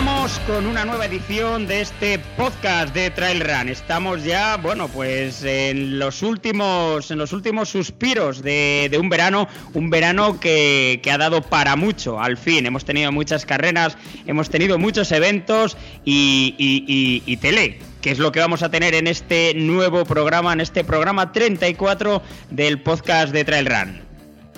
Vamos 0.00 0.40
con 0.46 0.64
una 0.66 0.84
nueva 0.84 1.06
edición 1.06 1.66
de 1.66 1.80
este 1.80 2.20
podcast 2.36 2.94
de 2.94 3.10
Trail 3.10 3.40
Run. 3.40 3.68
Estamos 3.68 4.22
ya, 4.22 4.56
bueno, 4.56 4.86
pues 4.86 5.42
en 5.42 5.98
los 5.98 6.22
últimos, 6.22 7.10
en 7.10 7.18
los 7.18 7.32
últimos 7.32 7.70
suspiros 7.70 8.40
de, 8.40 8.96
un 8.96 9.08
verano, 9.08 9.48
un 9.74 9.90
verano 9.90 10.38
que, 10.38 11.00
que, 11.02 11.10
ha 11.10 11.18
dado 11.18 11.42
para 11.42 11.74
mucho. 11.74 12.20
Al 12.20 12.36
fin, 12.36 12.64
hemos 12.64 12.84
tenido 12.84 13.10
muchas 13.10 13.44
carreras, 13.44 13.98
hemos 14.24 14.50
tenido 14.50 14.78
muchos 14.78 15.10
eventos 15.10 15.76
y, 16.04 16.54
y, 16.56 16.84
y, 16.86 17.24
y 17.26 17.36
tele 17.38 17.80
que 18.00 18.12
es 18.12 18.20
lo 18.20 18.30
que 18.30 18.38
vamos 18.38 18.62
a 18.62 18.70
tener 18.70 18.94
en 18.94 19.08
este 19.08 19.52
nuevo 19.56 20.04
programa, 20.04 20.52
en 20.52 20.60
este 20.60 20.84
programa 20.84 21.32
34 21.32 22.22
del 22.50 22.80
podcast 22.82 23.32
de 23.32 23.44
Trail 23.44 23.66
Run. 23.66 24.07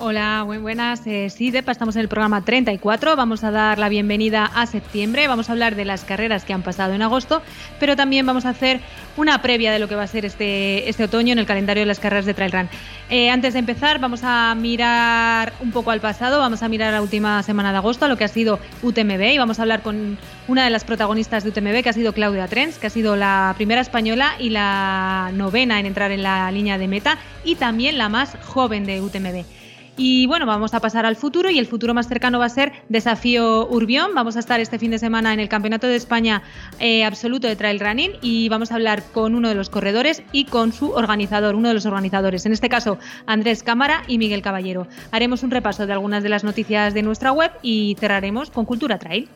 Hola, 0.02 0.44
buenas. 0.46 1.06
Eh, 1.06 1.28
sí, 1.28 1.50
Depa, 1.50 1.72
estamos 1.72 1.94
en 1.94 2.00
el 2.00 2.08
programa 2.08 2.42
34. 2.42 3.16
Vamos 3.16 3.44
a 3.44 3.50
dar 3.50 3.78
la 3.78 3.90
bienvenida 3.90 4.46
a 4.46 4.64
septiembre. 4.64 5.28
Vamos 5.28 5.50
a 5.50 5.52
hablar 5.52 5.74
de 5.74 5.84
las 5.84 6.04
carreras 6.04 6.46
que 6.46 6.54
han 6.54 6.62
pasado 6.62 6.94
en 6.94 7.02
agosto, 7.02 7.42
pero 7.78 7.96
también 7.96 8.24
vamos 8.24 8.46
a 8.46 8.48
hacer 8.48 8.80
una 9.18 9.42
previa 9.42 9.70
de 9.72 9.78
lo 9.78 9.88
que 9.88 9.96
va 9.96 10.04
a 10.04 10.06
ser 10.06 10.24
este, 10.24 10.88
este 10.88 11.04
otoño 11.04 11.32
en 11.32 11.38
el 11.38 11.44
calendario 11.44 11.82
de 11.82 11.86
las 11.86 12.00
carreras 12.00 12.24
de 12.24 12.32
Trail 12.32 12.50
Run. 12.50 12.70
Eh, 13.10 13.28
antes 13.28 13.52
de 13.52 13.58
empezar, 13.58 13.98
vamos 13.98 14.22
a 14.24 14.54
mirar 14.54 15.52
un 15.60 15.70
poco 15.70 15.90
al 15.90 16.00
pasado. 16.00 16.38
Vamos 16.38 16.62
a 16.62 16.70
mirar 16.70 16.94
la 16.94 17.02
última 17.02 17.42
semana 17.42 17.70
de 17.70 17.76
agosto, 17.76 18.06
a 18.06 18.08
lo 18.08 18.16
que 18.16 18.24
ha 18.24 18.28
sido 18.28 18.58
UTMB, 18.82 19.34
y 19.34 19.36
vamos 19.36 19.58
a 19.58 19.62
hablar 19.62 19.82
con 19.82 20.16
una 20.48 20.64
de 20.64 20.70
las 20.70 20.84
protagonistas 20.84 21.44
de 21.44 21.50
UTMB, 21.50 21.82
que 21.82 21.90
ha 21.90 21.92
sido 21.92 22.14
Claudia 22.14 22.48
Trens, 22.48 22.78
que 22.78 22.86
ha 22.86 22.90
sido 22.90 23.16
la 23.16 23.52
primera 23.54 23.82
española 23.82 24.32
y 24.38 24.48
la 24.48 25.30
novena 25.34 25.78
en 25.78 25.84
entrar 25.84 26.10
en 26.10 26.22
la 26.22 26.50
línea 26.50 26.78
de 26.78 26.88
meta, 26.88 27.18
y 27.44 27.56
también 27.56 27.98
la 27.98 28.08
más 28.08 28.38
joven 28.46 28.86
de 28.86 29.02
UTMB. 29.02 29.59
Y 30.02 30.26
bueno, 30.26 30.46
vamos 30.46 30.72
a 30.72 30.80
pasar 30.80 31.04
al 31.04 31.14
futuro 31.14 31.50
y 31.50 31.58
el 31.58 31.66
futuro 31.66 31.92
más 31.92 32.08
cercano 32.08 32.38
va 32.38 32.46
a 32.46 32.48
ser 32.48 32.72
Desafío 32.88 33.68
Urbión. 33.68 34.14
Vamos 34.14 34.34
a 34.36 34.38
estar 34.38 34.58
este 34.58 34.78
fin 34.78 34.90
de 34.90 34.98
semana 34.98 35.34
en 35.34 35.40
el 35.40 35.50
Campeonato 35.50 35.86
de 35.86 35.96
España 35.96 36.42
eh, 36.78 37.04
Absoluto 37.04 37.46
de 37.46 37.54
Trail 37.54 37.78
Running 37.78 38.12
y 38.22 38.48
vamos 38.48 38.72
a 38.72 38.76
hablar 38.76 39.02
con 39.12 39.34
uno 39.34 39.50
de 39.50 39.54
los 39.54 39.68
corredores 39.68 40.22
y 40.32 40.46
con 40.46 40.72
su 40.72 40.92
organizador, 40.92 41.54
uno 41.54 41.68
de 41.68 41.74
los 41.74 41.84
organizadores, 41.84 42.46
en 42.46 42.52
este 42.52 42.70
caso 42.70 42.96
Andrés 43.26 43.62
Cámara 43.62 44.04
y 44.08 44.16
Miguel 44.16 44.40
Caballero. 44.40 44.86
Haremos 45.10 45.42
un 45.42 45.50
repaso 45.50 45.86
de 45.86 45.92
algunas 45.92 46.22
de 46.22 46.30
las 46.30 46.44
noticias 46.44 46.94
de 46.94 47.02
nuestra 47.02 47.32
web 47.32 47.50
y 47.60 47.94
cerraremos 48.00 48.50
con 48.50 48.64
Cultura 48.64 48.98
Trail. 48.98 49.28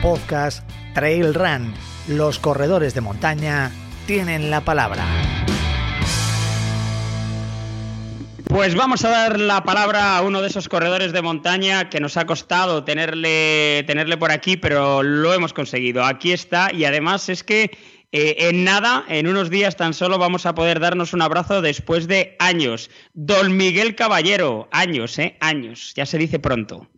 Podcast 0.00 0.66
Trail 0.94 1.34
Run. 1.34 1.74
Los 2.08 2.38
corredores 2.38 2.94
de 2.94 3.02
montaña 3.02 3.70
tienen 4.06 4.50
la 4.50 4.62
palabra. 4.62 5.04
Pues 8.52 8.76
vamos 8.76 9.02
a 9.06 9.08
dar 9.08 9.40
la 9.40 9.62
palabra 9.64 10.18
a 10.18 10.22
uno 10.22 10.42
de 10.42 10.48
esos 10.48 10.68
corredores 10.68 11.14
de 11.14 11.22
montaña 11.22 11.88
que 11.88 12.00
nos 12.00 12.18
ha 12.18 12.26
costado 12.26 12.84
tenerle, 12.84 13.82
tenerle 13.86 14.18
por 14.18 14.30
aquí, 14.30 14.58
pero 14.58 15.02
lo 15.02 15.32
hemos 15.32 15.54
conseguido. 15.54 16.04
Aquí 16.04 16.34
está 16.34 16.70
y 16.70 16.84
además 16.84 17.30
es 17.30 17.42
que 17.44 17.70
eh, 18.12 18.50
en 18.50 18.62
nada, 18.62 19.04
en 19.08 19.26
unos 19.26 19.48
días 19.48 19.78
tan 19.78 19.94
solo 19.94 20.18
vamos 20.18 20.44
a 20.44 20.54
poder 20.54 20.80
darnos 20.80 21.14
un 21.14 21.22
abrazo 21.22 21.62
después 21.62 22.06
de 22.08 22.36
años. 22.40 22.90
Don 23.14 23.56
Miguel 23.56 23.96
Caballero, 23.96 24.68
años, 24.70 25.18
¿eh? 25.18 25.38
Años, 25.40 25.94
ya 25.94 26.04
se 26.04 26.18
dice 26.18 26.38
pronto. 26.38 26.88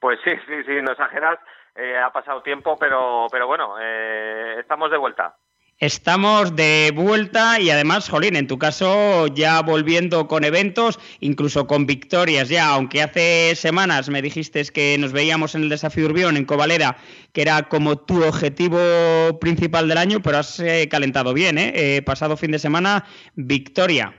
Pues 0.00 0.18
sí, 0.22 0.32
sí, 0.46 0.64
sí, 0.66 0.82
no 0.82 0.92
exageras. 0.92 1.38
Eh, 1.76 1.96
ha 1.96 2.12
pasado 2.12 2.42
tiempo, 2.42 2.76
pero, 2.78 3.26
pero 3.32 3.46
bueno, 3.46 3.76
eh, 3.80 4.56
estamos 4.60 4.90
de 4.90 4.98
vuelta. 4.98 5.34
Estamos 5.80 6.56
de 6.56 6.90
vuelta 6.92 7.60
y 7.60 7.70
además, 7.70 8.10
Jolín, 8.10 8.34
en 8.34 8.48
tu 8.48 8.58
caso 8.58 9.28
ya 9.28 9.62
volviendo 9.62 10.26
con 10.26 10.42
eventos, 10.42 10.98
incluso 11.20 11.68
con 11.68 11.86
victorias 11.86 12.48
ya, 12.48 12.70
aunque 12.70 13.00
hace 13.00 13.54
semanas 13.54 14.08
me 14.08 14.20
dijiste 14.20 14.64
que 14.74 14.96
nos 14.98 15.12
veíamos 15.12 15.54
en 15.54 15.62
el 15.62 15.68
desafío 15.68 16.06
Urbión 16.06 16.36
en 16.36 16.46
Covalera, 16.46 16.96
que 17.32 17.42
era 17.42 17.68
como 17.68 17.96
tu 17.96 18.24
objetivo 18.24 19.38
principal 19.40 19.86
del 19.86 19.98
año, 19.98 20.18
pero 20.20 20.38
has 20.38 20.58
eh, 20.58 20.88
calentado 20.90 21.32
bien, 21.32 21.58
¿eh? 21.58 21.70
¿eh? 21.76 22.02
Pasado 22.02 22.36
fin 22.36 22.50
de 22.50 22.58
semana, 22.58 23.04
victoria. 23.36 24.12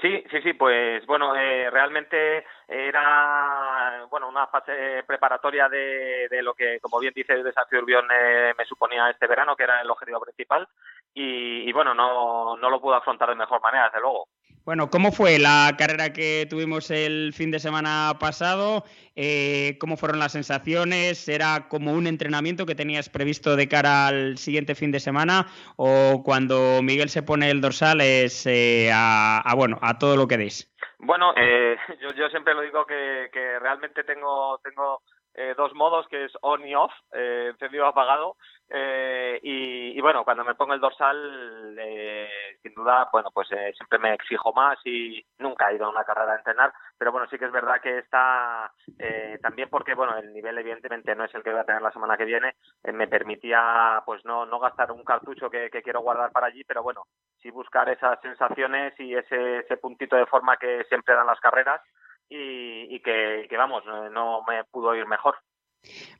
Sí, 0.00 0.22
sí, 0.30 0.42
sí, 0.42 0.52
pues 0.52 1.06
bueno, 1.06 1.34
eh, 1.34 1.70
realmente 1.70 2.44
era 2.68 4.04
bueno 4.10 4.28
una 4.28 4.46
fase 4.48 5.02
preparatoria 5.06 5.68
de, 5.70 6.28
lo 6.42 6.52
que, 6.52 6.78
como 6.80 6.98
bien 6.98 7.14
dice 7.16 7.32
el 7.32 7.44
desafío 7.44 7.78
Urbión, 7.78 8.06
eh, 8.12 8.52
me 8.58 8.66
suponía 8.66 9.08
este 9.08 9.26
verano, 9.26 9.56
que 9.56 9.62
era 9.62 9.80
el 9.80 9.90
objetivo 9.90 10.20
principal, 10.20 10.68
y, 11.16 11.68
y, 11.68 11.72
bueno, 11.72 11.94
no, 11.94 12.58
no 12.58 12.70
lo 12.70 12.80
pude 12.80 12.96
afrontar 12.96 13.30
de 13.30 13.36
mejor 13.36 13.62
manera, 13.62 13.86
desde 13.86 14.00
luego. 14.00 14.28
Bueno, 14.66 14.90
¿cómo 14.90 15.12
fue 15.12 15.38
la 15.38 15.74
carrera 15.78 16.12
que 16.12 16.46
tuvimos 16.50 16.90
el 16.90 17.32
fin 17.32 17.50
de 17.50 17.58
semana 17.58 18.12
pasado? 18.20 18.84
Eh, 19.14 19.78
¿Cómo 19.80 19.96
fueron 19.96 20.18
las 20.18 20.32
sensaciones? 20.32 21.26
¿Era 21.28 21.68
como 21.68 21.92
un 21.92 22.06
entrenamiento 22.06 22.66
que 22.66 22.74
tenías 22.74 23.08
previsto 23.08 23.56
de 23.56 23.68
cara 23.68 24.08
al 24.08 24.36
siguiente 24.36 24.74
fin 24.74 24.92
de 24.92 25.00
semana? 25.00 25.46
¿O 25.76 26.22
cuando 26.22 26.82
Miguel 26.82 27.08
se 27.08 27.22
pone 27.22 27.48
el 27.48 27.62
dorsal 27.62 28.02
es 28.02 28.44
eh, 28.46 28.90
a, 28.92 29.38
a, 29.38 29.54
bueno, 29.54 29.78
a 29.80 29.98
todo 29.98 30.16
lo 30.16 30.28
que 30.28 30.36
deis? 30.36 30.70
Bueno, 30.98 31.32
eh, 31.36 31.76
yo, 32.02 32.12
yo 32.12 32.28
siempre 32.28 32.52
lo 32.52 32.60
digo 32.60 32.84
que, 32.84 33.30
que 33.32 33.58
realmente 33.58 34.04
tengo, 34.04 34.58
tengo 34.62 35.00
eh, 35.38 35.54
dos 35.54 35.74
modos, 35.74 36.08
que 36.08 36.24
es 36.24 36.32
on 36.40 36.66
y 36.66 36.74
off, 36.74 36.92
eh, 37.12 37.48
encendido 37.50 37.86
apagado. 37.86 38.36
Eh, 38.68 39.38
y, 39.42 40.00
bueno, 40.00 40.24
cuando 40.24 40.44
me 40.44 40.54
pongo 40.54 40.74
el 40.74 40.80
dorsal, 40.80 41.76
eh, 41.78 42.28
sin 42.62 42.74
duda, 42.74 43.08
bueno, 43.12 43.30
pues 43.32 43.50
eh, 43.52 43.72
siempre 43.76 43.98
me 43.98 44.14
exijo 44.14 44.52
más 44.52 44.78
y 44.84 45.24
nunca 45.38 45.70
he 45.70 45.76
ido 45.76 45.86
a 45.86 45.90
una 45.90 46.04
carrera 46.04 46.32
a 46.32 46.36
entrenar, 46.36 46.72
pero 46.98 47.12
bueno, 47.12 47.28
sí 47.28 47.38
que 47.38 47.44
es 47.44 47.52
verdad 47.52 47.80
que 47.80 47.98
está 47.98 48.72
eh, 48.98 49.38
también 49.40 49.68
porque, 49.70 49.94
bueno, 49.94 50.16
el 50.16 50.32
nivel 50.32 50.58
evidentemente 50.58 51.14
no 51.14 51.24
es 51.24 51.34
el 51.34 51.42
que 51.42 51.50
voy 51.50 51.60
a 51.60 51.64
tener 51.64 51.82
la 51.82 51.92
semana 51.92 52.16
que 52.16 52.24
viene, 52.24 52.56
eh, 52.82 52.92
me 52.92 53.06
permitía 53.08 54.02
pues 54.04 54.24
no, 54.24 54.46
no 54.46 54.58
gastar 54.58 54.90
un 54.90 55.04
cartucho 55.04 55.48
que, 55.48 55.70
quiero 55.70 56.00
guardar 56.00 56.32
para 56.32 56.48
allí, 56.48 56.64
pero 56.64 56.82
bueno, 56.82 57.04
sí 57.40 57.50
buscar 57.50 57.88
esas 57.88 58.20
sensaciones 58.20 58.98
y 58.98 59.14
ese, 59.14 59.58
ese 59.58 59.76
puntito 59.76 60.16
de 60.16 60.26
forma 60.26 60.56
que 60.56 60.84
siempre 60.88 61.14
dan 61.14 61.26
las 61.26 61.38
carreras 61.38 61.80
y, 62.28 62.94
y 62.94 63.00
que, 63.00 63.46
que, 63.48 63.56
vamos, 63.56 63.84
no 64.10 64.42
me 64.48 64.64
pudo 64.64 64.94
ir 64.96 65.06
mejor. 65.06 65.36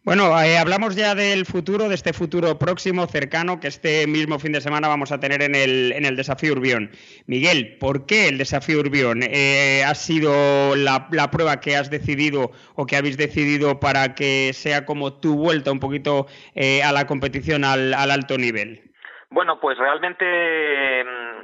Bueno, 0.04 0.40
eh, 0.40 0.56
hablamos 0.56 0.94
ya 0.94 1.16
del 1.16 1.46
futuro, 1.46 1.88
de 1.88 1.96
este 1.96 2.12
futuro 2.12 2.58
próximo, 2.58 3.06
cercano, 3.06 3.58
que 3.58 3.66
este 3.66 4.06
mismo 4.06 4.38
fin 4.38 4.52
de 4.52 4.60
semana 4.60 4.86
vamos 4.86 5.10
a 5.10 5.18
tener 5.18 5.42
en 5.42 5.56
el, 5.56 5.90
en 5.90 6.04
el 6.04 6.14
desafío 6.14 6.52
Urbión. 6.52 6.90
Miguel, 7.26 7.76
¿por 7.80 8.06
qué 8.06 8.28
el 8.28 8.38
desafío 8.38 8.78
Urbión 8.78 9.22
eh, 9.24 9.82
ha 9.84 9.96
sido 9.96 10.76
la, 10.76 11.08
prueba 11.32 11.58
que 11.58 11.76
has 11.76 11.90
decidido 11.90 12.52
o 12.76 12.86
que 12.86 12.96
habéis 12.96 13.16
decidido 13.16 13.80
para 13.80 14.14
que 14.14 14.52
sea 14.52 14.86
como 14.86 15.14
tu 15.14 15.34
vuelta 15.34 15.72
un 15.72 15.80
poquito 15.80 16.26
eh, 16.54 16.84
a 16.84 16.92
la 16.92 17.08
competición 17.08 17.64
al, 17.64 17.92
al 17.92 18.12
alto 18.12 18.38
nivel? 18.38 18.86
Bueno, 19.30 19.58
pues 19.58 19.76
realmente 19.76 20.24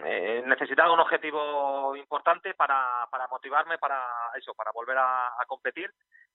eh, 0.04 0.42
necesitaba 0.46 0.92
un 0.92 1.00
objetivo 1.00 1.96
importante 1.96 2.54
para 2.54 3.08
motivarme 3.30 3.78
para 3.78 3.98
eso, 4.36 4.54
para 4.54 4.70
volver 4.72 4.98
a, 4.98 5.44
competir. 5.46 5.90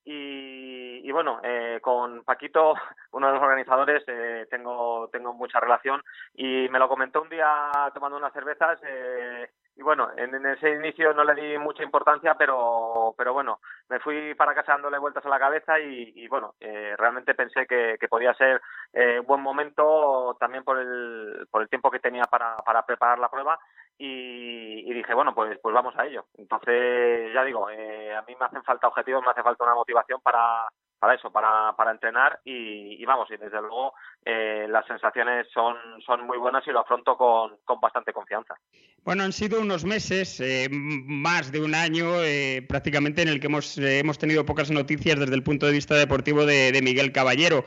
Y, 0.09 1.11
bueno, 1.11 1.41
eh, 1.43 1.79
con 1.81 2.23
Paquito, 2.23 2.73
uno 3.11 3.27
de 3.27 3.33
los 3.33 3.43
organizadores, 3.43 4.03
eh, 4.07 4.47
tengo, 4.49 5.09
tengo 5.11 5.33
mucha 5.33 5.59
relación 5.59 6.01
y 6.33 6.69
me 6.69 6.79
lo 6.79 6.87
comentó 6.87 7.21
un 7.21 7.29
día 7.29 7.69
tomando 7.93 8.17
unas 8.17 8.31
cervezas. 8.31 8.79
Eh, 8.83 9.49
y 9.75 9.83
bueno, 9.83 10.09
en, 10.17 10.33
ese 10.45 10.71
inicio 10.71 11.13
no 11.13 11.23
le 11.23 11.35
di 11.35 11.57
mucha 11.57 11.83
importancia, 11.83 12.35
pero, 12.35 13.13
pero 13.17 13.33
bueno, 13.33 13.59
me 13.89 13.99
fui 13.99 14.33
para 14.33 14.55
casa 14.55 14.71
dándole 14.71 14.97
vueltas 14.97 15.23
a 15.25 15.29
la 15.29 15.37
cabeza 15.37 15.79
y, 15.79 16.27
bueno, 16.29 16.55
eh, 16.59 16.95
realmente 16.97 17.35
pensé 17.35 17.67
que, 17.67 17.97
podía 18.09 18.33
ser 18.33 18.61
eh, 18.93 19.19
un 19.19 19.27
buen 19.27 19.41
momento 19.41 20.35
también 20.39 20.63
por 20.63 20.79
el, 20.79 21.47
por 21.51 21.61
el 21.61 21.69
tiempo 21.69 21.91
que 21.91 21.99
tenía 21.99 22.23
para, 22.23 22.55
para 22.57 22.85
preparar 22.85 23.19
la 23.19 23.29
prueba 23.29 23.59
y, 23.97 24.93
dije, 24.93 25.13
bueno, 25.13 25.33
pues, 25.33 25.57
pues 25.61 25.73
vamos 25.73 25.95
a 25.97 26.05
ello. 26.05 26.25
Entonces, 26.37 27.33
ya 27.33 27.43
digo, 27.43 27.69
eh, 27.69 28.15
a 28.15 28.21
mí 28.23 28.35
me 28.39 28.45
hacen 28.45 28.63
falta 28.63 28.87
objetivos, 28.87 29.23
me 29.23 29.31
hace 29.31 29.43
falta 29.43 29.63
una 29.63 29.75
motivación 29.75 30.21
para, 30.21 30.67
para 30.99 31.15
eso, 31.15 31.31
para, 31.31 31.73
para 31.75 31.91
entrenar 31.91 32.39
y, 32.43 33.03
vamos, 33.05 33.29
y 33.31 33.37
desde 33.37 33.61
luego 33.61 33.93
eh, 34.25 34.67
las 34.69 34.85
sensaciones 34.87 35.47
son, 35.53 35.75
son 36.05 36.25
muy 36.25 36.37
buenas 36.37 36.65
y 36.67 36.71
lo 36.71 36.79
afronto 36.79 37.15
con, 37.15 37.57
con 37.63 37.79
bastante 37.79 38.13
confianza. 38.13 38.55
Bueno, 39.03 39.23
han 39.23 39.33
sido 39.33 39.61
unos 39.61 39.85
meses, 39.85 40.39
eh, 40.41 40.67
más 40.71 41.51
de 41.51 41.61
un 41.61 41.75
año 41.75 42.23
eh, 42.23 42.65
prácticamente 42.67 43.21
en 43.21 43.29
el 43.29 43.39
que 43.39 43.47
hemos, 43.47 43.77
hemos 43.77 44.17
tenido 44.17 44.45
pocas 44.45 44.71
noticias 44.71 45.19
desde 45.19 45.35
el 45.35 45.43
punto 45.43 45.65
de 45.65 45.71
vista 45.71 45.95
deportivo 45.95 46.45
de, 46.45 46.71
de 46.71 46.81
Miguel 46.81 47.11
Caballero. 47.11 47.63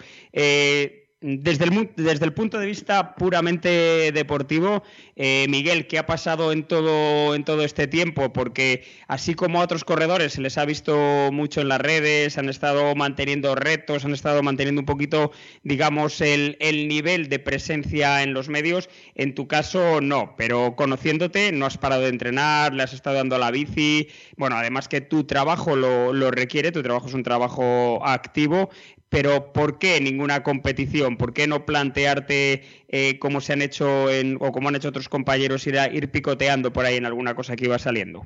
Desde 1.23 1.65
el, 1.67 1.91
desde 1.97 2.25
el, 2.25 2.33
punto 2.33 2.59
de 2.59 2.65
vista 2.65 3.15
puramente 3.15 4.11
deportivo, 4.11 4.83
eh, 5.17 5.45
Miguel, 5.51 5.87
¿qué 5.87 5.99
ha 5.99 6.07
pasado 6.07 6.51
en 6.51 6.65
todo, 6.65 7.35
en 7.35 7.45
todo 7.45 7.63
este 7.63 7.87
tiempo? 7.87 8.33
Porque 8.33 8.85
así 9.07 9.35
como 9.35 9.61
a 9.61 9.65
otros 9.65 9.85
corredores 9.85 10.33
se 10.33 10.41
les 10.41 10.57
ha 10.57 10.65
visto 10.65 11.29
mucho 11.31 11.61
en 11.61 11.69
las 11.69 11.79
redes, 11.79 12.39
han 12.39 12.49
estado 12.49 12.95
manteniendo 12.95 13.55
retos, 13.55 14.07
han 14.07 14.15
estado 14.15 14.43
manteniendo 14.43 14.81
un 14.81 14.87
poquito, 14.87 15.31
digamos, 15.63 16.23
el, 16.23 16.57
el 16.59 16.89
nivel 16.89 17.29
de 17.29 17.39
presencia 17.39 18.23
en 18.23 18.33
los 18.33 18.49
medios. 18.49 18.89
En 19.15 19.35
tu 19.35 19.47
caso, 19.47 20.01
no, 20.01 20.35
pero 20.39 20.75
conociéndote, 20.75 21.53
no 21.53 21.67
has 21.67 21.77
parado 21.77 22.01
de 22.01 22.09
entrenar, 22.09 22.73
le 22.73 22.83
has 22.83 22.95
estado 22.95 23.17
dando 23.17 23.37
la 23.37 23.51
bici. 23.51 24.09
Bueno, 24.39 24.57
además 24.57 24.89
que 24.89 25.03
tu 25.03 25.25
trabajo 25.25 25.77
lo, 25.77 26.15
lo 26.15 26.31
requiere, 26.31 26.73
tu 26.73 26.83
trabajo 26.83 27.09
es 27.09 27.15
un 27.15 27.25
trabajo 27.25 28.01
activo, 28.07 28.71
pero 29.11 29.53
¿por 29.53 29.79
qué 29.79 30.01
ninguna 30.01 30.43
competición? 30.43 31.19
¿Por 31.19 31.35
qué 31.35 31.47
no 31.47 31.67
plantearte 31.67 32.63
eh, 32.89 33.19
como 33.19 33.41
se 33.41 33.53
han 33.53 33.61
hecho 33.61 34.09
en, 34.09 34.37
o 34.41 34.53
como 34.53 34.69
han 34.69 34.77
hecho 34.77 34.89
otros 34.89 35.09
compañeros 35.09 35.67
ir, 35.67 35.75
ir 35.93 36.11
picoteando 36.11 36.73
por 36.73 36.87
ahí 36.87 36.97
en 36.97 37.07
alguna 37.07 37.35
cosa 37.35 37.57
que 37.57 37.65
iba 37.65 37.79
saliendo? 37.79 38.23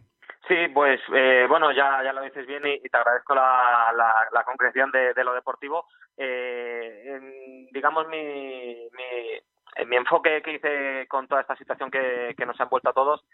Sí, 0.46 0.68
pues 0.74 1.00
eh, 1.14 1.46
bueno, 1.48 1.72
ya, 1.72 2.02
ya 2.04 2.12
lo 2.12 2.20
dices 2.22 2.46
bien 2.46 2.62
y, 2.66 2.78
te 2.80 2.98
agradezco 2.98 3.34
la, 3.34 3.90
la, 4.30 4.44
concreción 4.44 4.90
de, 4.90 5.24
lo 5.24 5.32
deportivo. 5.32 5.86
Eh, 6.18 7.66
digamos, 7.72 8.06
mi, 8.08 8.86
mi, 9.86 9.96
enfoque 9.96 10.42
que 10.42 10.52
hice 10.52 11.06
con 11.08 11.26
toda 11.28 11.40
esta 11.40 11.56
situación 11.56 11.90
que, 11.90 12.34
que 12.36 12.44
nos 12.44 12.60
ha 12.60 12.64
envuelto 12.64 12.90
a 12.90 12.92
todos 12.92 13.24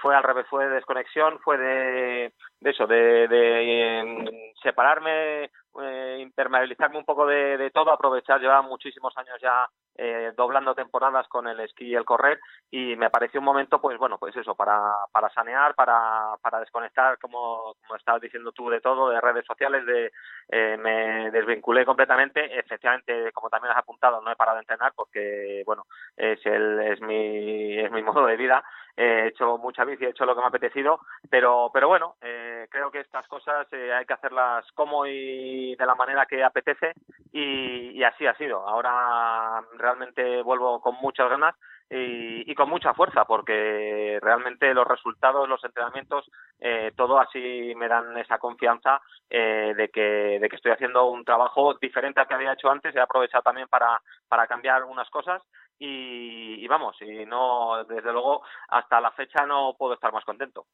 fue 0.00 0.16
al 0.16 0.22
revés, 0.22 0.46
fue 0.48 0.66
de 0.66 0.76
desconexión, 0.76 1.38
fue 1.40 1.58
de, 1.58 2.32
eso, 2.70 2.86
de, 2.86 3.28
de 3.28 4.52
separarme 4.62 5.50
eh, 5.82 6.18
impermeabilizarme 6.20 6.98
un 6.98 7.04
poco 7.04 7.26
de, 7.26 7.70
todo, 7.72 7.90
aprovechar, 7.90 8.40
llevaba 8.40 8.62
muchísimos 8.62 9.16
años 9.18 9.36
ya 9.42 9.68
eh, 9.96 10.32
doblando 10.36 10.74
temporadas 10.74 11.28
con 11.28 11.46
el 11.48 11.60
esquí 11.60 11.86
y 11.86 11.94
el 11.94 12.04
correr 12.04 12.40
y 12.70 12.96
me 12.96 13.10
pareció 13.10 13.40
un 13.40 13.46
momento, 13.46 13.80
pues 13.80 13.98
bueno, 13.98 14.18
pues 14.18 14.34
eso, 14.36 14.54
para, 14.54 14.80
para 15.12 15.28
sanear, 15.30 15.74
para, 15.74 16.34
para 16.40 16.60
desconectar, 16.60 17.18
como, 17.18 17.74
como 17.82 17.96
estabas 17.96 18.22
diciendo 18.22 18.52
tú, 18.52 18.70
de 18.70 18.80
todo, 18.80 19.10
de 19.10 19.20
redes 19.20 19.44
sociales, 19.44 19.84
de 19.84 20.12
eh, 20.48 20.76
me 20.78 21.30
desvinculé 21.30 21.84
completamente, 21.84 22.58
efectivamente, 22.58 23.32
como 23.32 23.50
también 23.50 23.72
has 23.72 23.78
apuntado, 23.78 24.22
no 24.22 24.30
he 24.30 24.36
parado 24.36 24.56
de 24.56 24.62
entrenar 24.62 24.92
porque, 24.94 25.62
bueno, 25.66 25.84
es, 26.16 26.44
el, 26.46 26.80
es, 26.80 27.00
mi, 27.00 27.78
es 27.78 27.90
mi 27.90 28.02
modo 28.02 28.26
de 28.26 28.36
vida, 28.36 28.64
he 28.96 29.28
hecho 29.28 29.58
mucha 29.58 29.84
bici, 29.84 30.04
he 30.04 30.10
hecho 30.10 30.24
lo 30.24 30.34
que 30.34 30.40
me 30.40 30.46
ha 30.46 30.48
apetecido, 30.48 31.00
pero, 31.28 31.70
pero 31.72 31.88
bueno, 31.88 32.16
eh, 32.22 32.66
creo 32.70 32.90
que 32.90 33.00
estas 33.00 33.26
cosas 33.28 33.66
eh, 33.72 33.92
hay 33.92 34.06
que 34.06 34.14
hacerlas 34.14 34.64
como 34.72 35.06
y 35.06 35.76
de 35.76 35.86
la 35.86 35.94
manera 35.94 36.26
que 36.26 36.42
apetece 36.42 36.94
y, 37.32 37.90
y 37.90 38.02
así 38.02 38.26
ha 38.26 38.34
sido. 38.34 38.66
Ahora 38.66 39.62
realmente 39.78 40.42
vuelvo 40.42 40.80
con 40.80 40.94
muchas 40.96 41.28
ganas 41.28 41.54
y, 41.88 42.50
y, 42.50 42.54
con 42.54 42.68
mucha 42.68 42.94
fuerza 42.94 43.24
porque 43.26 44.18
realmente 44.20 44.74
los 44.74 44.86
resultados, 44.86 45.48
los 45.48 45.62
entrenamientos, 45.62 46.28
eh, 46.58 46.90
todo 46.96 47.20
así 47.20 47.74
me 47.76 47.86
dan 47.86 48.16
esa 48.18 48.38
confianza 48.38 49.00
eh, 49.30 49.72
de, 49.76 49.88
que, 49.90 50.38
de 50.40 50.48
que 50.48 50.56
estoy 50.56 50.72
haciendo 50.72 51.06
un 51.06 51.24
trabajo 51.24 51.74
diferente 51.74 52.20
al 52.20 52.26
que 52.26 52.34
había 52.34 52.54
hecho 52.54 52.70
antes. 52.70 52.94
He 52.94 53.00
aprovechado 53.00 53.42
también 53.42 53.68
para, 53.68 54.00
para 54.28 54.48
cambiar 54.48 54.76
algunas 54.76 55.08
cosas 55.10 55.42
y, 55.78 56.64
y 56.64 56.66
vamos, 56.68 56.96
y 57.00 57.24
no, 57.26 57.84
desde 57.84 58.12
luego, 58.12 58.42
hasta 58.68 59.00
la 59.00 59.12
fecha 59.12 59.46
no 59.46 59.74
puedo 59.78 59.94
estar 59.94 60.12
más 60.12 60.24
contento. 60.24 60.66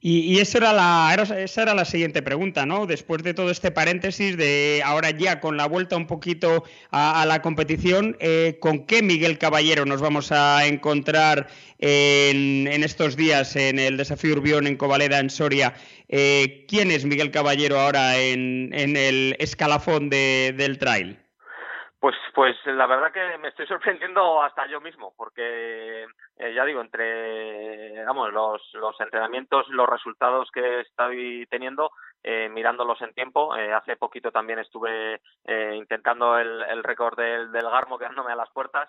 Y, 0.00 0.38
esa, 0.38 0.58
era 0.58 0.72
la, 0.72 1.12
esa 1.38 1.62
era 1.62 1.74
la 1.74 1.84
siguiente 1.84 2.22
pregunta, 2.22 2.64
¿no? 2.66 2.86
Después 2.86 3.24
de 3.24 3.34
todo 3.34 3.50
este 3.50 3.72
paréntesis, 3.72 4.36
de 4.36 4.80
ahora 4.84 5.10
ya 5.10 5.40
con 5.40 5.56
la 5.56 5.66
vuelta 5.66 5.96
un 5.96 6.06
poquito 6.06 6.62
a, 6.92 7.26
la 7.26 7.42
competición, 7.42 8.16
eh, 8.20 8.58
¿con 8.60 8.86
qué 8.86 9.02
Miguel 9.02 9.38
Caballero 9.38 9.86
nos 9.86 10.00
vamos 10.00 10.30
a 10.30 10.66
encontrar 10.66 11.48
en, 11.80 12.68
estos 12.68 13.16
días 13.16 13.56
en 13.56 13.80
el 13.80 13.96
desafío 13.96 14.34
Urbión 14.34 14.68
en 14.68 14.76
Covaleda, 14.76 15.18
en 15.18 15.30
Soria? 15.30 15.74
Eh, 16.08 16.64
¿Quién 16.68 16.92
es 16.92 17.04
Miguel 17.04 17.32
Caballero 17.32 17.80
ahora 17.80 18.18
en, 18.18 18.72
el 18.72 19.34
escalafón 19.40 20.10
del 20.10 20.78
trail? 20.78 21.18
Pues, 22.00 22.14
pues 22.32 22.56
la 22.66 22.86
verdad 22.86 23.12
que 23.12 23.38
me 23.38 23.48
estoy 23.48 23.66
sorprendiendo 23.68 24.40
hasta 24.42 24.66
yo 24.66 24.80
mismo, 24.80 25.12
porque 25.16 26.06
eh, 26.36 26.54
ya 26.54 26.64
digo, 26.64 26.80
entre 26.80 28.04
vamos, 28.04 28.32
los, 28.32 28.62
los 28.74 29.00
entrenamientos, 29.00 29.68
los 29.68 29.88
resultados 29.88 30.48
que 30.52 30.80
estoy 30.80 31.46
teniendo, 31.50 31.90
eh, 32.22 32.48
mirándolos 32.48 33.00
en 33.02 33.14
tiempo. 33.14 33.56
Eh, 33.56 33.72
hace 33.72 33.96
poquito 33.96 34.30
también 34.30 34.60
estuve 34.60 35.20
eh, 35.44 35.74
intentando 35.76 36.38
el, 36.38 36.62
el 36.62 36.84
récord 36.84 37.16
del, 37.16 37.50
del 37.50 37.68
Garmo 37.68 37.98
quedándome 37.98 38.32
a 38.32 38.36
las 38.36 38.50
puertas 38.50 38.88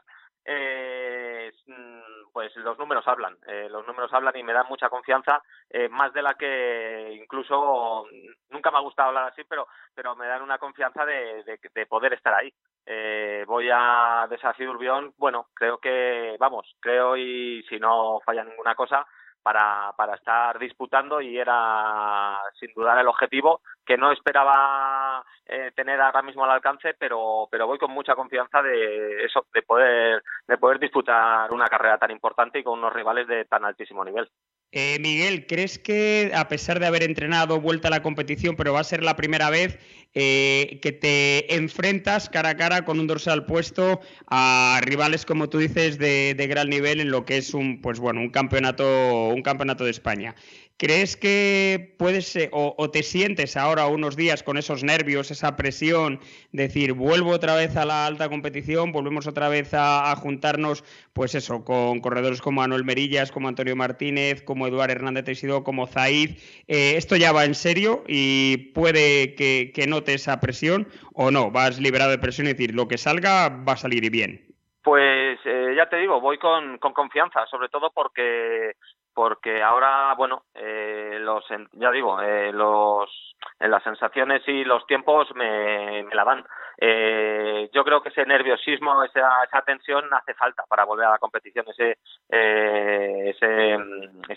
eh, 0.52 1.52
mm, 1.68 2.32
pues 2.34 2.56
los 2.56 2.78
números 2.80 3.08
hablan, 3.08 3.38
eh, 3.48 3.68
los 3.70 3.86
números 3.86 4.12
hablan 4.14 4.36
y 4.36 4.44
me 4.44 4.54
dan 4.54 4.66
mucha 4.68 4.90
confianza, 4.90 5.44
eh, 5.70 5.88
más 5.90 6.12
de 6.12 6.24
la 6.24 6.34
que 6.34 7.20
incluso 7.22 8.08
nunca 8.50 8.72
me 8.72 8.78
ha 8.78 8.82
gustado 8.82 9.10
hablar 9.10 9.28
así, 9.32 9.44
pero 9.48 9.68
pero 9.94 10.16
me 10.16 10.26
dan 10.26 10.42
una 10.42 10.58
confianza 10.58 11.06
de, 11.06 11.44
de, 11.44 11.86
poder 11.86 12.14
estar 12.14 12.34
ahí. 12.34 12.52
Eh, 12.86 13.44
voy 13.46 13.70
a 13.72 14.26
Desafío 14.30 14.72
Urbión, 14.72 15.14
bueno, 15.18 15.48
creo 15.54 15.78
que, 15.78 16.36
vamos, 16.40 16.76
creo 16.80 17.16
y 17.16 17.64
si 17.70 17.78
no 17.80 18.20
falla 18.26 18.44
ninguna 18.44 18.74
cosa, 18.74 19.06
para, 19.42 19.94
para 19.98 20.16
estar 20.16 20.58
disputando 20.60 21.22
y 21.22 21.38
era 21.38 22.40
sin 22.60 22.74
duda 22.74 23.00
el 23.00 23.08
objetivo 23.08 23.62
que 23.86 23.98
no 23.98 24.12
esperaba 24.12 25.24
eh, 25.46 25.72
tener 25.76 26.00
ahora 26.00 26.22
mismo 26.22 26.44
al 26.44 26.52
alcance, 26.52 26.94
pero, 27.00 27.48
pero 27.50 27.66
voy 27.66 27.80
con 27.80 27.92
mucha 27.92 28.16
confianza 28.16 28.62
de 28.62 29.24
eso, 29.24 29.48
de 29.54 29.64
poder, 29.64 30.24
de 30.48 30.58
poder 30.58 30.80
disputar 30.80 31.52
una 31.52 31.66
carrera 31.68 31.98
tan 31.98 32.12
importante 32.12 32.60
y 32.60 32.64
con 32.64 32.78
unos 32.78 32.94
rivales 32.94 33.28
de 33.28 33.46
tan 33.46 33.66
altísimo 33.66 34.06
nivel. 34.06 34.30
Eh, 34.72 35.00
Miguel, 35.00 35.48
¿crees 35.48 35.80
que 35.80 36.32
a 36.36 36.48
pesar 36.48 36.80
de 36.80 36.86
haber 36.86 37.02
entrenado 37.02 37.60
vuelta 37.60 37.88
a 37.88 37.92
la 37.92 38.04
competición, 38.04 38.56
pero 38.56 38.72
va 38.72 38.82
a 38.82 38.84
ser 38.84 39.04
la 39.04 39.16
primera 39.16 39.50
vez 39.50 39.80
eh, 40.14 40.80
que 40.84 40.92
te 40.92 41.56
enfrentas 41.56 42.30
cara 42.30 42.50
a 42.50 42.58
cara 42.58 42.86
con 42.86 43.00
un 43.00 43.08
dorsal 43.08 43.48
puesto 43.48 44.00
a 44.28 44.80
rivales, 44.84 45.26
como 45.26 45.50
tú 45.50 45.58
dices, 45.58 45.98
de, 45.98 46.36
de, 46.36 46.48
gran 46.48 46.70
nivel 46.70 47.00
en 47.00 47.10
lo 47.10 47.26
que 47.26 47.38
es 47.38 47.56
un, 47.56 47.82
pues 47.82 48.00
bueno, 48.00 48.22
un 48.22 48.30
campeonato, 48.30 49.30
un 49.30 49.42
campeonato 49.42 49.86
de 49.86 49.92
España? 49.92 50.36
¿Crees 50.80 51.18
que 51.18 51.94
puedes 52.00 52.38
o, 52.54 52.90
te 52.90 53.04
sientes 53.04 53.58
ahora 53.58 53.88
unos 53.88 54.16
días 54.16 54.44
con 54.44 54.56
esos 54.56 54.82
nervios, 54.82 55.30
esa 55.30 55.58
presión, 55.58 56.22
decir, 56.54 56.94
vuelvo 56.94 57.32
otra 57.32 57.54
vez 57.54 57.76
a 57.76 57.84
la 57.84 58.06
alta 58.06 58.30
competición, 58.30 58.94
volvemos 58.94 59.28
otra 59.28 59.50
vez 59.50 59.74
a, 59.74 60.16
juntarnos, 60.16 60.86
pues 61.12 61.36
eso, 61.36 61.66
con 61.66 62.00
corredores 62.00 62.42
como 62.42 62.62
Manuel 62.62 62.86
Merillas, 62.86 63.30
como 63.30 63.50
Antonio 63.50 63.76
Martínez, 63.76 64.42
como 64.42 64.68
Eduardo 64.68 64.94
Hernández 64.94 65.26
Tesido, 65.26 65.66
como 65.66 65.86
Zaid? 65.86 66.38
Eh, 66.70 66.94
¿Esto 66.96 67.18
ya 67.18 67.34
va 67.34 67.44
en 67.44 67.56
serio 67.56 68.06
y 68.08 68.72
puede 68.74 69.36
que, 69.36 69.74
que 69.76 69.86
note 69.86 70.14
esa 70.14 70.40
presión 70.40 70.88
o 71.14 71.30
no? 71.30 71.52
¿Vas 71.52 71.78
liberado 71.82 72.12
de 72.12 72.20
presión 72.20 72.48
y 72.48 72.52
decir, 72.52 72.74
lo 72.74 72.88
que 72.88 72.98
salga 72.98 73.50
va 73.50 73.74
a 73.74 73.78
salir 73.78 74.10
bien? 74.10 74.50
Pues 74.82 75.40
eh, 75.46 75.74
ya 75.76 75.90
te 75.90 75.98
digo, 75.98 76.22
voy 76.22 76.38
con, 76.38 76.78
con, 76.78 76.94
confianza, 76.94 77.46
sobre 77.48 77.68
todo 77.68 77.92
porque 77.94 78.76
porque 79.20 79.62
ahora, 79.62 80.14
bueno, 80.16 80.44
eh, 80.56 81.18
los, 81.20 81.44
ya 81.74 81.92
digo, 81.92 82.22
eh, 82.22 82.54
los, 82.54 83.36
las 83.60 83.84
sensaciones 83.84 84.48
y 84.48 84.64
los 84.64 84.88
tiempos 84.88 85.28
me, 85.36 86.04
me 86.04 86.16
la 86.16 86.24
dan. 86.24 86.46
Eh, 86.82 87.70
yo 87.74 87.84
creo 87.84 88.02
que 88.02 88.08
ese 88.08 88.26
nerviosismo, 88.26 89.04
esa, 89.04 89.44
esa 89.44 89.62
tensión 89.64 90.06
hace 90.14 90.34
falta 90.34 90.64
para 90.68 90.86
volver 90.86 91.08
a 91.08 91.12
la 91.12 91.18
competición, 91.18 91.66
ese, 91.68 91.98
eh, 92.30 93.36
ese, 93.36 93.78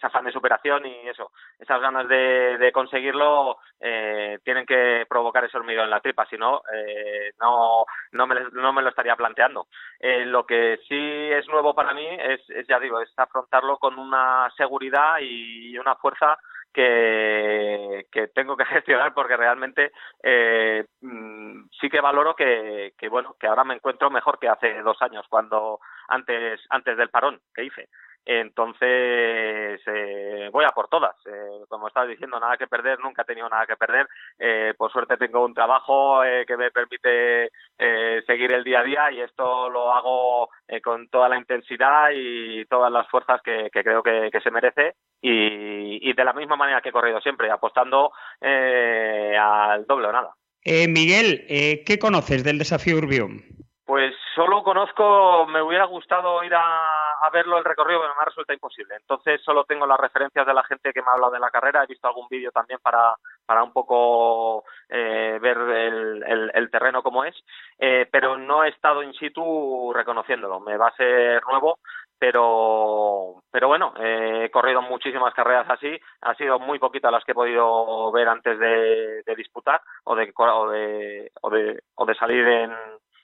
afán 0.02 0.24
de 0.24 0.32
superación 0.32 0.84
y 0.84 1.08
eso, 1.08 1.30
esas 1.60 1.80
ganas 1.80 2.08
de, 2.08 2.70
conseguirlo 2.74 3.58
eh, 3.80 4.40
tienen 4.44 4.66
que 4.66 5.06
provocar 5.08 5.44
ese 5.44 5.56
hormigón 5.56 5.84
en 5.84 5.90
la 5.90 6.00
tripa, 6.00 6.26
si 6.26 6.36
no, 6.36 6.62
eh, 6.74 7.32
no, 7.40 7.84
no, 8.10 8.26
me, 8.26 8.34
no 8.52 8.72
me 8.72 8.82
lo 8.82 8.88
estaría 8.88 9.14
planteando. 9.14 9.68
Eh, 10.00 10.24
lo 10.24 10.44
que 10.44 10.80
sí 10.88 11.30
es 11.32 11.46
nuevo 11.48 11.74
para 11.74 11.94
mí 11.94 12.06
es, 12.08 12.40
ya 12.68 12.80
digo, 12.80 13.00
es 13.00 13.12
afrontarlo 13.16 13.78
con 13.78 13.98
una 14.00 14.50
seguridad 14.56 15.18
y 15.20 15.78
una 15.78 15.94
fuerza 15.94 16.38
que, 16.72 18.06
que 18.10 18.28
tengo 18.28 18.56
que 18.56 18.64
gestionar 18.66 19.14
porque 19.14 19.36
realmente 19.36 19.92
eh, 20.22 20.84
mm, 21.00 21.64
sí 21.80 21.88
que 21.88 22.00
valoro 22.00 22.34
que, 22.34 22.94
que 22.98 23.08
bueno 23.08 23.36
que 23.38 23.46
ahora 23.46 23.64
me 23.64 23.74
encuentro 23.74 24.10
mejor 24.10 24.38
que 24.38 24.48
hace 24.48 24.82
dos 24.82 25.00
años 25.02 25.26
cuando 25.28 25.80
antes 26.08 26.60
antes 26.70 26.96
del 26.96 27.10
parón 27.10 27.40
que 27.54 27.64
hice 27.64 27.88
entonces, 28.24 29.80
eh, 29.86 30.48
voy 30.52 30.64
a 30.64 30.68
por 30.68 30.88
todas. 30.88 31.14
Eh, 31.26 31.64
como 31.68 31.88
estaba 31.88 32.06
diciendo, 32.06 32.38
nada 32.38 32.56
que 32.56 32.68
perder, 32.68 33.00
nunca 33.00 33.22
he 33.22 33.24
tenido 33.24 33.48
nada 33.48 33.66
que 33.66 33.76
perder. 33.76 34.06
Eh, 34.38 34.74
por 34.76 34.92
suerte 34.92 35.16
tengo 35.16 35.44
un 35.44 35.54
trabajo 35.54 36.22
eh, 36.24 36.44
que 36.46 36.56
me 36.56 36.70
permite 36.70 37.50
eh, 37.78 38.22
seguir 38.26 38.52
el 38.52 38.62
día 38.62 38.80
a 38.80 38.84
día 38.84 39.12
y 39.12 39.20
esto 39.20 39.68
lo 39.70 39.92
hago 39.92 40.50
eh, 40.68 40.80
con 40.80 41.08
toda 41.08 41.28
la 41.28 41.36
intensidad 41.36 42.10
y 42.14 42.64
todas 42.66 42.92
las 42.92 43.08
fuerzas 43.08 43.40
que, 43.42 43.70
creo 43.72 44.02
que, 44.02 44.30
se 44.42 44.50
merece 44.50 44.94
y, 45.20 46.08
y, 46.08 46.12
de 46.14 46.24
la 46.24 46.32
misma 46.32 46.56
manera 46.56 46.80
que 46.80 46.88
he 46.88 46.92
corrido 46.92 47.20
siempre, 47.20 47.50
apostando 47.50 48.12
al 48.40 49.86
doble 49.86 50.08
o 50.08 50.12
nada. 50.12 50.34
Miguel, 50.64 51.44
¿qué 51.48 51.98
conoces 52.00 52.44
del 52.44 52.58
desafío 52.58 52.98
Urbión? 52.98 53.61
Pues 53.84 54.14
solo 54.36 54.62
conozco, 54.62 55.44
me 55.48 55.60
hubiera 55.60 55.86
gustado 55.86 56.42
ir 56.44 56.54
a, 56.54 57.28
verlo 57.32 57.58
el 57.58 57.64
recorrido, 57.64 58.00
pero 58.00 58.14
me 58.16 58.24
resulta 58.24 58.52
imposible. 58.52 58.94
Entonces 58.94 59.40
solo 59.42 59.64
tengo 59.64 59.86
las 59.86 59.98
referencias 59.98 60.46
de 60.46 60.54
la 60.54 60.62
gente 60.64 60.92
que 60.92 61.02
me 61.02 61.08
ha 61.08 61.14
hablado 61.14 61.32
de 61.32 61.40
la 61.40 61.50
carrera. 61.50 61.82
He 61.82 61.88
visto 61.88 62.06
algún 62.06 62.28
vídeo 62.28 62.50
también 62.52 62.78
para, 62.80 63.16
para 63.44 63.64
un 63.64 63.72
poco 63.72 64.64
eh, 64.88 65.38
ver 65.40 65.58
el, 65.58 66.50
el, 66.54 66.70
terreno 66.70 67.02
como 67.02 67.24
es, 67.24 67.34
eh, 67.78 68.06
pero 68.12 68.36
no 68.36 68.62
he 68.64 68.68
estado 68.68 69.02
in 69.02 69.14
situ 69.14 69.92
reconociéndolo. 69.94 70.60
Me 70.60 70.76
va 70.76 70.88
a 70.88 70.96
ser 70.96 71.42
nuevo, 71.50 71.78
pero 72.18 73.42
pero 73.50 73.66
bueno 73.66 73.94
he 73.98 74.48
corrido 74.50 74.80
muchísimas 74.80 75.34
carreras 75.34 75.68
así 75.68 75.98
ha 76.20 76.34
sido 76.36 76.60
muy 76.60 76.78
poquitas 76.78 77.10
las 77.10 77.24
que 77.24 77.32
he 77.32 77.34
podido 77.34 78.12
ver 78.12 78.28
antes 78.28 78.58
de, 78.60 79.22
de 79.24 79.34
disputar 79.34 79.80
o 80.04 80.14
de, 80.14 80.32
o 80.36 80.68
de 80.68 81.32
o 81.40 81.50
de 81.50 81.82
o 81.96 82.06
de 82.06 82.14
salir 82.14 82.46
en, 82.46 82.70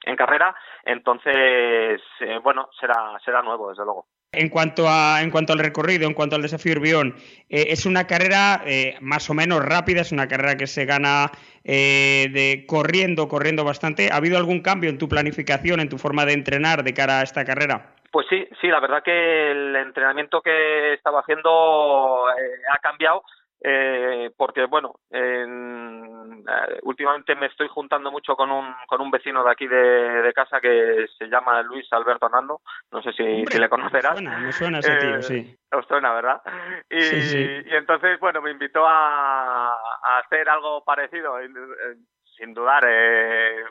en 0.04 0.16
carrera, 0.16 0.54
entonces, 0.84 2.00
eh, 2.20 2.38
bueno, 2.42 2.68
será, 2.78 3.18
será 3.24 3.42
nuevo, 3.42 3.70
desde 3.70 3.84
luego. 3.84 4.06
En 4.30 4.50
cuanto, 4.50 4.86
a, 4.86 5.22
en 5.22 5.30
cuanto 5.30 5.54
al 5.54 5.58
recorrido, 5.58 6.06
en 6.06 6.12
cuanto 6.12 6.36
al 6.36 6.42
desafío 6.42 6.72
Urbión, 6.72 7.14
eh, 7.48 7.68
es 7.68 7.86
una 7.86 8.06
carrera 8.06 8.60
eh, 8.66 8.98
más 9.00 9.30
o 9.30 9.34
menos 9.34 9.64
rápida, 9.64 10.02
es 10.02 10.12
una 10.12 10.28
carrera 10.28 10.56
que 10.56 10.66
se 10.66 10.84
gana 10.84 11.30
eh, 11.64 12.28
de 12.30 12.66
corriendo, 12.66 13.26
corriendo 13.26 13.64
bastante. 13.64 14.10
¿Ha 14.12 14.16
habido 14.16 14.36
algún 14.36 14.60
cambio 14.60 14.90
en 14.90 14.98
tu 14.98 15.08
planificación, 15.08 15.80
en 15.80 15.88
tu 15.88 15.96
forma 15.96 16.26
de 16.26 16.34
entrenar 16.34 16.84
de 16.84 16.92
cara 16.92 17.20
a 17.20 17.22
esta 17.22 17.46
carrera? 17.46 17.94
Pues 18.12 18.26
sí, 18.28 18.46
sí, 18.60 18.68
la 18.68 18.80
verdad 18.80 19.02
que 19.02 19.50
el 19.50 19.74
entrenamiento 19.76 20.42
que 20.42 20.92
estaba 20.92 21.20
haciendo 21.20 22.26
ha 22.26 22.78
cambiado 22.82 23.22
eh, 23.60 24.30
porque 24.36 24.66
bueno, 24.66 24.94
en, 25.10 26.44
eh, 26.48 26.78
últimamente 26.82 27.34
me 27.34 27.46
estoy 27.46 27.68
juntando 27.68 28.10
mucho 28.10 28.36
con 28.36 28.50
un, 28.50 28.74
con 28.86 29.00
un 29.00 29.10
vecino 29.10 29.42
de 29.42 29.50
aquí 29.50 29.66
de, 29.66 30.22
de 30.22 30.32
casa 30.32 30.60
que 30.60 31.06
se 31.18 31.26
llama 31.26 31.62
Luis 31.62 31.86
Alberto 31.92 32.26
Hernando, 32.26 32.60
no 32.92 33.02
sé 33.02 33.12
si, 33.12 33.44
si 33.46 33.58
le 33.58 33.68
conocerás. 33.68 34.14
Suena, 34.14 34.38
me 34.38 34.52
suena 34.52 34.78
ese 34.78 34.96
tío, 34.96 35.16
eh, 35.16 35.22
sí. 35.22 35.58
Os 35.72 35.86
suena, 35.86 36.12
¿verdad? 36.14 36.40
Y, 36.88 37.00
sí, 37.00 37.22
sí. 37.22 37.62
y 37.66 37.74
entonces, 37.74 38.18
bueno, 38.20 38.40
me 38.40 38.50
invitó 38.50 38.86
a, 38.86 39.72
a 39.72 40.18
hacer 40.24 40.48
algo 40.48 40.84
parecido, 40.84 41.34
sin 42.36 42.54
dudar, 42.54 42.84
eh, 42.88 43.64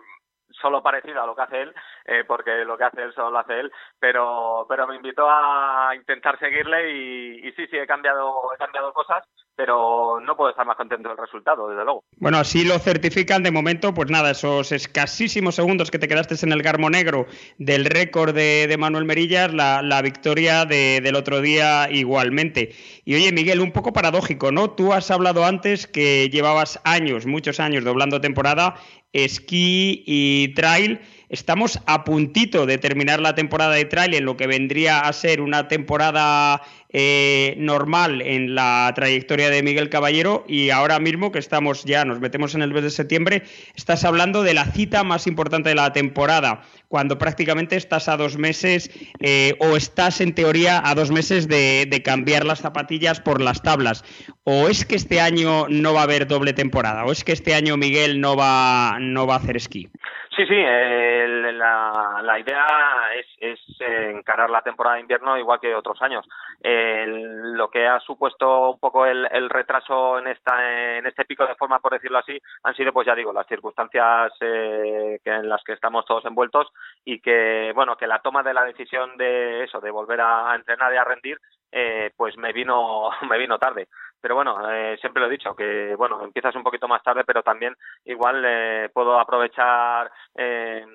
solo 0.62 0.82
parecido 0.82 1.22
a 1.22 1.26
lo 1.26 1.36
que 1.36 1.42
hace 1.42 1.62
él, 1.62 1.74
eh, 2.06 2.24
porque 2.26 2.66
lo 2.66 2.78
que 2.78 2.84
hace 2.86 3.04
él 3.04 3.14
solo 3.14 3.32
lo 3.32 3.40
hace 3.40 3.60
él, 3.60 3.72
pero, 4.00 4.66
pero 4.68 4.88
me 4.88 4.96
invitó 4.96 5.30
a 5.30 5.92
intentar 5.96 6.38
seguirle 6.40 6.92
y, 6.92 7.48
y 7.48 7.52
sí, 7.54 7.68
sí, 7.68 7.78
he 7.78 7.88
cambiado, 7.88 8.54
he 8.54 8.58
cambiado 8.58 8.92
cosas, 8.94 9.24
pero 9.58 10.20
no 10.22 10.38
puedo 10.38 10.52
estar 10.52 10.66
más 10.66 10.78
contento 10.78 11.10
del 11.10 11.18
resultado, 11.18 11.68
desde 11.68 11.84
luego. 11.84 12.04
Bueno, 12.18 12.38
así 12.38 12.64
lo 12.64 12.78
certifican 12.78 13.42
de 13.42 13.50
momento, 13.50 13.92
pues 13.94 14.10
nada, 14.10 14.32
esos 14.32 14.72
escasísimos 14.72 15.56
segundos 15.56 15.90
que 15.90 15.98
te 15.98 16.08
quedaste 16.08 16.36
en 16.44 16.52
el 16.52 16.62
Garmo 16.62 16.92
Negro 16.92 17.26
del 17.58 17.86
récord 17.86 18.36
de, 18.36 18.76
Manuel 18.78 19.06
Merillas, 19.06 19.52
la, 19.52 19.82
la 19.82 20.04
victoria 20.04 20.66
de, 20.66 21.02
del 21.02 21.16
otro 21.16 21.42
día 21.42 21.90
igualmente. 21.92 22.76
Y 23.04 23.16
oye, 23.16 23.32
Miguel, 23.32 23.60
un 23.60 23.72
poco 23.72 23.94
paradójico, 23.94 24.52
¿no? 24.52 24.70
Tú 24.70 24.94
has 24.94 25.10
hablado 25.10 25.44
antes 25.44 25.88
que 25.88 26.30
llevabas 26.30 26.80
años, 26.84 27.26
muchos 27.26 27.60
años 27.60 27.84
doblando 27.84 28.22
temporada 28.22 28.76
esquí 29.14 30.04
y 30.06 30.54
trail. 30.54 31.00
Estamos 31.30 31.82
a 31.88 32.04
puntito 32.06 32.66
de 32.66 32.78
terminar 32.78 33.20
la 33.20 33.36
temporada 33.36 33.74
de 33.74 33.86
trail 33.86 34.14
en 34.14 34.26
lo 34.26 34.38
que 34.38 34.48
vendría 34.48 35.02
a 35.02 35.12
ser 35.12 35.42
una 35.42 35.68
temporada 35.68 36.62
eh, 36.90 37.56
normal 37.58 38.22
en 38.22 38.56
la 38.56 38.92
trayectoria 38.96 39.50
de 39.50 39.62
Miguel 39.62 39.90
Caballero 39.90 40.46
y 40.48 40.70
ahora 40.70 41.00
mismo 41.00 41.32
que 41.32 41.40
estamos 41.40 41.84
ya, 41.84 42.06
nos 42.06 42.20
metemos 42.20 42.56
en 42.56 42.62
el 42.62 42.72
mes 42.72 42.84
de 42.84 42.90
septiembre, 42.90 43.44
estás 43.76 44.06
hablando 44.06 44.44
de 44.44 44.54
la 44.54 44.66
cita 44.66 45.04
más 45.04 45.28
importante 45.28 45.70
de 45.70 45.76
la 45.76 45.92
temporada, 45.92 46.64
cuando 46.88 47.18
prácticamente 47.18 47.76
estás 47.76 48.08
a 48.08 48.16
dos 48.16 48.38
meses 48.38 48.90
eh, 49.20 49.56
o 49.60 49.76
estás 49.76 50.22
en 50.22 50.34
teoría 50.34 50.82
a 50.84 50.96
dos 50.96 51.12
meses 51.12 51.48
de, 51.48 51.88
de 51.90 52.02
cambiar 52.02 52.46
las 52.46 52.60
zapatillas 52.60 53.20
por 53.20 53.42
las 53.42 53.62
tablas. 53.62 54.06
¿O 54.44 54.70
es 54.70 54.86
que 54.86 54.96
este 54.96 55.20
año 55.20 55.68
no 55.68 55.94
va 55.94 56.02
a 56.02 56.04
haber 56.04 56.28
doble 56.28 56.54
temporada? 56.54 57.04
¿O 57.04 57.12
es 57.12 57.26
que 57.26 57.34
este 57.34 57.54
año 57.54 57.76
Miguel 57.76 58.22
no 58.22 58.38
va, 58.38 58.98
no 59.02 59.28
va 59.28 59.36
a 59.36 59.38
hacer 59.40 59.58
esquí? 59.58 59.90
Sí, 60.38 60.46
sí, 60.46 60.54
eh, 60.56 61.52
la, 61.52 62.22
la, 62.24 62.40
idea 62.40 63.10
es, 63.16 63.26
es 63.40 63.60
encarar 63.82 64.52
la 64.52 64.62
temporada 64.62 64.98
de 64.98 65.02
invierno 65.02 65.36
igual 65.36 65.60
que 65.60 65.74
otros 65.74 66.00
años. 66.04 66.28
Lo 66.62 67.72
que 67.72 67.88
ha 67.88 68.00
supuesto 68.02 68.70
un 68.70 68.80
poco 68.80 69.08
el, 69.08 69.28
el, 69.32 69.50
retraso 69.50 70.20
en 70.20 70.28
esta 70.28 71.00
este 71.00 71.26
pico 71.26 71.48
de 71.48 71.56
forma, 71.56 71.80
por 71.80 71.94
decirlo 71.94 72.20
así, 72.20 72.40
han 72.62 72.76
sido, 72.76 72.94
pues 72.94 73.08
ya 73.08 73.16
digo, 73.16 73.34
las 73.34 73.48
circunstancias 73.48 74.32
eh, 74.42 75.20
en 75.26 75.50
las 75.50 75.64
que 75.64 75.74
estamos 75.74 76.06
todos 76.06 76.24
envueltos 76.26 76.68
y 77.04 77.20
que, 77.20 77.72
bueno, 77.74 77.98
que 77.98 78.06
la 78.06 78.20
toma 78.20 78.44
de 78.44 78.54
la 78.54 78.64
decisión 78.64 79.18
de 79.18 79.64
eso, 79.64 79.82
de 79.82 79.90
volver 79.90 80.22
a 80.22 80.54
entrenar 80.54 80.94
y 80.94 80.98
a 80.98 81.04
rendir, 81.04 81.40
eh, 81.72 82.12
pues 82.16 82.38
me 82.38 82.54
vino 82.54 83.10
me 83.28 83.40
vino 83.40 83.58
tarde 83.58 83.88
pero 84.22 84.36
bueno, 84.36 84.58
eh, 84.72 84.98
siempre 85.00 85.22
lo 85.22 85.28
he 85.28 85.32
dicho, 85.32 85.56
que 85.56 85.96
bueno, 85.96 86.24
empiezas 86.24 86.56
un 86.56 86.64
poquito 86.64 86.88
más 86.88 87.04
tarde, 87.04 87.24
pero 87.26 87.44
también 87.44 87.76
igual 88.06 88.44
eh, 88.46 88.90
puedo 88.94 89.20
aprovechar 89.20 90.12
eh, 90.36 90.86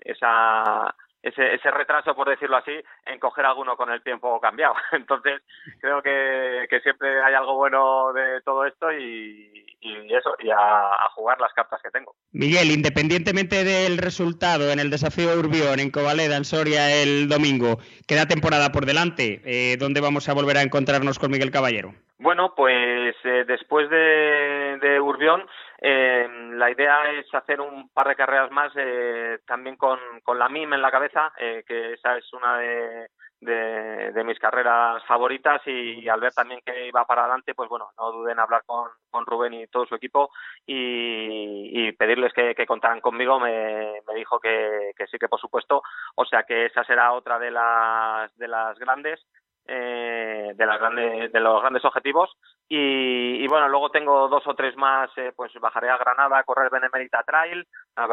esa 0.00 0.94
ese, 1.26 1.54
ese 1.54 1.70
retraso, 1.72 2.14
por 2.14 2.28
decirlo 2.28 2.56
así, 2.56 2.72
en 3.04 3.18
coger 3.18 3.44
alguno 3.44 3.76
con 3.76 3.90
el 3.90 4.02
tiempo 4.02 4.40
cambiado. 4.40 4.74
Entonces, 4.92 5.42
creo 5.80 6.00
que, 6.00 6.66
que 6.70 6.80
siempre 6.80 7.22
hay 7.22 7.34
algo 7.34 7.56
bueno 7.56 8.12
de 8.12 8.40
todo 8.42 8.64
esto 8.64 8.92
y, 8.92 9.66
eso, 9.80 10.36
y 10.38 10.50
a, 10.50 10.56
a, 10.56 11.08
jugar 11.14 11.40
las 11.40 11.52
cartas 11.52 11.80
que 11.82 11.90
tengo. 11.90 12.14
Miguel, 12.32 12.70
independientemente 12.70 13.64
del 13.64 13.98
resultado 13.98 14.70
en 14.70 14.78
el 14.78 14.90
desafío 14.90 15.36
Urbión, 15.36 15.80
en 15.80 15.90
Covaleda, 15.90 16.36
en 16.36 16.44
Soria, 16.44 17.02
el 17.02 17.28
domingo, 17.28 17.78
queda 18.06 18.26
temporada 18.26 18.70
por 18.70 18.86
delante. 18.86 19.40
Eh, 19.44 19.76
¿Dónde 19.78 20.00
vamos 20.00 20.28
a 20.28 20.34
volver 20.34 20.58
a 20.58 20.62
encontrarnos 20.62 21.18
con 21.18 21.30
Miguel 21.32 21.50
Caballero? 21.50 21.92
Bueno, 22.18 22.54
pues 22.54 23.14
eh, 23.24 23.44
después 23.46 23.90
de, 23.90 24.98
Urbión, 25.02 25.46
eh, 25.82 26.26
la 26.52 26.70
idea 26.70 27.10
es 27.12 27.26
hacer 27.34 27.60
un 27.60 27.90
par 27.90 28.08
de 28.08 28.16
carreras 28.16 28.50
más 28.50 28.72
eh, 28.74 29.38
también 29.46 29.76
con, 29.76 29.98
la 30.38 30.48
MIM 30.48 30.72
en 30.72 30.82
la 30.82 30.90
cabeza, 30.90 31.32
eh, 31.38 31.62
que 31.66 31.92
esa 31.92 32.16
es 32.16 32.32
una 32.32 32.58
de, 32.58 34.24
mis 34.24 34.38
carreras 34.38 35.04
favoritas 35.04 35.60
y, 35.66 36.00
y, 36.00 36.08
al 36.08 36.20
ver 36.20 36.32
también 36.32 36.60
que 36.64 36.88
iba 36.88 37.04
para 37.04 37.24
adelante, 37.24 37.54
pues 37.54 37.68
bueno, 37.68 37.90
no 37.98 38.10
duden 38.10 38.32
en 38.32 38.40
hablar 38.40 38.62
con, 38.64 38.88
con 39.10 39.26
Rubén 39.26 39.52
y 39.52 39.66
todo 39.66 39.84
su 39.84 39.94
equipo 39.94 40.30
y, 40.64 41.88
y 41.88 41.92
pedirles 41.92 42.32
que, 42.32 42.54
que, 42.54 42.66
contaran 42.66 43.02
conmigo. 43.02 43.38
Me, 43.38 44.00
me 44.08 44.14
dijo 44.14 44.40
que, 44.40 44.92
que 44.96 45.06
sí 45.06 45.18
que 45.18 45.28
por 45.28 45.38
supuesto, 45.38 45.82
o 46.14 46.24
sea 46.24 46.44
que 46.44 46.64
esa 46.66 46.82
será 46.84 47.12
otra 47.12 47.38
de 47.38 47.50
las, 47.50 48.34
de 48.38 48.48
las 48.48 48.78
grandes 48.78 49.20
eh, 49.68 50.52
de, 50.54 50.66
las 50.66 50.78
grandes, 50.78 51.32
de 51.32 51.40
los 51.40 51.60
grandes 51.60 51.84
objetivos 51.84 52.30
y, 52.68 53.44
y, 53.44 53.46
bueno, 53.46 53.68
luego 53.68 53.90
tengo 53.90 54.28
dos 54.28 54.42
o 54.46 54.54
tres 54.54 54.76
más, 54.76 55.08
eh, 55.16 55.32
pues 55.36 55.52
bajaré 55.60 55.88
a 55.88 55.98
Granada 55.98 56.38
a 56.38 56.44
correr 56.44 56.70
Benemérita 56.70 57.22
Trail, 57.22 57.66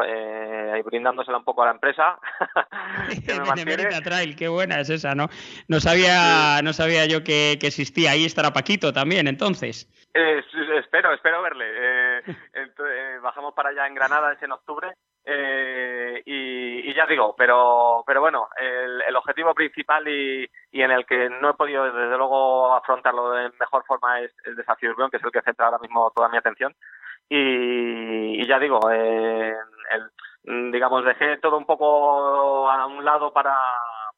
eh, 0.06 0.82
brindándosela 0.84 1.38
un 1.38 1.44
poco 1.44 1.62
a 1.62 1.66
la 1.66 1.72
empresa. 1.72 2.18
Benemérita 3.54 4.00
Trail, 4.00 4.36
qué 4.36 4.48
buena 4.48 4.80
es 4.80 4.90
esa, 4.90 5.14
¿no? 5.14 5.26
No 5.68 5.80
sabía, 5.80 6.60
no 6.62 6.72
sabía 6.72 7.06
yo 7.06 7.24
que, 7.24 7.58
que, 7.60 7.66
existía, 7.66 8.12
ahí 8.12 8.24
estará 8.24 8.52
Paquito 8.52 8.92
también, 8.92 9.26
entonces. 9.26 9.88
Eh, 10.14 10.42
espero, 10.78 11.12
espero 11.12 11.42
verle. 11.42 11.64
Eh, 11.66 12.22
entonces, 12.54 13.22
bajamos 13.22 13.54
para 13.54 13.70
allá 13.70 13.86
en 13.86 13.94
Granada, 13.94 14.32
es 14.32 14.42
en 14.42 14.52
octubre, 14.52 14.94
eh, 15.24 16.22
y, 16.26 16.94
ya 16.94 17.06
digo, 17.06 17.34
pero, 17.36 18.04
pero 18.06 18.20
bueno, 18.20 18.48
el, 18.56 19.16
objetivo 19.16 19.54
principal 19.54 20.06
y, 20.06 20.48
y, 20.70 20.82
en 20.82 20.90
el 20.90 21.06
que 21.06 21.28
no 21.28 21.50
he 21.50 21.54
podido 21.54 21.84
desde 21.84 22.16
luego 22.16 22.74
afrontarlo 22.74 23.30
de 23.30 23.50
mejor 23.58 23.84
forma 23.84 24.20
es 24.20 24.32
el 24.44 24.54
desafío 24.54 24.90
urbano, 24.90 25.10
que 25.10 25.16
es 25.16 25.24
el 25.24 25.32
que 25.32 25.42
centra 25.42 25.66
ahora 25.66 25.78
mismo 25.78 26.12
toda 26.14 26.28
mi 26.28 26.36
atención. 26.36 26.74
Y, 27.28 28.46
ya 28.46 28.58
digo, 28.58 28.78
el, 28.90 29.56
digamos, 30.72 31.04
dejé 31.04 31.38
todo 31.38 31.56
un 31.56 31.66
poco 31.66 32.70
a 32.70 32.86
un 32.86 33.04
lado 33.04 33.32
para, 33.32 33.56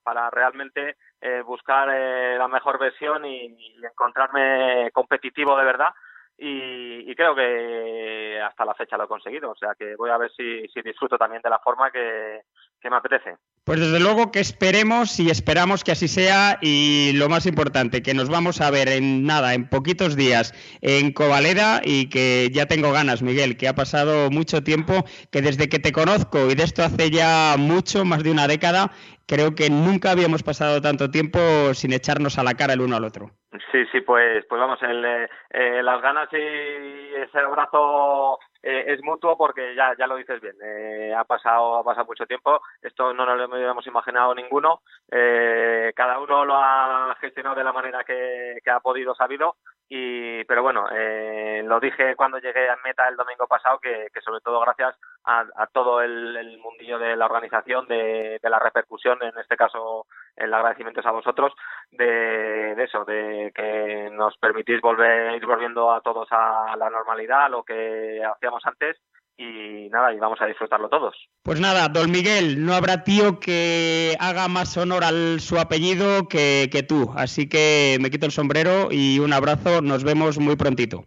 para 0.02 0.28
realmente 0.30 0.96
eh, 1.20 1.42
buscar 1.42 1.88
eh, 1.92 2.36
la 2.38 2.48
mejor 2.48 2.78
versión 2.78 3.24
y, 3.24 3.56
encontrarme 3.82 4.90
competitivo 4.92 5.56
de 5.56 5.64
verdad. 5.64 5.88
Y, 6.38 7.14
creo 7.14 7.34
que 7.34 8.40
hasta 8.42 8.64
la 8.64 8.74
fecha 8.74 8.96
lo 8.96 9.04
he 9.04 9.08
conseguido. 9.08 9.50
O 9.50 9.56
sea 9.56 9.74
que 9.74 9.96
voy 9.96 10.10
a 10.10 10.18
ver 10.18 10.30
si, 10.32 10.66
si 10.68 10.82
disfruto 10.82 11.16
también 11.16 11.42
de 11.42 11.50
la 11.50 11.58
forma 11.58 11.90
que, 11.90 12.42
que 12.86 12.90
me 12.90 12.96
apetece. 12.96 13.36
Pues 13.64 13.80
desde 13.80 13.98
luego 13.98 14.30
que 14.30 14.38
esperemos 14.38 15.18
y 15.18 15.28
esperamos 15.28 15.82
que 15.82 15.90
así 15.90 16.06
sea 16.06 16.58
y 16.62 17.10
lo 17.14 17.28
más 17.28 17.46
importante, 17.46 18.00
que 18.00 18.14
nos 18.14 18.30
vamos 18.30 18.60
a 18.60 18.70
ver 18.70 18.88
en 18.88 19.26
nada, 19.26 19.54
en 19.54 19.68
poquitos 19.68 20.14
días 20.14 20.54
en 20.82 21.12
Covaleda 21.12 21.80
y 21.82 22.08
que 22.08 22.48
ya 22.52 22.66
tengo 22.66 22.92
ganas, 22.92 23.22
Miguel, 23.22 23.56
que 23.56 23.66
ha 23.66 23.74
pasado 23.74 24.30
mucho 24.30 24.62
tiempo, 24.62 25.04
que 25.32 25.42
desde 25.42 25.68
que 25.68 25.80
te 25.80 25.90
conozco 25.90 26.48
y 26.48 26.54
de 26.54 26.62
esto 26.62 26.84
hace 26.84 27.10
ya 27.10 27.56
mucho, 27.58 28.04
más 28.04 28.22
de 28.22 28.30
una 28.30 28.46
década, 28.46 28.92
creo 29.26 29.56
que 29.56 29.68
nunca 29.68 30.12
habíamos 30.12 30.44
pasado 30.44 30.80
tanto 30.80 31.10
tiempo 31.10 31.40
sin 31.74 31.92
echarnos 31.92 32.38
a 32.38 32.44
la 32.44 32.54
cara 32.54 32.74
el 32.74 32.82
uno 32.82 32.94
al 32.94 33.04
otro. 33.04 33.32
Sí, 33.72 33.84
sí, 33.90 34.00
pues, 34.00 34.44
pues 34.48 34.60
vamos, 34.60 34.80
el, 34.82 35.04
eh, 35.04 35.82
las 35.82 36.00
ganas 36.02 36.28
y 36.32 37.14
ese 37.16 37.38
abrazo 37.38 38.38
eh, 38.66 38.92
es 38.94 39.02
mutuo 39.04 39.36
porque 39.36 39.76
ya, 39.76 39.94
ya 39.96 40.08
lo 40.08 40.16
dices 40.16 40.40
bien, 40.40 40.56
eh, 40.60 41.14
ha, 41.16 41.22
pasado, 41.22 41.76
ha 41.76 41.84
pasado 41.84 42.06
mucho 42.06 42.26
tiempo, 42.26 42.60
esto 42.82 43.14
no 43.14 43.24
nos 43.24 43.38
lo 43.38 43.54
habíamos 43.54 43.86
imaginado 43.86 44.34
ninguno, 44.34 44.80
eh, 45.08 45.92
cada 45.94 46.18
uno 46.18 46.44
lo 46.44 46.56
ha 46.56 47.16
gestionado 47.20 47.54
de 47.54 47.62
la 47.62 47.72
manera 47.72 48.02
que, 48.02 48.58
que 48.64 48.70
ha 48.70 48.80
podido, 48.80 49.14
sabido, 49.14 49.54
y 49.88 50.42
pero 50.44 50.62
bueno 50.62 50.88
eh, 50.92 51.62
lo 51.64 51.78
dije 51.78 52.16
cuando 52.16 52.38
llegué 52.38 52.68
a 52.68 52.76
meta 52.84 53.08
el 53.08 53.14
domingo 53.14 53.46
pasado 53.46 53.78
que, 53.78 54.08
que 54.12 54.20
sobre 54.20 54.40
todo 54.40 54.58
gracias 54.60 54.96
a, 55.24 55.44
a 55.54 55.66
todo 55.68 56.02
el, 56.02 56.58
mundillo 56.58 56.98
de 56.98 57.14
la 57.14 57.26
organización 57.26 57.86
de, 57.86 58.40
de, 58.42 58.50
la 58.50 58.58
repercusión 58.58 59.18
en 59.22 59.38
este 59.38 59.56
caso 59.56 60.06
el 60.36 60.52
agradecimiento 60.52 61.00
es 61.00 61.06
a 61.06 61.12
vosotros 61.12 61.52
de, 61.90 62.74
de, 62.74 62.84
eso 62.84 63.04
de 63.04 63.52
que 63.54 64.10
nos 64.12 64.36
permitís 64.38 64.80
volver 64.80 65.36
ir 65.36 65.46
volviendo 65.46 65.92
a 65.92 66.00
todos 66.00 66.28
a 66.30 66.74
la 66.76 66.90
normalidad 66.90 67.46
a 67.46 67.48
lo 67.48 67.62
que 67.62 68.22
hacíamos 68.24 68.64
antes 68.66 68.96
y 69.38 69.88
nada, 69.90 70.14
y 70.14 70.18
vamos 70.18 70.40
a 70.40 70.46
disfrutarlo 70.46 70.88
todos. 70.88 71.14
Pues 71.42 71.60
nada, 71.60 71.88
don 71.88 72.10
Miguel, 72.10 72.64
no 72.64 72.72
habrá 72.72 73.04
tío 73.04 73.38
que 73.38 74.16
haga 74.18 74.48
más 74.48 74.76
honor 74.78 75.04
al 75.04 75.40
su 75.40 75.58
apellido 75.58 76.26
que, 76.28 76.68
que 76.72 76.82
tú, 76.82 77.12
así 77.16 77.48
que 77.48 77.98
me 78.00 78.10
quito 78.10 78.26
el 78.26 78.32
sombrero 78.32 78.88
y 78.90 79.18
un 79.18 79.32
abrazo, 79.34 79.82
nos 79.82 80.04
vemos 80.04 80.38
muy 80.38 80.56
prontito. 80.56 81.04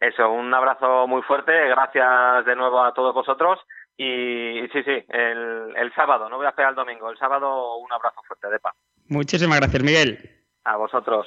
Eso, 0.00 0.30
un 0.30 0.52
abrazo 0.52 1.06
muy 1.06 1.22
fuerte, 1.22 1.52
gracias 1.68 2.44
de 2.44 2.54
nuevo 2.54 2.82
a 2.82 2.94
todos 2.94 3.14
vosotros 3.14 3.58
y 3.96 4.68
sí, 4.72 4.82
sí, 4.84 5.04
el, 5.08 5.74
el 5.76 5.94
sábado, 5.94 6.28
no 6.28 6.36
voy 6.36 6.46
a 6.46 6.50
esperar 6.50 6.70
el 6.70 6.76
domingo, 6.76 7.10
el 7.10 7.18
sábado 7.18 7.76
un 7.76 7.92
abrazo 7.92 8.20
fuerte 8.26 8.48
de 8.48 8.58
paz. 8.58 8.74
Muchísimas 9.08 9.60
gracias, 9.60 9.82
Miguel. 9.82 10.18
A 10.64 10.76
vosotros. 10.76 11.26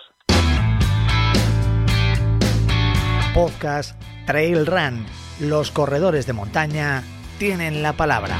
Podcast 3.33 4.01
Trail 4.25 4.65
Run 4.65 5.05
los 5.39 5.71
corredores 5.71 6.25
de 6.25 6.33
montaña 6.33 7.03
tienen 7.37 7.83
la 7.83 7.93
palabra. 7.93 8.35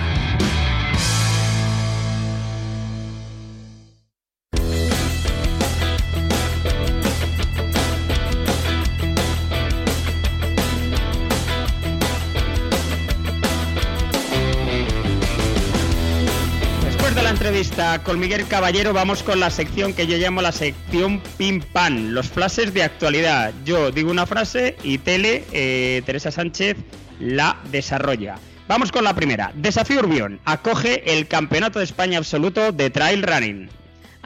Con 18.03 18.19
Miguel 18.19 18.47
Caballero 18.47 18.93
vamos 18.93 19.23
con 19.23 19.39
la 19.39 19.49
sección 19.49 19.91
que 19.91 20.05
yo 20.05 20.15
llamo 20.17 20.43
la 20.43 20.51
sección 20.51 21.19
pim 21.39 21.59
pam, 21.59 22.11
los 22.11 22.27
flashes 22.27 22.71
de 22.71 22.83
actualidad. 22.83 23.51
Yo 23.65 23.89
digo 23.89 24.11
una 24.11 24.27
frase 24.27 24.75
y 24.83 24.99
Tele, 24.99 25.43
eh, 25.51 26.03
Teresa 26.05 26.29
Sánchez, 26.29 26.77
la 27.19 27.57
desarrolla. 27.71 28.35
Vamos 28.67 28.91
con 28.91 29.03
la 29.03 29.15
primera. 29.15 29.51
Desafío 29.55 30.01
Urbión 30.01 30.39
acoge 30.45 31.17
el 31.17 31.27
Campeonato 31.27 31.79
de 31.79 31.85
España 31.85 32.19
Absoluto 32.19 32.71
de 32.71 32.91
Trail 32.91 33.23
Running. 33.23 33.69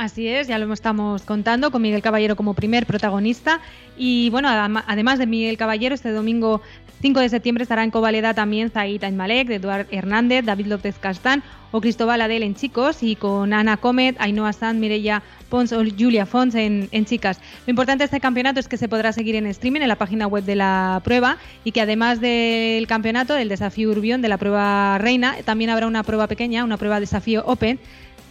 Así 0.01 0.27
es, 0.27 0.47
ya 0.47 0.57
lo 0.57 0.73
estamos 0.73 1.21
contando 1.21 1.69
con 1.69 1.79
Miguel 1.83 2.01
Caballero 2.01 2.35
como 2.35 2.55
primer 2.55 2.87
protagonista. 2.87 3.61
Y 3.95 4.31
bueno, 4.31 4.49
además 4.49 5.19
de 5.19 5.27
Miguel 5.27 5.57
Caballero, 5.57 5.93
este 5.93 6.09
domingo 6.09 6.59
5 7.03 7.19
de 7.19 7.29
septiembre 7.29 7.61
estará 7.61 7.83
en 7.83 7.91
Covaleda 7.91 8.33
también 8.33 8.71
Zaid 8.71 9.03
Malek, 9.11 9.51
Eduard 9.51 9.85
Hernández, 9.91 10.43
David 10.43 10.65
López 10.65 10.95
Castán 10.97 11.43
o 11.69 11.81
Cristóbal 11.81 12.19
Adel 12.21 12.41
en 12.41 12.55
chicos 12.55 13.03
y 13.03 13.15
con 13.15 13.53
Ana 13.53 13.77
Comet, 13.77 14.15
Ainhoa 14.19 14.53
Sanz, 14.53 14.79
Mireia 14.79 15.21
Pons 15.49 15.71
o 15.71 15.83
Julia 15.83 16.25
Fons 16.25 16.55
en, 16.55 16.89
en, 16.91 17.05
chicas. 17.05 17.39
Lo 17.67 17.69
importante 17.69 18.01
de 18.01 18.05
este 18.05 18.19
campeonato 18.19 18.59
es 18.59 18.67
que 18.67 18.77
se 18.77 18.89
podrá 18.89 19.13
seguir 19.13 19.35
en 19.35 19.45
streaming 19.45 19.81
en 19.81 19.87
la 19.87 19.97
página 19.97 20.25
web 20.25 20.45
de 20.45 20.55
la 20.55 20.99
prueba 21.03 21.37
y 21.63 21.73
que 21.73 21.81
además 21.81 22.19
del 22.19 22.87
campeonato, 22.87 23.35
del 23.35 23.49
desafío 23.49 23.91
Urbión, 23.91 24.23
de 24.23 24.29
la 24.29 24.39
prueba 24.39 24.97
reina, 24.97 25.35
también 25.45 25.69
habrá 25.69 25.85
una 25.85 26.01
prueba 26.01 26.25
pequeña, 26.25 26.63
una 26.63 26.77
prueba 26.77 26.99
desafío 26.99 27.43
Open 27.45 27.79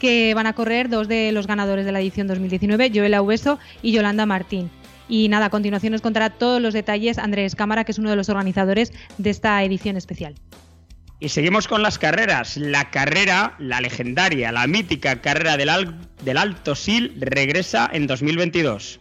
que 0.01 0.35
van 0.35 0.49
a 0.49 0.55
correr 0.55 0.89
dos 0.89 1.07
de 1.07 1.31
los 1.31 1.47
ganadores 1.47 1.85
de 1.85 1.93
la 1.93 2.01
edición 2.01 2.27
2019, 2.27 2.91
Joela 2.93 3.23
Ubeso 3.23 3.61
y 3.83 3.93
Yolanda 3.93 4.27
Martín. 4.27 4.71
Y 5.09 5.29
nada, 5.29 5.47
a 5.47 5.51
continuación 5.51 5.93
nos 5.93 6.03
contará 6.03 6.31
todos 6.31 6.61
los 6.61 6.75
detalles 6.75 7.19
Andrés 7.19 7.55
Cámara, 7.55 7.85
que 7.85 7.93
es 7.93 7.99
uno 7.99 8.11
de 8.11 8.17
los 8.17 8.29
organizadores 8.29 8.93
de 9.19 9.31
esta 9.31 9.63
edición 9.63 9.97
especial. 9.97 10.35
Y 11.19 11.29
seguimos 11.29 11.69
con 11.69 11.83
las 11.83 11.99
carreras. 11.99 12.57
La 12.57 12.91
carrera, 12.91 13.55
la 13.59 13.81
legendaria, 13.81 14.51
la 14.53 14.67
mítica 14.67 15.21
carrera 15.21 15.57
del, 15.57 15.71
del 16.25 16.37
Alto 16.39 16.75
Sil 16.75 17.13
regresa 17.21 17.91
en 17.93 18.07
2022. 18.07 19.01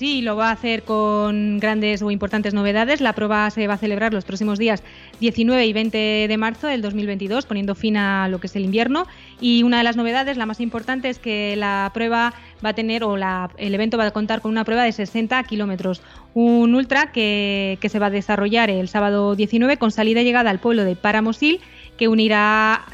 Sí, 0.00 0.22
lo 0.22 0.34
va 0.34 0.48
a 0.48 0.52
hacer 0.52 0.82
con 0.84 1.58
grandes 1.58 2.00
o 2.00 2.10
importantes 2.10 2.54
novedades. 2.54 3.02
La 3.02 3.12
prueba 3.12 3.50
se 3.50 3.66
va 3.66 3.74
a 3.74 3.76
celebrar 3.76 4.14
los 4.14 4.24
próximos 4.24 4.58
días 4.58 4.82
19 5.20 5.66
y 5.66 5.74
20 5.74 5.98
de 6.26 6.36
marzo 6.38 6.68
del 6.68 6.80
2022, 6.80 7.44
poniendo 7.44 7.74
fin 7.74 7.98
a 7.98 8.26
lo 8.28 8.40
que 8.40 8.46
es 8.46 8.56
el 8.56 8.64
invierno. 8.64 9.06
Y 9.42 9.62
una 9.62 9.76
de 9.76 9.84
las 9.84 9.98
novedades, 9.98 10.38
la 10.38 10.46
más 10.46 10.60
importante, 10.60 11.10
es 11.10 11.18
que 11.18 11.54
la 11.54 11.90
prueba 11.92 12.32
va 12.64 12.70
a 12.70 12.72
tener, 12.72 13.04
o 13.04 13.14
el 13.58 13.74
evento 13.74 13.98
va 13.98 14.06
a 14.06 14.10
contar 14.10 14.40
con 14.40 14.52
una 14.52 14.64
prueba 14.64 14.84
de 14.84 14.92
60 14.92 15.42
kilómetros. 15.42 16.00
Un 16.32 16.74
ultra 16.74 17.12
que, 17.12 17.76
se 17.86 17.98
va 17.98 18.06
a 18.06 18.10
desarrollar 18.10 18.70
el 18.70 18.88
sábado 18.88 19.36
19 19.36 19.76
con 19.76 19.90
salida 19.90 20.22
y 20.22 20.24
llegada 20.24 20.48
al 20.48 20.60
pueblo 20.60 20.84
de 20.84 20.96
Paramosil 20.96 21.60
que 21.98 22.06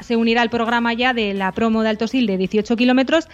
se 0.01 0.17
unirá 0.17 0.41
al 0.41 0.49
programa 0.49 0.91
ya 0.93 1.13
de 1.13 1.33
la 1.33 1.53
promo 1.53 1.83
de 1.83 1.87
Alto 1.87 2.09
Sil 2.11 2.27
de 2.27 2.35
18 2.35 2.75
kilómetros 2.75 3.29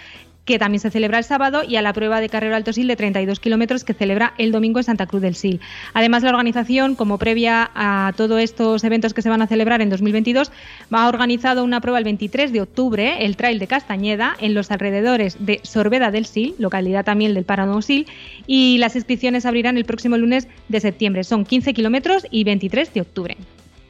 que 0.45 0.59
también 0.59 0.79
se 0.79 0.91
celebra 0.91 1.17
el 1.17 1.23
sábado, 1.23 1.63
y 1.67 1.77
a 1.77 1.81
la 1.81 1.93
prueba 1.93 2.19
de 2.19 2.29
carrera 2.29 2.57
Alto 2.57 2.73
Sil 2.75 2.87
de 2.87 2.95
32 2.95 3.39
kilómetros 3.39 3.83
que 3.83 3.93
celebra 3.93 4.33
el 4.37 4.51
domingo 4.51 4.79
en 4.79 4.83
Santa 4.83 5.05
Cruz 5.05 5.21
del 5.21 5.35
Sil. 5.39 5.61
Además, 5.93 6.23
la 6.23 6.29
organización, 6.29 6.95
como 6.95 7.17
previa 7.17 7.71
a 7.73 8.13
todos 8.17 8.41
estos 8.41 8.83
eventos 8.83 9.13
que 9.13 9.21
se 9.21 9.29
van 9.29 9.41
a 9.41 9.47
celebrar 9.47 9.81
en 9.81 9.89
2022, 9.89 10.51
ha 10.91 11.07
organizado 11.07 11.63
una 11.63 11.81
prueba 11.81 11.97
el 11.97 12.03
23 12.03 12.51
de 12.51 12.61
octubre, 12.61 13.25
el 13.25 13.37
Trail 13.37 13.59
de 13.59 13.67
Castañeda, 13.67 14.35
en 14.39 14.53
los 14.53 14.71
alrededores 14.71 15.37
de 15.39 15.61
Sorbeda 15.63 16.11
del 16.11 16.25
Sil, 16.27 16.55
localidad 16.59 17.05
también 17.05 17.33
del 17.33 17.45
Páramo 17.45 17.81
Sil, 17.81 18.07
y 18.45 18.77
las 18.79 18.95
inscripciones 18.95 19.45
abrirán 19.45 19.77
el 19.77 19.85
próximo 19.85 20.17
lunes 20.17 20.47
de 20.67 20.79
septiembre. 20.79 21.23
Son 21.23 21.45
15 21.45 21.73
kilómetros 21.73 22.27
y 22.29 22.43
23 22.43 22.93
de 22.93 23.01
octubre. 23.01 23.37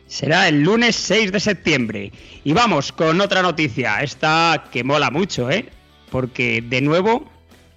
Será 0.08 0.48
el 0.48 0.62
lunes 0.62 0.96
6 0.96 1.32
de 1.32 1.40
septiembre. 1.40 2.12
Y 2.44 2.54
vamos 2.54 2.92
con 2.92 3.20
otra 3.20 3.42
noticia, 3.42 4.04
esta 4.04 4.66
que 4.72 4.84
mola 4.84 5.10
mucho, 5.10 5.50
¿eh? 5.50 5.66
Porque 6.14 6.62
de 6.62 6.80
nuevo 6.80 7.26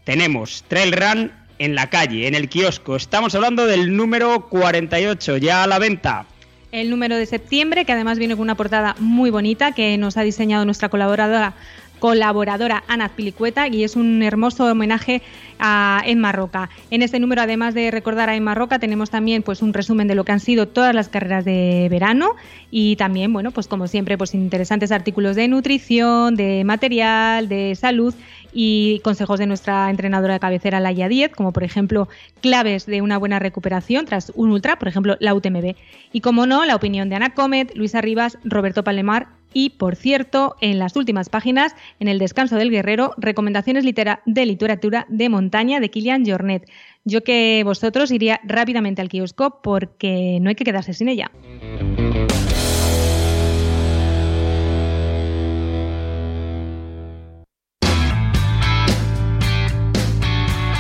tenemos 0.05 0.63
Trail 0.69 0.93
Run 0.93 1.33
en 1.59 1.75
la 1.75 1.89
calle, 1.89 2.29
en 2.29 2.35
el 2.35 2.51
kiosco. 2.51 2.95
Estamos 2.95 3.35
hablando 3.35 3.67
del 3.67 3.97
número 3.97 4.51
48, 4.51 5.39
ya 5.39 5.63
a 5.63 5.67
la 5.67 5.79
venta. 5.79 6.27
El 6.71 6.91
número 6.91 7.17
de 7.17 7.25
septiembre, 7.25 7.87
que 7.87 7.93
además 7.93 8.19
viene 8.19 8.35
con 8.35 8.43
una 8.43 8.55
portada 8.55 8.95
muy 8.99 9.31
bonita 9.31 9.73
que 9.73 9.97
nos 9.97 10.19
ha 10.19 10.23
diseñado 10.23 10.67
nuestra 10.67 10.91
colaboradora 10.91 11.55
colaboradora 11.99 12.85
Ana 12.89 13.09
Pilicueta 13.09 13.69
y 13.69 13.85
es 13.85 13.97
un 13.97 14.23
hermoso 14.23 14.67
homenaje 14.67 15.23
a 15.59 16.03
Emma 16.05 16.33
Roca. 16.33 16.69
En 16.91 17.03
este 17.03 17.19
número, 17.19 17.43
además 17.43 17.75
de 17.75 17.91
recordar 17.91 18.29
a 18.29 18.37
Emma 18.37 18.55
Roca, 18.55 18.79
tenemos 18.79 19.11
también 19.11 19.43
pues 19.43 19.63
un 19.63 19.73
resumen 19.73 20.09
de 20.09 20.15
lo 20.15 20.25
que 20.25 20.33
han 20.33 20.41
sido 20.41 20.69
todas 20.69 20.95
las 20.95 21.09
carreras 21.09 21.45
de 21.45 21.89
verano 21.91 22.35
y 22.71 22.97
también, 22.97 23.33
bueno, 23.33 23.51
pues 23.51 23.69
como 23.69 23.87
siempre, 23.89 24.19
pues 24.19 24.35
interesantes 24.35 24.93
artículos 24.93 25.37
de 25.37 25.49
nutrición, 25.49 26.37
de 26.37 26.65
material, 26.65 27.49
de 27.49 27.75
salud 27.75 28.15
y 28.53 29.01
consejos 29.01 29.39
de 29.39 29.47
nuestra 29.47 29.91
entrenadora 29.91 30.35
de 30.35 30.41
cabecera 30.41 30.81
Laia 30.81 31.09
10, 31.09 31.33
como 31.33 31.53
por 31.53 31.63
ejemplo 31.63 32.09
claves 32.41 32.87
de 32.87 33.03
una 33.03 33.19
buena 33.19 33.39
recuperación 33.39 34.07
tras 34.07 34.33
un 34.35 34.51
ultra, 34.51 34.79
por 34.79 34.89
ejemplo 34.89 35.17
la 35.21 35.35
UTMB. 35.35 35.75
Y 36.13 36.21
como 36.23 36.47
no, 36.47 36.65
la 36.65 36.75
opinión 36.75 37.09
de 37.09 37.17
Ana 37.17 37.35
Comet, 37.35 37.77
Luisa 37.77 38.01
Rivas, 38.01 38.39
Roberto 38.45 38.83
Palemar 38.83 39.29
Y, 39.59 39.71
por 39.71 39.97
cierto, 39.97 40.55
en 40.61 40.79
las 40.79 40.97
últimas 40.97 41.31
páginas, 41.31 41.75
en 41.99 42.09
el 42.09 42.19
descanso 42.19 42.57
del 42.57 42.71
guerrero, 42.71 43.15
recomendaciones 43.17 43.85
de 43.87 44.45
literatura 44.45 45.07
de 45.09 45.29
montaña 45.31 45.81
de 45.81 45.89
Kilian 45.89 46.27
Jornet. 46.27 46.71
Yo 47.05 47.25
que 47.25 47.63
vosotros 47.65 48.11
iría 48.11 48.39
rápidamente 48.45 49.01
al 49.01 49.09
kiosco 49.09 49.63
porque 49.63 50.41
no 50.43 50.51
hay 50.51 50.57
que 50.57 50.65
quedarse 50.65 50.93
sin 50.93 51.09
ella. 51.09 51.31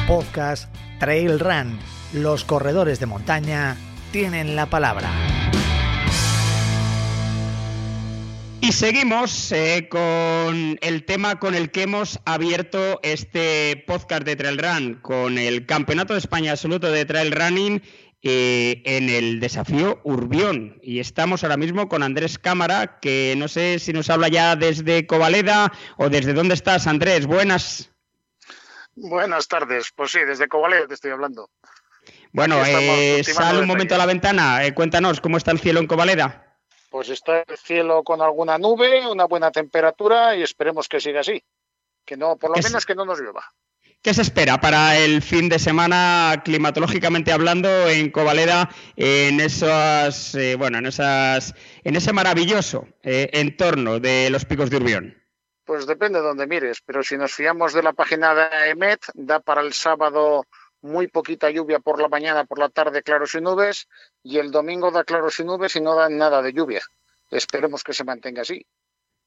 Podcast 0.06 0.70
Trail 1.00 1.40
Run. 1.40 1.78
Los 2.12 2.44
corredores 2.44 3.00
de 3.00 3.06
montaña 3.06 3.78
tienen 4.12 4.54
la 4.54 4.66
palabra. 4.66 5.45
Y 8.61 8.73
seguimos 8.73 9.53
eh, 9.53 9.88
con 9.88 10.79
el 10.81 11.05
tema 11.05 11.38
con 11.38 11.55
el 11.55 11.71
que 11.71 11.83
hemos 11.83 12.19
abierto 12.25 12.99
este 13.03 13.85
podcast 13.87 14.25
de 14.25 14.37
Trail 14.37 14.59
Run, 14.59 14.95
con 15.03 15.38
el 15.38 15.66
Campeonato 15.66 16.14
de 16.14 16.19
España 16.19 16.53
Absoluto 16.53 16.90
de 16.90 17.05
Trail 17.05 17.33
Running 17.33 17.83
eh, 18.23 18.83
en 18.85 19.09
el 19.09 19.38
desafío 19.38 20.01
Urbión. 20.03 20.81
Y 20.83 20.99
estamos 20.99 21.45
ahora 21.45 21.57
mismo 21.57 21.88
con 21.88 22.03
Andrés 22.03 22.38
Cámara, 22.38 22.99
que 22.99 23.35
no 23.37 23.47
sé 23.47 23.79
si 23.79 23.92
nos 23.92 24.11
habla 24.11 24.29
ya 24.29 24.57
desde 24.57 25.07
Covaleda 25.07 25.73
o 25.97 26.09
desde 26.09 26.33
dónde 26.33 26.55
estás, 26.55 26.87
Andrés. 26.87 27.27
Buenas. 27.27 27.92
Buenas 28.97 29.47
tardes. 29.47 29.92
Pues 29.95 30.11
sí, 30.11 30.21
desde 30.27 30.49
Covaleda 30.49 30.88
te 30.88 30.95
estoy 30.95 31.12
hablando. 31.12 31.51
Bueno, 32.33 32.61
eh, 32.66 33.23
sale 33.23 33.61
un 33.61 33.66
momento 33.66 33.95
a 33.95 33.99
la 33.99 34.07
ventana. 34.07 34.64
Eh, 34.64 34.75
cuéntanos, 34.75 35.21
¿cómo 35.21 35.37
está 35.37 35.53
el 35.53 35.61
cielo 35.61 35.81
en 35.81 35.87
Covaleda? 35.87 36.45
Pues 36.96 37.11
está 37.11 37.44
el 37.46 37.59
cielo 37.59 38.02
con 38.02 38.22
alguna 38.22 38.56
nube, 38.56 39.06
una 39.06 39.26
buena 39.26 39.50
temperatura 39.50 40.35
y 40.35 40.42
esperemos 40.42 40.88
que 40.88 40.98
siga 40.98 41.20
así. 41.20 41.44
Que 42.06 42.16
no, 42.16 42.38
por 42.38 42.56
lo 42.56 42.62
menos 42.62 42.87
que 42.87 42.94
no 42.94 43.04
nos 43.04 43.20
llueva. 43.20 43.44
¿Qué 44.00 44.14
se 44.14 44.22
espera 44.22 44.59
para 44.62 44.96
el 44.96 45.20
fin 45.20 45.50
de 45.50 45.59
semana 45.59 46.40
climatológicamente 46.42 47.32
hablando 47.32 47.68
en 47.87 48.11
Covaleda 48.11 48.70
en 48.96 49.40
esas, 49.40 50.35
eh, 50.37 50.56
bueno, 50.56 50.78
en 50.78 50.87
esas, 50.87 51.54
en 51.85 51.96
ese 51.96 52.14
maravilloso 52.14 52.88
eh, 53.02 53.28
entorno 53.35 54.00
de 54.00 54.30
los 54.30 54.46
picos 54.46 54.70
de 54.70 54.78
Urbión? 54.78 55.22
Pues 55.66 55.87
depende 55.87 56.20
de 56.20 56.24
donde 56.24 56.46
mires, 56.46 56.80
pero 56.80 57.02
si 57.02 57.18
nos 57.18 57.35
fiamos 57.35 57.74
de 57.74 57.82
la 57.82 57.92
página 57.92 58.35
de 58.35 58.70
EMET, 58.70 59.04
da 59.12 59.40
para 59.40 59.61
el 59.61 59.74
sábado 59.74 60.46
muy 60.87 61.09
poquita 61.09 61.51
lluvia 61.51 61.79
por 61.81 62.01
la 62.01 62.09
mañana, 62.09 62.44
por 62.44 62.59
la 62.59 62.68
tarde 62.68 63.03
claros 63.03 63.35
y 63.35 63.40
nubes, 63.40 63.88
y 64.22 64.38
el 64.38 64.51
domingo 64.51 64.90
da 64.90 65.05
claros 65.05 65.38
y 65.40 65.44
nubes 65.44 65.77
y 65.77 65.81
no 65.81 65.94
da 65.94 66.09
nada 66.09 66.40
de 66.42 66.53
lluvia. 66.53 66.83
Esperemos 67.31 67.83
que 67.83 67.92
se 67.92 68.05
mantenga 68.05 68.42
así. 68.42 68.64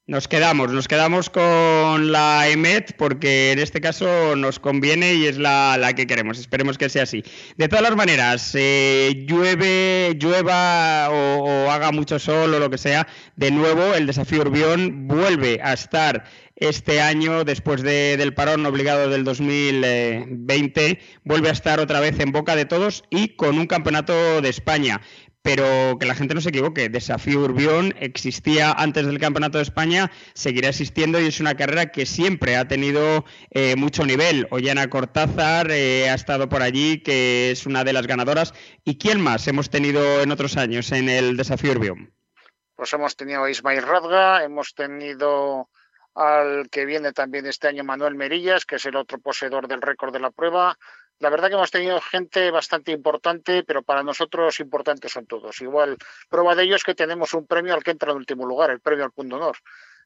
Nos 0.06 0.26
quedamos, 0.26 0.72
nos 0.72 0.88
quedamos 0.88 1.30
con 1.30 2.10
la 2.10 2.48
EMET 2.48 2.96
porque 2.96 3.52
en 3.52 3.60
este 3.60 3.80
caso 3.80 4.34
nos 4.34 4.58
conviene 4.58 5.14
y 5.14 5.26
es 5.26 5.38
la, 5.38 5.92
que 5.94 6.08
queremos. 6.08 6.36
Esperemos 6.38 6.78
que 6.78 6.88
sea 6.88 7.04
así. 7.04 7.22
De 7.56 7.68
todas 7.68 7.84
las 7.84 7.94
maneras, 7.94 8.52
eh, 8.56 9.24
llueve, 9.28 10.16
llueva 10.18 11.10
o, 11.10 11.70
haga 11.70 11.92
mucho 11.92 12.18
sol 12.18 12.52
o 12.52 12.58
lo 12.58 12.70
que 12.70 12.78
sea, 12.78 13.06
de 13.36 13.52
nuevo 13.52 13.94
el 13.94 14.06
desafío 14.06 14.40
Urbión 14.40 15.06
vuelve 15.06 15.60
a 15.62 15.74
estar 15.74 16.24
este 16.60 17.00
año, 17.00 17.44
después 17.44 17.82
del 17.82 18.34
parón 18.34 18.64
obligado 18.66 19.10
del 19.10 19.24
2020, 19.24 20.98
vuelve 21.24 21.48
a 21.48 21.52
estar 21.52 21.80
otra 21.80 22.00
vez 22.00 22.20
en 22.20 22.32
boca 22.32 22.54
de 22.54 22.66
todos 22.66 23.02
y 23.10 23.34
con 23.36 23.58
un 23.58 23.66
campeonato 23.66 24.40
de 24.40 24.48
España 24.48 25.00
pero 25.42 25.96
que 25.98 26.06
la 26.06 26.14
gente 26.14 26.34
no 26.34 26.40
se 26.40 26.50
equivoque, 26.50 26.88
Desafío 26.88 27.40
Urbión 27.40 27.94
existía 27.98 28.72
antes 28.72 29.06
del 29.06 29.18
Campeonato 29.18 29.58
de 29.58 29.62
España, 29.62 30.10
seguirá 30.34 30.68
existiendo 30.68 31.20
y 31.20 31.26
es 31.26 31.40
una 31.40 31.56
carrera 31.56 31.90
que 31.90 32.04
siempre 32.04 32.56
ha 32.56 32.68
tenido 32.68 33.24
eh, 33.50 33.74
mucho 33.76 34.04
nivel. 34.04 34.46
Ollana 34.50 34.90
Cortázar 34.90 35.70
eh, 35.70 36.10
ha 36.10 36.14
estado 36.14 36.48
por 36.48 36.62
allí, 36.62 37.02
que 37.02 37.50
es 37.50 37.66
una 37.66 37.84
de 37.84 37.92
las 37.92 38.06
ganadoras. 38.06 38.52
¿Y 38.84 38.98
quién 38.98 39.20
más 39.20 39.46
hemos 39.48 39.70
tenido 39.70 40.20
en 40.20 40.30
otros 40.30 40.56
años 40.56 40.92
en 40.92 41.08
el 41.08 41.36
Desafío 41.36 41.72
Urbión? 41.72 42.12
Pues 42.76 42.92
hemos 42.92 43.16
tenido 43.16 43.44
a 43.44 43.50
Ismail 43.50 43.82
Radga, 43.82 44.44
hemos 44.44 44.74
tenido 44.74 45.68
al 46.14 46.68
que 46.70 46.84
viene 46.84 47.12
también 47.12 47.46
este 47.46 47.68
año 47.68 47.84
Manuel 47.84 48.14
Merillas, 48.14 48.66
que 48.66 48.76
es 48.76 48.84
el 48.86 48.96
otro 48.96 49.18
poseedor 49.18 49.68
del 49.68 49.82
récord 49.82 50.12
de 50.12 50.20
la 50.20 50.30
prueba, 50.30 50.76
la 51.20 51.28
verdad 51.28 51.48
que 51.48 51.54
hemos 51.54 51.70
tenido 51.70 52.00
gente 52.00 52.50
bastante 52.50 52.92
importante, 52.92 53.62
pero 53.62 53.82
para 53.82 54.02
nosotros 54.02 54.58
importantes 54.58 55.12
son 55.12 55.26
todos. 55.26 55.60
Igual, 55.60 55.98
prueba 56.30 56.54
de 56.54 56.62
ello 56.62 56.76
es 56.76 56.82
que 56.82 56.94
tenemos 56.94 57.34
un 57.34 57.46
premio 57.46 57.74
al 57.74 57.84
que 57.84 57.90
entra 57.90 58.12
en 58.12 58.16
último 58.16 58.46
lugar, 58.46 58.70
el 58.70 58.80
premio 58.80 59.04
al 59.04 59.12
punto 59.12 59.36
honor. 59.36 59.58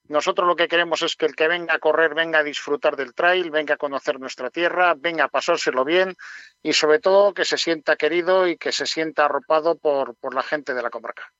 Nosotros 0.09 0.47
lo 0.47 0.57
que 0.57 0.67
queremos 0.67 1.03
es 1.03 1.14
que 1.14 1.27
el 1.27 1.37
que 1.37 1.47
venga 1.47 1.75
a 1.75 1.79
correr 1.79 2.14
venga 2.14 2.40
a 2.40 2.43
disfrutar 2.43 2.97
del 2.97 3.14
trail, 3.14 3.51
venga 3.51 3.75
a 3.75 3.79
conocer 3.79 4.19
nuestra 4.19 4.51
tierra, 4.51 4.95
venga 4.99 5.25
a 5.25 5.29
pasárselo 5.29 5.85
bien 5.85 6.17
y 6.62 6.73
sobre 6.73 6.99
todo 6.99 7.33
que 7.33 7.45
se 7.45 7.59
sienta 7.59 7.97
querido 7.97 8.49
y 8.49 8.59
que 8.59 8.73
se 8.73 8.85
sienta 8.85 9.25
arropado 9.25 9.79
por, 9.79 10.17
por 10.17 10.35
la 10.35 10.43
gente 10.43 10.75
de 10.75 10.83
la 10.83 10.90
comarca. 10.90 11.33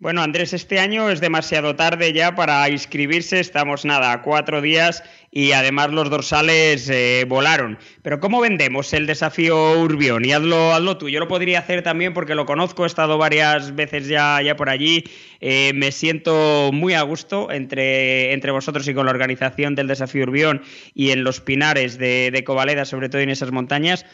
Bueno, 0.00 0.22
Andrés, 0.22 0.52
este 0.52 0.80
año 0.80 1.08
es 1.08 1.20
demasiado 1.20 1.76
tarde 1.76 2.12
ya 2.12 2.34
para 2.34 2.68
inscribirse. 2.68 3.38
Estamos 3.38 3.84
nada, 3.84 4.22
cuatro 4.22 4.60
días 4.60 5.04
y 5.30 5.52
además 5.52 5.92
los 5.92 6.10
dorsales 6.10 6.90
eh, 6.90 7.24
volaron. 7.28 7.78
Pero 8.02 8.18
¿cómo 8.18 8.40
vendemos 8.40 8.92
el 8.92 9.06
desafío 9.06 9.80
Urbión? 9.80 10.24
Y 10.24 10.32
hazlo, 10.32 10.74
hazlo 10.74 10.98
tú. 10.98 11.08
Yo 11.08 11.20
lo 11.20 11.28
podría 11.28 11.60
hacer 11.60 11.82
también 11.82 12.12
porque 12.12 12.34
lo 12.34 12.44
conozco, 12.44 12.82
he 12.82 12.88
estado 12.88 13.18
varias 13.18 13.76
veces 13.76 14.08
ya, 14.08 14.42
ya 14.42 14.56
por 14.56 14.68
allí. 14.68 15.04
Eh, 15.40 15.72
me 15.74 15.92
siento 15.92 16.70
muy 16.72 16.94
a 16.94 17.02
gusto 17.02 17.52
entre, 17.52 18.32
entre 18.32 18.50
vosotros 18.50 18.88
y 18.88 18.94
con 18.94 19.06
la 19.06 19.12
organización 19.12 19.76
del 19.76 19.86
desafío 19.86 20.24
Urbión 20.24 20.60
y 20.92 21.12
en 21.12 21.22
los 21.22 21.40
pinares 21.40 21.98
de, 21.98 22.32
de 22.32 22.44
Covaleda, 22.44 22.84
sobre 22.84 23.08
todo 23.08 23.22
en 23.22 23.30
esas 23.30 23.52
montañas 23.52 24.04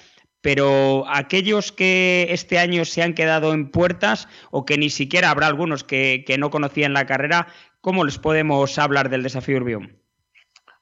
pero 0.40 1.05
aquellos 1.09 1.72
que 1.72 2.26
este 2.31 2.59
año 2.59 2.85
se 2.85 3.03
han 3.03 3.14
quedado 3.14 3.53
en 3.53 3.70
puertas 3.70 4.29
o 4.50 4.64
que 4.64 4.79
ni 4.79 4.90
siquiera 4.90 5.31
habrá 5.31 5.46
algunos 5.46 5.85
que, 5.85 6.24
no 6.38 6.50
conocían 6.50 6.92
la 6.92 7.07
carrera, 7.07 7.48
¿cómo 7.81 8.05
les 8.05 8.18
podemos 8.18 8.79
hablar 8.79 9.11
del 9.11 9.22
desafío 9.22 9.59
Urbión? 9.59 9.98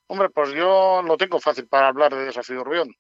Hombre, 0.07 0.31
pues 0.31 0.53
yo 0.53 1.03
lo 1.03 1.17
tengo 1.17 1.41
fácil 1.41 1.67
para 1.67 1.89
hablar 1.89 2.15
del 2.15 2.27
desafío 2.27 2.63
Urbión, 2.63 2.95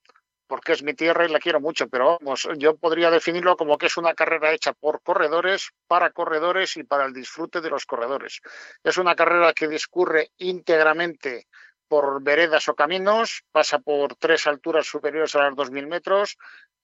porque 0.47 0.73
es 0.73 0.83
mi 0.83 0.95
tierra 0.95 1.25
y 1.25 1.29
la 1.29 1.39
quiero 1.39 1.61
mucho, 1.61 1.89
pero 1.89 2.19
vamos, 2.21 2.49
yo 2.59 2.77
podría 2.77 3.11
definirlo 3.11 3.57
como 3.57 3.79
que 3.79 3.87
es 3.87 3.97
una 3.97 4.15
carrera 4.15 4.53
hecha 4.53 4.73
por 4.73 5.03
corredores, 5.03 5.71
para 5.87 6.11
corredores 6.11 6.77
y 6.77 6.83
para 6.83 7.07
el 7.07 7.13
disfrute 7.13 7.61
de 7.61 7.71
los 7.71 7.87
corredores. 7.87 8.41
Es 8.83 8.99
una 8.99 9.15
carrera 9.15 9.53
que 9.53 9.69
discurre 9.69 10.33
íntegramente 10.39 11.47
por 11.89 12.23
veredas 12.23 12.69
o 12.69 12.75
caminos, 12.75 13.43
pasa 13.51 13.79
por 13.79 14.15
tres 14.17 14.47
alturas 14.47 14.87
superiores 14.87 15.35
a 15.35 15.49
los 15.49 15.57
2.000 15.57 15.87
metros, 15.87 16.37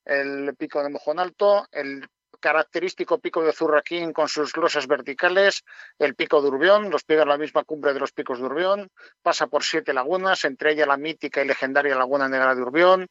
el 0.04 0.54
pico 0.56 0.82
de 0.82 0.90
Mojón 0.90 1.18
Alto, 1.18 1.66
el 1.72 2.08
característico 2.40 3.20
pico 3.20 3.42
de 3.42 3.52
Zurraquín 3.52 4.12
con 4.12 4.28
sus 4.28 4.56
losas 4.56 4.86
verticales, 4.86 5.64
el 5.98 6.14
pico 6.14 6.42
de 6.42 6.48
Urbión, 6.48 6.90
los 6.90 7.04
pega 7.04 7.24
la 7.24 7.38
misma 7.38 7.64
cumbre 7.64 7.94
de 7.94 8.00
los 8.00 8.12
picos 8.12 8.38
de 8.38 8.44
Urbión, 8.44 8.88
pasa 9.22 9.46
por 9.46 9.64
siete 9.64 9.94
lagunas, 9.94 10.44
entre 10.44 10.72
ellas 10.72 10.88
la 10.88 10.98
mítica 10.98 11.42
y 11.42 11.48
legendaria 11.48 11.96
Laguna 11.96 12.28
Negra 12.28 12.54
de 12.54 12.62
Urbión, 12.62 13.08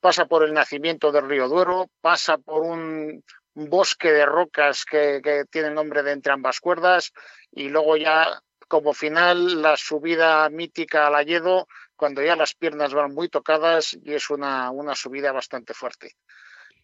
pasa 0.00 0.26
por 0.26 0.44
el 0.44 0.52
nacimiento 0.52 1.12
del 1.12 1.28
río 1.28 1.48
Duero, 1.48 1.88
pasa 2.02 2.36
por 2.36 2.62
un 2.62 3.24
bosque 3.54 4.12
de 4.12 4.26
rocas 4.26 4.84
que, 4.84 5.20
que 5.22 5.44
tiene 5.50 5.70
nombre 5.70 6.02
de 6.02 6.12
entre 6.12 6.32
ambas 6.32 6.60
cuerdas 6.60 7.12
y 7.52 7.70
luego 7.70 7.96
ya 7.96 8.42
como 8.74 8.92
final 8.92 9.62
la 9.62 9.76
subida 9.76 10.48
mítica 10.50 11.06
al 11.06 11.14
Alledo, 11.14 11.68
cuando 11.94 12.20
ya 12.24 12.34
las 12.34 12.56
piernas 12.56 12.92
van 12.92 13.14
muy 13.14 13.28
tocadas 13.28 13.96
y 14.02 14.14
es 14.14 14.30
una, 14.30 14.72
una 14.72 14.96
subida 14.96 15.30
bastante 15.30 15.74
fuerte. 15.74 16.16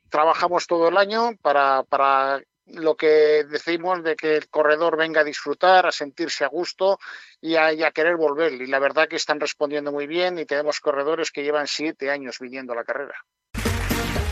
Trabajamos 0.08 0.68
todo 0.68 0.86
el 0.86 0.96
año 0.96 1.32
para, 1.42 1.82
para 1.82 2.40
lo 2.66 2.94
que 2.94 3.44
decimos 3.50 4.04
de 4.04 4.14
que 4.14 4.36
el 4.36 4.48
corredor 4.48 4.96
venga 4.96 5.22
a 5.22 5.24
disfrutar, 5.24 5.84
a 5.84 5.90
sentirse 5.90 6.44
a 6.44 6.46
gusto 6.46 7.00
y 7.40 7.56
a, 7.56 7.72
y 7.72 7.82
a, 7.82 7.90
querer 7.90 8.14
volver. 8.14 8.52
Y 8.52 8.68
la 8.68 8.78
verdad 8.78 9.08
que 9.08 9.16
están 9.16 9.40
respondiendo 9.40 9.90
muy 9.90 10.06
bien 10.06 10.38
y 10.38 10.44
tenemos 10.44 10.78
corredores 10.78 11.32
que 11.32 11.42
llevan 11.42 11.66
siete 11.66 12.08
años 12.08 12.38
viniendo 12.38 12.72
a 12.72 12.76
la 12.76 12.84
carrera. 12.84 13.16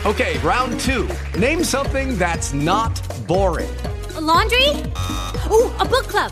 Ok, 0.05 0.21
round 0.45 0.79
two. 0.79 1.09
Name 1.37 1.65
something 1.65 2.17
that's 2.17 2.53
not 2.53 3.01
boring. 3.27 3.67
laundry? 4.17 4.69
Uh, 5.51 5.75
a 5.77 5.85
book 5.85 6.07
club. 6.07 6.31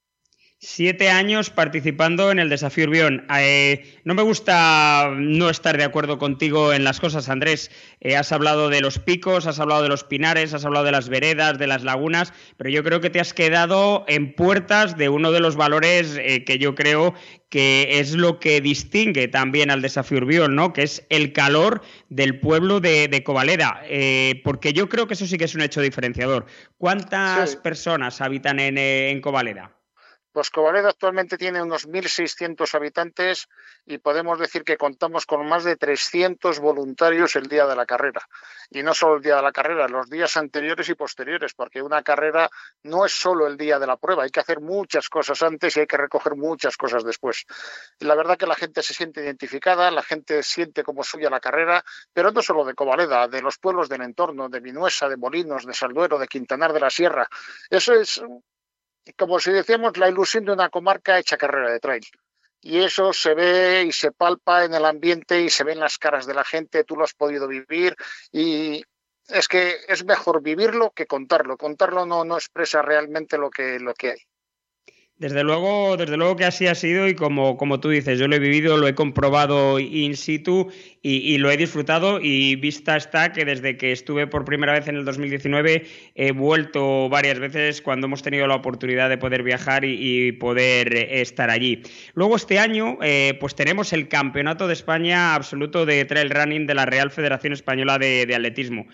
Siete 0.63 1.09
años 1.09 1.49
participando 1.49 2.29
en 2.29 2.37
el 2.37 2.47
desafío 2.47 2.83
Urbión. 2.83 3.25
Eh, 3.35 3.99
no 4.03 4.13
me 4.13 4.21
gusta 4.21 5.11
no 5.17 5.49
estar 5.49 5.75
de 5.75 5.83
acuerdo 5.83 6.19
contigo 6.19 6.71
en 6.71 6.83
las 6.83 6.99
cosas, 6.99 7.29
Andrés. 7.29 7.71
Eh, 7.99 8.15
has 8.15 8.31
hablado 8.31 8.69
de 8.69 8.79
los 8.79 8.99
picos, 8.99 9.47
has 9.47 9.59
hablado 9.59 9.81
de 9.81 9.89
los 9.89 10.03
pinares, 10.03 10.53
has 10.53 10.63
hablado 10.63 10.85
de 10.85 10.91
las 10.91 11.09
veredas, 11.09 11.57
de 11.57 11.65
las 11.65 11.83
lagunas, 11.83 12.31
pero 12.57 12.69
yo 12.69 12.83
creo 12.83 13.01
que 13.01 13.09
te 13.09 13.19
has 13.19 13.33
quedado 13.33 14.05
en 14.07 14.35
puertas 14.35 14.97
de 14.97 15.09
uno 15.09 15.31
de 15.31 15.39
los 15.39 15.55
valores 15.55 16.15
eh, 16.21 16.43
que 16.43 16.59
yo 16.59 16.75
creo 16.75 17.15
que 17.49 17.99
es 17.99 18.13
lo 18.13 18.39
que 18.39 18.61
distingue 18.61 19.27
también 19.27 19.71
al 19.71 19.81
desafío 19.81 20.19
Urbión, 20.19 20.53
¿no? 20.53 20.73
Que 20.73 20.83
es 20.83 21.07
el 21.09 21.33
calor 21.33 21.81
del 22.09 22.39
pueblo 22.39 22.79
de, 22.79 23.23
Covaleda. 23.25 23.81
porque 24.43 24.73
yo 24.73 24.89
creo 24.89 25.07
que 25.07 25.15
eso 25.15 25.25
sí 25.25 25.39
que 25.39 25.45
es 25.45 25.55
un 25.55 25.61
hecho 25.61 25.81
diferenciador. 25.81 26.45
¿Cuántas 26.77 27.55
personas 27.55 28.21
habitan 28.21 28.59
en, 28.59 28.77
en 28.77 29.21
Covaleda? 29.21 29.80
Covaleda 30.49 30.89
actualmente 30.89 31.37
tiene 31.37 31.61
unos 31.61 31.87
1.600 31.87 32.73
habitantes 32.73 33.47
y 33.85 33.97
podemos 33.97 34.39
decir 34.39 34.63
que 34.63 34.77
contamos 34.77 35.25
con 35.25 35.47
más 35.47 35.63
de 35.63 35.75
300 35.75 36.59
voluntarios 36.59 37.35
el 37.35 37.47
día 37.47 37.65
de 37.65 37.75
la 37.75 37.85
carrera. 37.85 38.21
Y 38.69 38.83
no 38.83 38.93
solo 38.93 39.17
el 39.17 39.21
día 39.21 39.35
de 39.35 39.41
la 39.41 39.51
carrera, 39.51 39.87
los 39.87 40.09
días 40.09 40.37
anteriores 40.37 40.87
y 40.89 40.95
posteriores, 40.95 41.53
porque 41.53 41.81
una 41.81 42.01
carrera 42.01 42.49
no 42.83 43.05
es 43.05 43.11
solo 43.11 43.45
el 43.47 43.57
día 43.57 43.79
de 43.79 43.87
la 43.87 43.97
prueba, 43.97 44.23
hay 44.23 44.29
que 44.29 44.39
hacer 44.39 44.61
muchas 44.61 45.09
cosas 45.09 45.41
antes 45.43 45.75
y 45.75 45.81
hay 45.81 45.87
que 45.87 45.97
recoger 45.97 46.35
muchas 46.35 46.77
cosas 46.77 47.03
después. 47.03 47.45
Y 47.99 48.05
la 48.05 48.15
verdad 48.15 48.37
que 48.37 48.47
la 48.47 48.55
gente 48.55 48.81
se 48.81 48.93
siente 48.93 49.23
identificada, 49.23 49.91
la 49.91 50.03
gente 50.03 50.43
siente 50.43 50.83
como 50.83 51.03
suya 51.03 51.29
la 51.29 51.39
carrera, 51.39 51.83
pero 52.13 52.31
no 52.31 52.41
solo 52.41 52.63
de 52.63 52.73
Covaleda, 52.73 53.27
de 53.27 53.41
los 53.41 53.57
pueblos 53.57 53.89
del 53.89 54.01
entorno, 54.01 54.47
de 54.47 54.59
Vinuesa, 54.61 55.09
de 55.09 55.17
Molinos, 55.17 55.65
de 55.65 55.73
Salduero, 55.73 56.17
de 56.17 56.27
Quintanar 56.27 56.71
de 56.71 56.79
la 56.79 56.89
Sierra. 56.89 57.27
Eso 57.69 57.93
es 57.93 58.21
como 59.17 59.39
si 59.39 59.51
decíamos, 59.51 59.97
la 59.97 60.09
ilusión 60.09 60.45
de 60.45 60.53
una 60.53 60.69
comarca 60.69 61.19
hecha 61.19 61.37
carrera 61.37 61.71
de 61.71 61.79
trail. 61.79 62.03
Y 62.61 62.79
eso 62.79 63.11
se 63.11 63.33
ve 63.33 63.83
y 63.87 63.91
se 63.91 64.11
palpa 64.11 64.65
en 64.65 64.73
el 64.73 64.85
ambiente 64.85 65.41
y 65.41 65.49
se 65.49 65.63
ve 65.63 65.73
en 65.73 65.79
las 65.79 65.97
caras 65.97 66.27
de 66.27 66.35
la 66.35 66.43
gente, 66.43 66.83
tú 66.83 66.95
lo 66.95 67.03
has 67.03 67.13
podido 67.13 67.47
vivir 67.47 67.95
y 68.31 68.83
es 69.27 69.47
que 69.47 69.77
es 69.87 70.05
mejor 70.05 70.41
vivirlo 70.43 70.91
que 70.91 71.07
contarlo. 71.07 71.57
Contarlo 71.57 72.05
no, 72.05 72.23
no 72.23 72.35
expresa 72.35 72.81
realmente 72.81 73.37
lo 73.37 73.49
que, 73.49 73.79
lo 73.79 73.93
que 73.93 74.11
hay. 74.11 74.19
Desde 75.21 75.43
luego, 75.43 75.97
desde 75.97 76.17
luego 76.17 76.35
que 76.35 76.45
así 76.45 76.65
ha 76.65 76.73
sido 76.73 77.07
y 77.07 77.13
como, 77.13 77.55
como 77.55 77.79
tú 77.79 77.89
dices, 77.89 78.17
yo 78.17 78.27
lo 78.27 78.35
he 78.35 78.39
vivido, 78.39 78.77
lo 78.77 78.87
he 78.87 78.95
comprobado 78.95 79.79
in 79.79 80.17
situ 80.17 80.71
y, 81.03 81.37
lo 81.37 81.51
he 81.51 81.57
disfrutado 81.57 82.19
y 82.19 82.55
vista 82.55 82.97
está 82.97 83.31
que 83.31 83.45
desde 83.45 83.77
que 83.77 83.91
estuve 83.91 84.25
por 84.25 84.45
primera 84.45 84.73
vez 84.73 84.87
en 84.87 84.95
el 84.95 85.05
2019 85.05 85.85
he 86.15 86.31
vuelto 86.31 87.07
varias 87.07 87.37
veces 87.37 87.83
cuando 87.83 88.07
hemos 88.07 88.23
tenido 88.23 88.47
la 88.47 88.55
oportunidad 88.55 89.09
de 89.09 89.19
poder 89.19 89.43
viajar 89.43 89.85
y, 89.85 90.31
poder 90.31 90.91
estar 90.97 91.51
allí. 91.51 91.83
Luego 92.15 92.35
este 92.35 92.57
año 92.57 92.97
eh, 93.03 93.37
pues 93.39 93.53
tenemos 93.53 93.93
el 93.93 94.07
Campeonato 94.07 94.65
de 94.65 94.73
España 94.73 95.35
absoluto 95.35 95.85
de 95.85 96.03
Trail 96.05 96.31
Running 96.31 96.65
de 96.65 96.73
la 96.73 96.87
Real 96.87 97.11
Federación 97.11 97.53
Española 97.53 97.99
de 97.99 98.33
Atletismo. 98.33 98.87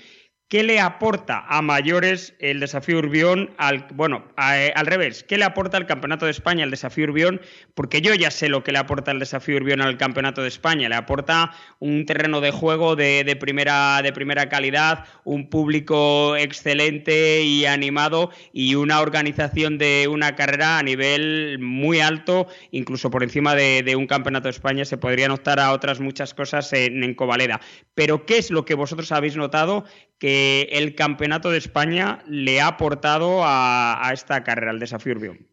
¿Qué 0.50 0.64
le 0.64 0.80
aporta 0.80 1.44
a 1.46 1.62
mayores 1.62 2.34
el 2.40 2.62
desafío 2.62 3.00
Urbión 3.00 3.54
al, 3.58 3.86
bueno, 3.94 4.24
eh, 4.54 4.72
al 4.74 4.86
revés, 4.86 5.26
qué 5.26 5.38
le 5.38 5.44
aporta 5.44 5.76
al 5.76 5.86
Campeonato 5.86 6.24
de 6.24 6.32
España 6.32 6.64
el 6.64 6.72
desafío 6.72 7.04
Urbión? 7.04 7.42
Porque 7.74 8.02
yo 8.02 8.14
ya 8.14 8.32
sé 8.32 8.48
lo 8.48 8.64
que 8.64 8.72
le 8.72 8.78
aporta 8.78 9.12
el 9.12 9.20
desafío 9.20 9.58
Urbión 9.58 9.82
al 9.82 9.98
Campeonato 9.98 10.42
de 10.42 10.48
España. 10.48 10.88
Le 10.88 10.96
aporta 10.96 11.52
un 11.80 12.06
terreno 12.06 12.40
de 12.40 12.52
juego 12.52 12.96
de, 12.96 13.38
primera, 13.38 14.02
de 14.02 14.14
primera 14.14 14.48
calidad, 14.48 15.04
un 15.26 15.50
público 15.50 16.38
excelente 16.38 17.44
y 17.44 17.66
animado 17.66 18.32
y 18.54 18.76
una 18.76 19.02
organización 19.02 19.78
de 19.78 20.08
una 20.10 20.38
carrera 20.38 20.80
a 20.80 20.84
nivel 20.84 21.60
muy 21.60 22.00
alto, 22.00 22.48
incluso 22.72 23.12
por 23.12 23.24
encima 23.24 23.54
de, 23.54 23.96
un 23.98 24.08
Campeonato 24.08 24.46
de 24.46 24.52
España. 24.52 24.86
Se 24.86 24.98
podrían 24.98 25.32
optar 25.32 25.60
a 25.60 25.74
otras 25.74 26.00
muchas 26.00 26.34
cosas 26.34 26.72
en, 26.72 27.04
en 27.04 27.16
Covaleda. 27.16 27.60
Pero 27.96 28.26
¿qué 28.26 28.38
es 28.38 28.50
lo 28.50 28.64
que 28.64 28.76
vosotros 28.76 29.12
habéis 29.12 29.36
notado 29.36 29.84
que 30.20 30.37
el 30.72 30.96
Campeonato 30.96 31.50
de 31.50 31.58
España 31.58 32.24
le 32.28 32.62
ha 32.62 32.68
aportado 32.68 33.42
a, 33.44 34.10
esta 34.14 34.44
carrera, 34.44 34.72
al 34.72 34.80
desafío 34.80 35.14
Urbión. 35.14 35.48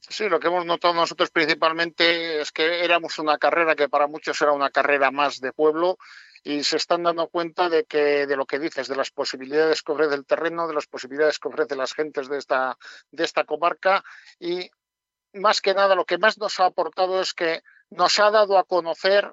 Sí, 0.00 0.28
lo 0.28 0.40
que 0.40 0.48
hemos 0.48 0.64
notado 0.64 0.94
nosotros 0.94 1.30
principalmente 1.30 2.40
es 2.40 2.50
que 2.50 2.82
éramos 2.84 3.18
una 3.18 3.36
carrera 3.36 3.76
que 3.76 3.88
para 3.88 4.06
muchos 4.06 4.40
era 4.40 4.52
una 4.52 4.70
carrera 4.70 5.10
más 5.10 5.40
de 5.40 5.52
pueblo 5.52 5.98
y 6.42 6.64
se 6.64 6.78
están 6.78 7.02
dando 7.02 7.28
cuenta 7.28 7.68
de 7.68 7.84
que 7.84 8.26
de 8.26 8.36
lo 8.36 8.46
que 8.46 8.58
dices, 8.58 8.88
de 8.88 8.96
las 8.96 9.10
posibilidades 9.10 9.82
que 9.82 9.92
ofrece 9.92 10.14
el 10.14 10.24
terreno, 10.24 10.66
de 10.66 10.74
las 10.74 10.86
posibilidades 10.86 11.38
que 11.38 11.48
ofrecen 11.48 11.76
las 11.78 11.92
gentes 11.92 12.28
de 12.28 12.38
esta, 12.38 12.78
de 13.10 13.24
esta 13.24 13.44
comarca 13.44 14.02
y 14.40 14.70
más 15.34 15.60
que 15.60 15.74
nada 15.74 15.94
lo 15.94 16.06
que 16.06 16.16
más 16.16 16.38
nos 16.38 16.58
ha 16.58 16.66
aportado 16.66 17.20
es 17.20 17.34
que 17.34 17.62
nos 17.90 18.18
ha 18.18 18.30
dado 18.30 18.56
a 18.56 18.64
conocer 18.64 19.30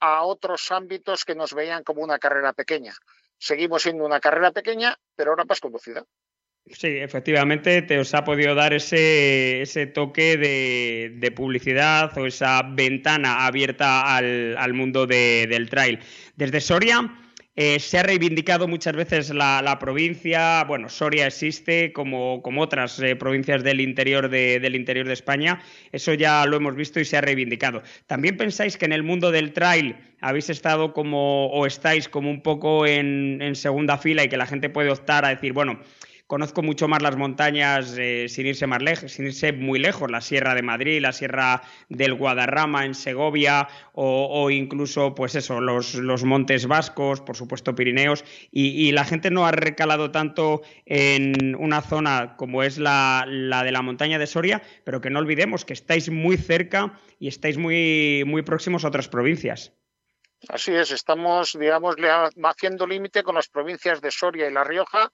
a 0.00 0.22
otros 0.24 0.72
ámbitos 0.72 1.24
que 1.24 1.36
nos 1.36 1.54
veían 1.54 1.84
como 1.84 2.02
una 2.02 2.18
carrera 2.18 2.52
pequeña 2.52 2.94
seguimos 3.38 3.82
siendo 3.82 4.04
una 4.04 4.20
carrera 4.20 4.52
pequeña, 4.52 4.96
pero 5.14 5.30
ahora 5.30 5.44
más 5.44 5.60
conducida. 5.60 6.04
Sí, 6.66 6.88
efectivamente, 6.88 7.80
te 7.82 7.98
os 7.98 8.12
ha 8.12 8.24
podido 8.24 8.56
dar 8.56 8.74
ese, 8.74 9.62
ese 9.62 9.86
toque 9.86 10.36
de, 10.36 11.30
publicidad 11.30 12.16
o 12.18 12.26
esa 12.26 12.62
ventana 12.62 13.46
abierta 13.46 14.16
al, 14.16 14.74
mundo 14.74 15.06
del 15.06 15.70
trail. 15.70 16.00
Desde 16.34 16.60
Soria, 16.60 17.08
eh, 17.56 17.80
se 17.80 17.98
ha 17.98 18.02
reivindicado 18.02 18.68
muchas 18.68 18.94
veces 18.94 19.30
la, 19.30 19.78
provincia, 19.80 20.62
bueno, 20.64 20.90
Soria 20.90 21.26
existe 21.26 21.90
como, 21.92 22.42
como 22.42 22.60
otras 22.60 23.00
eh, 23.00 23.16
provincias 23.16 23.64
del 23.64 23.80
interior 23.80 24.28
de, 24.28 24.60
del 24.60 24.76
interior 24.76 25.06
de 25.06 25.14
España, 25.14 25.62
eso 25.90 26.12
ya 26.12 26.44
lo 26.44 26.58
hemos 26.58 26.76
visto 26.76 27.00
y 27.00 27.06
se 27.06 27.16
ha 27.16 27.22
reivindicado. 27.22 27.82
¿También 28.06 28.36
pensáis 28.36 28.76
que 28.76 28.84
en 28.84 28.92
el 28.92 29.02
mundo 29.02 29.30
del 29.30 29.54
trail 29.54 29.96
habéis 30.20 30.50
estado 30.50 30.92
como 30.92 31.46
o 31.46 31.64
estáis 31.66 32.10
como 32.10 32.30
un 32.30 32.42
poco 32.42 32.86
en, 32.86 33.40
en 33.40 33.54
segunda 33.56 33.96
fila 33.96 34.22
y 34.24 34.28
que 34.28 34.36
la 34.36 34.46
gente 34.46 34.68
puede 34.68 34.90
optar 34.90 35.24
a 35.24 35.30
decir, 35.30 35.54
bueno, 35.54 35.80
Conozco 36.26 36.60
mucho 36.60 36.88
más 36.88 37.02
las 37.02 37.16
montañas 37.16 37.96
eh, 37.96 38.26
sin 38.28 38.46
irse 38.46 38.66
más 38.66 38.82
lejos, 38.82 39.12
sin 39.12 39.26
irse 39.26 39.52
muy 39.52 39.78
lejos, 39.78 40.10
la 40.10 40.20
Sierra 40.20 40.56
de 40.56 40.62
Madrid, 40.62 41.00
la 41.00 41.12
Sierra 41.12 41.62
del 41.88 42.14
Guadarrama 42.14 42.84
en 42.84 42.94
Segovia 42.94 43.68
o, 43.92 44.50
incluso, 44.50 45.14
pues 45.14 45.36
eso, 45.36 45.60
los, 45.60 46.24
montes 46.24 46.66
vascos, 46.66 47.20
por 47.20 47.36
supuesto 47.36 47.76
Pirineos, 47.76 48.24
y, 48.50 48.90
la 48.90 49.04
gente 49.04 49.30
no 49.30 49.46
ha 49.46 49.52
recalado 49.52 50.10
tanto 50.10 50.62
en 50.84 51.54
una 51.54 51.80
zona 51.80 52.34
como 52.36 52.64
es 52.64 52.78
la, 52.78 53.24
la 53.28 53.62
de 53.62 53.70
la 53.70 53.82
montaña 53.82 54.18
de 54.18 54.26
Soria, 54.26 54.62
pero 54.82 55.00
que 55.00 55.10
no 55.10 55.20
olvidemos 55.20 55.64
que 55.64 55.74
estáis 55.74 56.10
muy 56.10 56.36
cerca 56.36 56.98
y 57.20 57.28
estáis 57.28 57.56
muy, 57.56 58.24
muy 58.26 58.42
próximos 58.42 58.84
a 58.84 58.88
otras 58.88 59.08
provincias. 59.08 59.72
Así 60.48 60.72
es, 60.74 60.90
estamos, 60.90 61.56
digamos, 61.58 61.96
haciendo 62.44 62.86
límite 62.86 63.22
con 63.22 63.36
las 63.36 63.48
provincias 63.48 64.00
de 64.00 64.10
Soria 64.10 64.48
y 64.48 64.52
La 64.52 64.64
Rioja 64.64 65.10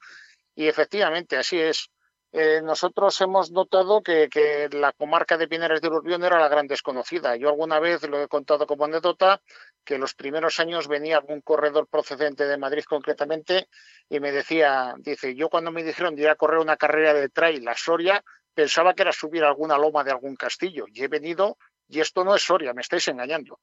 y 0.54 0.68
efectivamente, 0.68 1.36
así 1.36 1.58
es. 1.58 1.90
Eh, 2.34 2.62
nosotros 2.62 3.20
hemos 3.20 3.50
notado 3.50 4.02
que, 4.02 4.68
la 4.72 4.92
comarca 4.92 5.36
de 5.36 5.48
Pinares 5.48 5.82
de 5.82 5.88
Urbión 5.88 6.24
era 6.24 6.40
la 6.40 6.48
gran 6.48 6.66
desconocida. 6.66 7.36
Yo 7.36 7.50
alguna 7.50 7.78
vez 7.78 8.08
lo 8.08 8.22
he 8.22 8.28
contado 8.28 8.66
como 8.66 8.86
anécdota, 8.86 9.42
que 9.84 9.98
los 9.98 10.14
primeros 10.14 10.58
años 10.58 10.88
venía 10.88 11.18
algún 11.18 11.42
corredor 11.42 11.86
procedente 11.88 12.46
de 12.46 12.56
Madrid 12.56 12.84
concretamente 12.88 13.68
y 14.08 14.18
me 14.18 14.32
decía, 14.32 14.94
dice, 14.98 15.34
yo 15.34 15.50
cuando 15.50 15.70
me 15.72 15.84
dijeron 15.84 16.14
de 16.14 16.22
ir 16.22 16.28
a 16.30 16.36
correr 16.36 16.60
una 16.60 16.78
carrera 16.78 17.12
de 17.12 17.28
trail 17.28 17.68
a 17.68 17.76
Soria, 17.76 18.24
pensaba 18.54 18.94
que 18.94 19.02
era 19.02 19.12
subir 19.12 19.44
alguna 19.44 19.76
loma 19.76 20.02
de 20.02 20.12
algún 20.12 20.36
castillo. 20.36 20.86
Y 20.88 21.04
he 21.04 21.08
venido 21.08 21.58
y 21.86 22.00
esto 22.00 22.24
no 22.24 22.34
es 22.34 22.42
Soria, 22.42 22.72
me 22.72 22.80
estáis 22.80 23.06
engañando. 23.08 23.60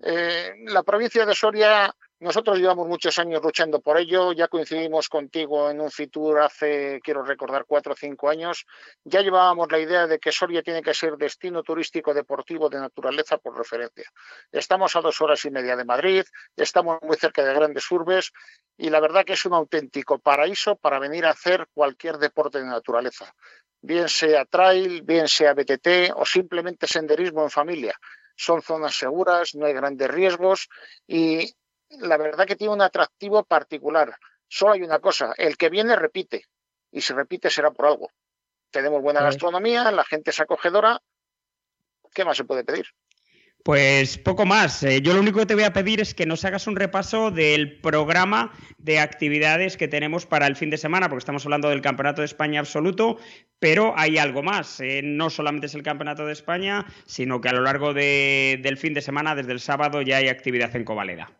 Eh, 0.00 0.52
la 0.66 0.84
provincia 0.84 1.26
de 1.26 1.34
Soria 1.34 1.92
nosotros 2.20 2.58
llevamos 2.58 2.86
muchos 2.86 3.18
años 3.18 3.42
luchando 3.42 3.80
por 3.80 3.96
ello, 3.98 4.32
ya 4.32 4.46
coincidimos 4.46 5.08
contigo 5.08 5.70
en 5.70 5.80
un 5.80 5.90
Fitur 5.90 6.40
hace, 6.40 7.00
quiero 7.02 7.22
recordar, 7.24 7.64
cuatro 7.66 7.94
o 7.94 7.96
cinco 7.96 8.28
años. 8.28 8.66
Ya 9.04 9.22
llevábamos 9.22 9.72
la 9.72 9.78
idea 9.78 10.06
de 10.06 10.18
que 10.18 10.30
Soria 10.30 10.62
tiene 10.62 10.82
que 10.82 10.92
ser 10.92 11.16
destino 11.16 11.62
turístico 11.62 12.12
deportivo 12.12 12.68
de 12.68 12.78
naturaleza 12.78 13.38
por 13.38 13.56
referencia. 13.56 14.04
Estamos 14.52 14.94
a 14.96 15.00
dos 15.00 15.18
horas 15.22 15.42
y 15.46 15.50
media 15.50 15.76
de 15.76 15.86
Madrid, 15.86 16.24
estamos 16.56 16.98
muy 17.00 17.16
cerca 17.16 17.42
de 17.42 17.54
grandes 17.54 17.90
urbes 17.90 18.32
y 18.76 18.90
la 18.90 19.00
verdad 19.00 19.24
que 19.24 19.32
es 19.32 19.44
un 19.46 19.54
auténtico 19.54 20.18
paraíso 20.18 20.76
para 20.76 20.98
venir 20.98 21.24
a 21.24 21.30
hacer 21.30 21.68
cualquier 21.72 22.18
deporte 22.18 22.58
de 22.58 22.66
naturaleza, 22.66 23.34
bien 23.80 24.10
sea 24.10 24.44
trail, 24.44 25.00
bien 25.02 25.26
sea 25.26 25.54
BTT 25.54 26.12
o 26.14 26.26
simplemente 26.26 26.86
senderismo 26.86 27.42
en 27.42 27.50
familia 27.50 27.98
son 28.36 28.62
zonas 28.62 28.94
seguras, 28.94 29.54
no 29.54 29.66
hay 29.66 29.74
grandes 29.74 30.08
riesgos 30.08 30.70
y 31.06 31.52
la 31.98 32.16
verdad 32.16 32.46
que 32.46 32.56
tiene 32.56 32.72
un 32.72 32.82
atractivo 32.82 33.44
particular. 33.44 34.14
Solo 34.48 34.72
hay 34.72 34.82
una 34.82 34.98
cosa, 34.98 35.32
el 35.36 35.56
que 35.56 35.68
viene 35.68 35.96
repite, 35.96 36.44
y 36.90 37.00
si 37.00 37.12
repite 37.12 37.50
será 37.50 37.70
por 37.70 37.86
algo. 37.86 38.10
Tenemos 38.70 39.02
buena 39.02 39.22
gastronomía, 39.22 39.90
la 39.90 40.04
gente 40.04 40.30
es 40.30 40.40
acogedora, 40.40 41.00
¿qué 42.14 42.24
más 42.24 42.36
se 42.36 42.44
puede 42.44 42.64
pedir? 42.64 42.86
Pues 43.62 44.16
poco 44.16 44.46
más. 44.46 44.82
Eh, 44.84 45.02
yo 45.02 45.12
lo 45.12 45.20
único 45.20 45.38
que 45.38 45.46
te 45.46 45.54
voy 45.54 45.64
a 45.64 45.72
pedir 45.72 46.00
es 46.00 46.14
que 46.14 46.24
nos 46.24 46.46
hagas 46.46 46.66
un 46.66 46.76
repaso 46.76 47.30
del 47.30 47.78
programa 47.80 48.52
de 48.78 48.98
actividades 49.00 49.76
que 49.76 49.86
tenemos 49.86 50.24
para 50.24 50.46
el 50.46 50.56
fin 50.56 50.70
de 50.70 50.78
semana, 50.78 51.08
porque 51.08 51.20
estamos 51.20 51.44
hablando 51.44 51.68
del 51.68 51.82
Campeonato 51.82 52.22
de 52.22 52.26
España 52.26 52.60
absoluto, 52.60 53.18
pero 53.58 53.92
hay 53.98 54.16
algo 54.16 54.42
más. 54.42 54.80
Eh, 54.80 55.02
no 55.04 55.28
solamente 55.28 55.66
es 55.66 55.74
el 55.74 55.82
Campeonato 55.82 56.24
de 56.24 56.32
España, 56.32 56.86
sino 57.04 57.42
que 57.42 57.50
a 57.50 57.52
lo 57.52 57.60
largo 57.60 57.92
del 57.92 58.78
fin 58.78 58.94
de 58.94 59.02
semana, 59.02 59.34
desde 59.34 59.52
el 59.52 59.60
sábado, 59.60 60.00
ya 60.00 60.16
hay 60.16 60.28
actividad 60.28 60.74
en 60.74 60.84
Covaleda. 60.84 61.30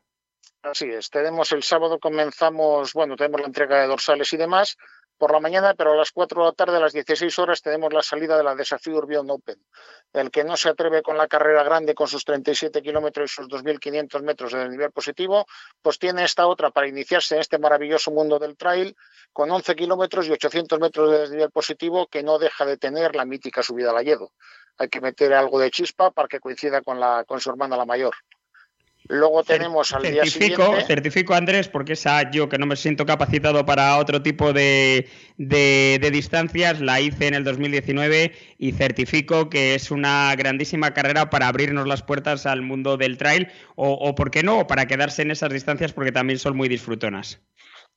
Así 0.62 0.90
es. 0.90 1.08
Tenemos 1.08 1.52
el 1.52 1.62
sábado, 1.62 1.98
comenzamos, 1.98 2.92
bueno, 2.92 3.16
tenemos 3.16 3.40
la 3.40 3.46
entrega 3.46 3.80
de 3.80 3.86
dorsales 3.86 4.30
y 4.34 4.36
demás, 4.36 4.76
por 5.16 5.32
la 5.32 5.40
mañana, 5.40 5.74
pero 5.74 5.92
a 5.92 5.96
las 5.96 6.12
4 6.12 6.42
de 6.42 6.46
la 6.48 6.52
tarde, 6.52 6.76
a 6.76 6.80
las 6.80 6.92
16 6.92 7.38
horas, 7.38 7.62
tenemos 7.62 7.92
la 7.92 8.02
salida 8.02 8.36
de 8.36 8.42
la 8.44 8.54
Desafío 8.54 8.96
Urbión 8.96 9.30
Open. 9.30 9.56
El 10.12 10.30
que 10.30 10.44
no 10.44 10.56
se 10.56 10.70
atreve 10.70 11.02
con 11.02 11.16
la 11.16 11.28
carrera 11.28 11.62
grande, 11.62 11.94
con 11.94 12.08
sus 12.08 12.24
37 12.24 12.82
kilómetros 12.82 13.30
y 13.30 13.34
sus 13.34 13.48
2.500 13.48 14.22
metros 14.22 14.52
de 14.52 14.68
nivel 14.68 14.90
positivo, 14.92 15.46
pues 15.82 15.98
tiene 15.98 16.24
esta 16.24 16.46
otra 16.46 16.70
para 16.70 16.88
iniciarse 16.88 17.34
en 17.34 17.42
este 17.42 17.58
maravilloso 17.58 18.10
mundo 18.10 18.38
del 18.38 18.56
trail, 18.56 18.96
con 19.32 19.50
11 19.50 19.74
kilómetros 19.76 20.26
y 20.26 20.32
800 20.32 20.78
metros 20.78 21.10
de 21.10 21.18
desnivel 21.20 21.50
positivo, 21.50 22.06
que 22.06 22.22
no 22.22 22.38
deja 22.38 22.66
de 22.66 22.76
tener 22.76 23.16
la 23.16 23.24
mítica 23.24 23.62
subida 23.62 23.90
al 23.90 23.98
Alledo. 23.98 24.32
Hay 24.78 24.88
que 24.88 25.00
meter 25.00 25.32
algo 25.34 25.58
de 25.58 25.70
chispa 25.70 26.10
para 26.10 26.28
que 26.28 26.40
coincida 26.40 26.80
con, 26.80 26.98
la, 26.98 27.24
con 27.24 27.40
su 27.40 27.50
hermana 27.50 27.76
la 27.76 27.84
mayor. 27.86 28.14
Luego 29.12 29.42
tenemos 29.42 29.92
al 29.92 30.02
día 30.02 30.24
siguiente. 30.24 30.84
Certifico, 30.86 31.34
Andrés, 31.34 31.68
porque 31.68 31.94
esa 31.94 32.30
yo 32.30 32.48
que 32.48 32.58
no 32.58 32.66
me 32.66 32.76
siento 32.76 33.06
capacitado 33.06 33.66
para 33.66 33.96
otro 33.98 34.22
tipo 34.22 34.52
de, 34.52 35.10
distancias, 35.36 36.80
la 36.80 37.00
hice 37.00 37.26
en 37.26 37.34
el 37.34 37.42
2019 37.42 38.32
y 38.56 38.70
certifico 38.70 39.50
que 39.50 39.74
es 39.74 39.90
una 39.90 40.32
grandísima 40.36 40.94
carrera 40.94 41.28
para 41.28 41.48
abrirnos 41.48 41.88
las 41.88 42.04
puertas 42.04 42.46
al 42.46 42.62
mundo 42.62 42.96
del 42.96 43.18
trail 43.18 43.48
o, 43.74 43.94
o 43.94 44.14
¿por 44.14 44.30
qué 44.30 44.44
no? 44.44 44.68
Para 44.68 44.86
quedarse 44.86 45.22
en 45.22 45.32
esas 45.32 45.52
distancias 45.52 45.92
porque 45.92 46.12
también 46.12 46.38
son 46.38 46.56
muy 46.56 46.68
disfrutonas. 46.68 47.40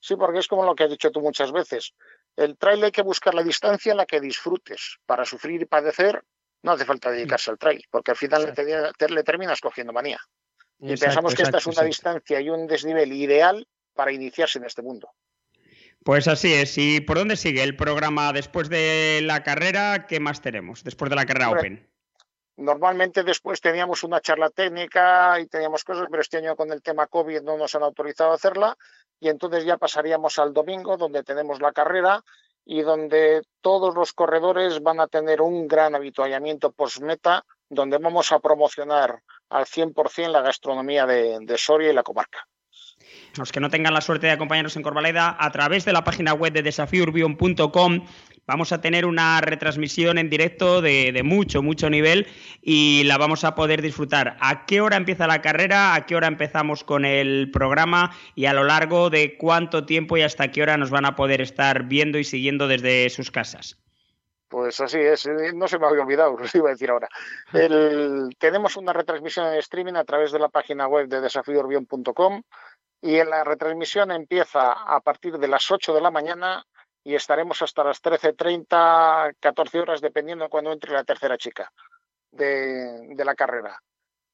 Sí, 0.00 0.16
porque 0.16 0.40
es 0.40 0.48
como 0.48 0.64
lo 0.64 0.74
que 0.74 0.82
has 0.82 0.90
dicho 0.90 1.12
tú 1.12 1.20
muchas 1.20 1.52
veces. 1.52 1.94
El 2.34 2.56
trail 2.56 2.82
hay 2.82 2.90
que 2.90 3.02
buscar 3.02 3.34
la 3.34 3.44
distancia 3.44 3.92
en 3.92 3.98
la 3.98 4.06
que 4.06 4.20
disfrutes. 4.20 4.98
Para 5.06 5.24
sufrir 5.24 5.62
y 5.62 5.64
padecer 5.64 6.24
no 6.64 6.72
hace 6.72 6.84
falta 6.84 7.12
dedicarse 7.12 7.52
al 7.52 7.58
trail, 7.58 7.84
porque 7.88 8.10
al 8.10 8.16
final 8.16 8.52
le 8.52 9.22
terminas 9.22 9.60
cogiendo 9.60 9.92
manía. 9.92 10.18
Y 10.80 10.96
pensamos 10.96 11.34
que 11.34 11.42
esta 11.42 11.58
es 11.58 11.66
una 11.66 11.82
distancia 11.82 12.40
y 12.40 12.50
un 12.50 12.66
desnivel 12.66 13.12
ideal 13.12 13.66
para 13.94 14.12
iniciarse 14.12 14.58
en 14.58 14.64
este 14.64 14.82
mundo. 14.82 15.10
Pues 16.04 16.28
así 16.28 16.52
es. 16.52 16.76
¿Y 16.76 17.00
por 17.00 17.16
dónde 17.16 17.36
sigue 17.36 17.62
el 17.62 17.76
programa 17.76 18.32
después 18.32 18.68
de 18.68 19.20
la 19.22 19.42
carrera? 19.42 20.06
¿Qué 20.06 20.20
más 20.20 20.42
tenemos 20.42 20.84
después 20.84 21.08
de 21.08 21.16
la 21.16 21.24
carrera 21.24 21.50
Open? 21.50 21.88
Normalmente 22.56 23.24
después 23.24 23.60
teníamos 23.60 24.04
una 24.04 24.20
charla 24.20 24.50
técnica 24.50 25.40
y 25.40 25.46
teníamos 25.46 25.82
cosas, 25.82 26.06
pero 26.10 26.20
este 26.20 26.36
año 26.36 26.54
con 26.54 26.70
el 26.70 26.82
tema 26.82 27.06
COVID 27.06 27.40
no 27.40 27.56
nos 27.56 27.74
han 27.74 27.82
autorizado 27.82 28.30
a 28.30 28.34
hacerla 28.34 28.76
y 29.18 29.28
entonces 29.28 29.64
ya 29.64 29.76
pasaríamos 29.76 30.38
al 30.38 30.52
domingo 30.52 30.96
donde 30.96 31.24
tenemos 31.24 31.60
la 31.60 31.72
carrera 31.72 32.22
y 32.64 32.82
donde 32.82 33.42
todos 33.60 33.94
los 33.94 34.12
corredores 34.12 34.82
van 34.82 35.00
a 35.00 35.08
tener 35.08 35.40
un 35.40 35.66
gran 35.66 35.94
habituallamiento 35.94 36.70
post-meta 36.70 37.44
donde 37.68 37.98
vamos 37.98 38.30
a 38.30 38.38
promocionar 38.38 39.22
al 39.50 39.66
100% 39.66 40.28
la 40.28 40.42
gastronomía 40.42 41.06
de, 41.06 41.58
Soria 41.58 41.90
y 41.90 41.94
la 41.94 42.02
comarca. 42.02 42.46
Los 43.36 43.52
que 43.52 43.60
no 43.60 43.70
tengan 43.70 43.94
la 43.94 44.00
suerte 44.00 44.26
de 44.26 44.32
acompañarnos 44.32 44.76
en 44.76 44.82
Corvaleda, 44.82 45.36
a 45.38 45.50
través 45.50 45.84
de 45.84 45.92
la 45.92 46.04
página 46.04 46.34
web 46.34 46.52
de 46.52 46.62
desafíourbion.com 46.62 48.06
vamos 48.46 48.72
a 48.72 48.80
tener 48.80 49.06
una 49.06 49.40
retransmisión 49.40 50.18
en 50.18 50.30
directo 50.30 50.82
de, 50.82 51.12
de, 51.12 51.22
mucho, 51.22 51.62
mucho 51.62 51.88
nivel 51.90 52.26
y 52.62 53.02
la 53.04 53.16
vamos 53.16 53.44
a 53.44 53.54
poder 53.54 53.82
disfrutar. 53.82 54.36
¿A 54.40 54.66
qué 54.66 54.80
hora 54.80 54.96
empieza 54.96 55.26
la 55.26 55.42
carrera? 55.42 55.94
¿A 55.94 56.06
qué 56.06 56.16
hora 56.16 56.28
empezamos 56.28 56.84
con 56.84 57.04
el 57.04 57.50
programa? 57.50 58.14
Y 58.34 58.46
a 58.46 58.52
lo 58.52 58.64
largo 58.64 59.10
de 59.10 59.36
cuánto 59.36 59.86
tiempo 59.86 60.16
y 60.16 60.22
hasta 60.22 60.50
qué 60.50 60.62
hora 60.62 60.76
nos 60.76 60.90
van 60.90 61.06
a 61.06 61.16
poder 61.16 61.40
estar 61.40 61.84
viendo 61.84 62.18
y 62.18 62.24
siguiendo 62.24 62.68
desde 62.68 63.08
sus 63.10 63.30
casas. 63.30 63.83
Pues 64.64 64.80
así 64.80 64.98
es, 64.98 65.26
eh, 65.26 65.52
no 65.54 65.68
se 65.68 65.78
me 65.78 65.86
había 65.86 66.00
olvidado, 66.00 66.38
lo 66.38 66.46
iba 66.54 66.70
a 66.70 66.72
decir 66.72 66.88
ahora. 66.88 67.06
tenemos 68.38 68.78
una 68.78 68.94
retransmisión 68.94 69.48
en 69.48 69.58
streaming 69.58 69.92
a 69.92 70.04
través 70.04 70.32
de 70.32 70.38
la 70.38 70.48
página 70.48 70.88
web 70.88 71.06
de 71.06 71.20
desafíorbion.com 71.20 72.42
y 73.02 73.16
en 73.16 73.28
la 73.28 73.44
retransmisión 73.44 74.10
empieza 74.10 74.72
a 74.72 75.00
partir 75.00 75.36
de 75.36 75.48
las 75.48 75.70
8 75.70 75.92
de 75.92 76.00
la 76.00 76.10
mañana 76.10 76.64
y 77.04 77.14
estaremos 77.14 77.60
hasta 77.60 77.84
las 77.84 78.02
13.30, 78.02 79.36
14 79.38 79.80
horas, 79.80 80.00
dependiendo 80.00 80.44
de 80.44 80.50
cuando 80.50 80.72
entre 80.72 80.92
la 80.92 81.04
tercera 81.04 81.36
chica 81.36 81.70
de, 82.32 83.14
de 83.14 83.24
la 83.26 83.34
carrera. 83.34 83.78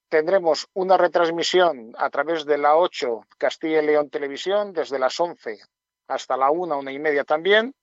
Tendremos 0.08 0.68
una 0.74 0.96
retransmisión 0.96 1.92
a 1.98 2.08
través 2.08 2.44
de 2.44 2.56
la 2.56 2.76
8 2.76 3.22
Castilla 3.36 3.82
y 3.82 3.86
León 3.86 4.10
Televisión 4.10 4.72
desde 4.72 5.00
las 5.00 5.18
11 5.18 5.58
hasta 6.06 6.36
la 6.36 6.52
1, 6.52 6.78
una 6.78 6.92
y 6.92 7.00
media 7.00 7.24
también 7.24 7.74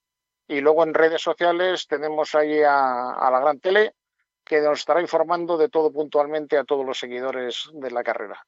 y 0.47 0.61
luego 0.61 0.83
en 0.83 0.93
redes 0.93 1.21
sociales 1.21 1.87
tenemos 1.87 2.33
ahí 2.35 2.61
a, 2.63 3.29
la 3.31 3.39
gran 3.39 3.59
tele 3.59 3.95
que 4.43 4.61
nos 4.61 4.79
estará 4.79 5.01
informando 5.01 5.57
de 5.57 5.69
todo 5.69 5.91
puntualmente 5.91 6.57
a 6.57 6.63
todos 6.63 6.85
los 6.85 6.97
seguidores 6.97 7.69
de 7.73 7.91
la 7.91 8.03
carrera. 8.03 8.45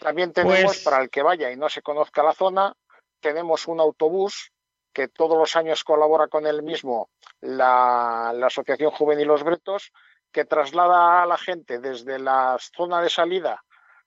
También 0.00 0.32
tenemos, 0.32 0.62
pues 0.62 0.84
para 0.84 1.02
el 1.02 1.10
que 1.10 1.22
vaya 1.22 1.50
y 1.50 1.56
no 1.56 1.68
se 1.68 1.82
conozca 1.82 2.22
la 2.22 2.32
zona, 2.32 2.74
tenemos 3.20 3.66
un 3.68 3.80
autobús 3.80 4.52
que 4.92 5.08
todos 5.08 5.36
los 5.36 5.54
años 5.54 5.84
colabora 5.84 6.28
con 6.28 6.46
él 6.46 6.62
mismo 6.62 7.10
la, 7.40 8.32
la 8.34 8.46
Asociación 8.46 8.90
Juvenil 8.90 9.28
Los 9.28 9.42
Bretos, 9.42 9.92
que 10.32 10.44
traslada 10.44 11.22
a 11.22 11.26
la 11.26 11.36
gente 11.36 11.78
desde 11.78 12.18
la 12.18 12.56
zona 12.58 13.02
de 13.02 13.10
salida 13.10 13.62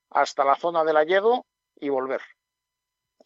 hasta 0.09 0.43
la 0.43 0.55
zona 0.55 0.83
del 0.83 0.97
Alledo 0.97 1.45
y 1.79 1.89
volver. 1.89 2.21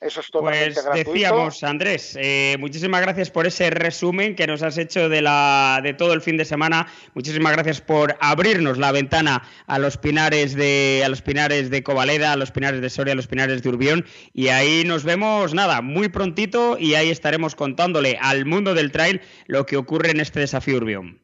Eso 0.02 0.20
es 0.20 0.28
pues 0.32 0.76
decíamos, 0.94 1.64
Andrés, 1.64 2.18
eh, 2.20 2.58
muchísimas 2.60 3.02
gracias 3.02 3.32
por 3.32 3.48
ese 3.48 3.70
resumen 3.70 4.36
que 4.36 4.46
nos 4.46 4.62
has 4.62 4.78
hecho 4.78 5.10
de, 5.10 5.22
la, 5.22 5.80
de 5.82 5.94
todo 5.94 6.14
el 6.14 6.22
fin 6.22 6.38
de 6.38 6.46
semana. 6.46 6.88
Muchísimas 7.14 7.54
gracias 7.54 7.82
por 7.82 8.16
abrirnos 8.20 8.78
la 8.78 8.92
ventana 8.92 9.44
a 9.68 9.80
los 9.80 9.98
pinares 9.98 10.56
de, 10.56 11.02
a 11.06 11.10
los 11.10 11.22
pinares 11.22 11.70
de 11.70 11.84
Covaleda, 11.84 12.34
a 12.34 12.36
los 12.36 12.52
pinares 12.52 12.82
de 12.82 12.90
Soria, 12.90 13.14
a 13.14 13.16
los 13.16 13.28
pinares 13.28 13.64
de 13.64 13.70
Urbión. 13.70 14.06
Y 14.34 14.50
ahí 14.50 14.84
nos 14.86 15.04
vemos, 15.04 15.54
nada, 15.54 15.82
muy 15.82 16.10
prontito 16.10 16.78
y 16.78 16.96
ahí 16.96 17.10
estaremos 17.10 17.56
contándole 17.56 18.18
al 18.22 18.46
mundo 18.46 18.74
del 18.74 18.92
trail 18.92 19.22
lo 19.48 19.66
que 19.66 19.78
ocurre 19.78 20.12
en 20.12 20.20
este 20.20 20.40
desafío 20.40 20.78
Urbión. 20.78 21.22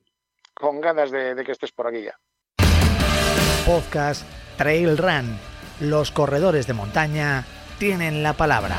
Con 0.54 0.80
ganas 0.80 1.12
de, 1.12 1.36
de 1.36 1.44
que 1.44 1.52
estés 1.52 1.72
por 1.72 1.88
aquí 1.88 2.04
ya. 2.04 2.18
Podcast 3.66 4.26
Trail 4.58 4.98
Run. 4.98 5.38
Los 5.80 6.12
corredores 6.12 6.68
de 6.68 6.74
montaña 6.74 7.46
tienen 7.82 8.22
la 8.22 8.34
palabra. 8.34 8.78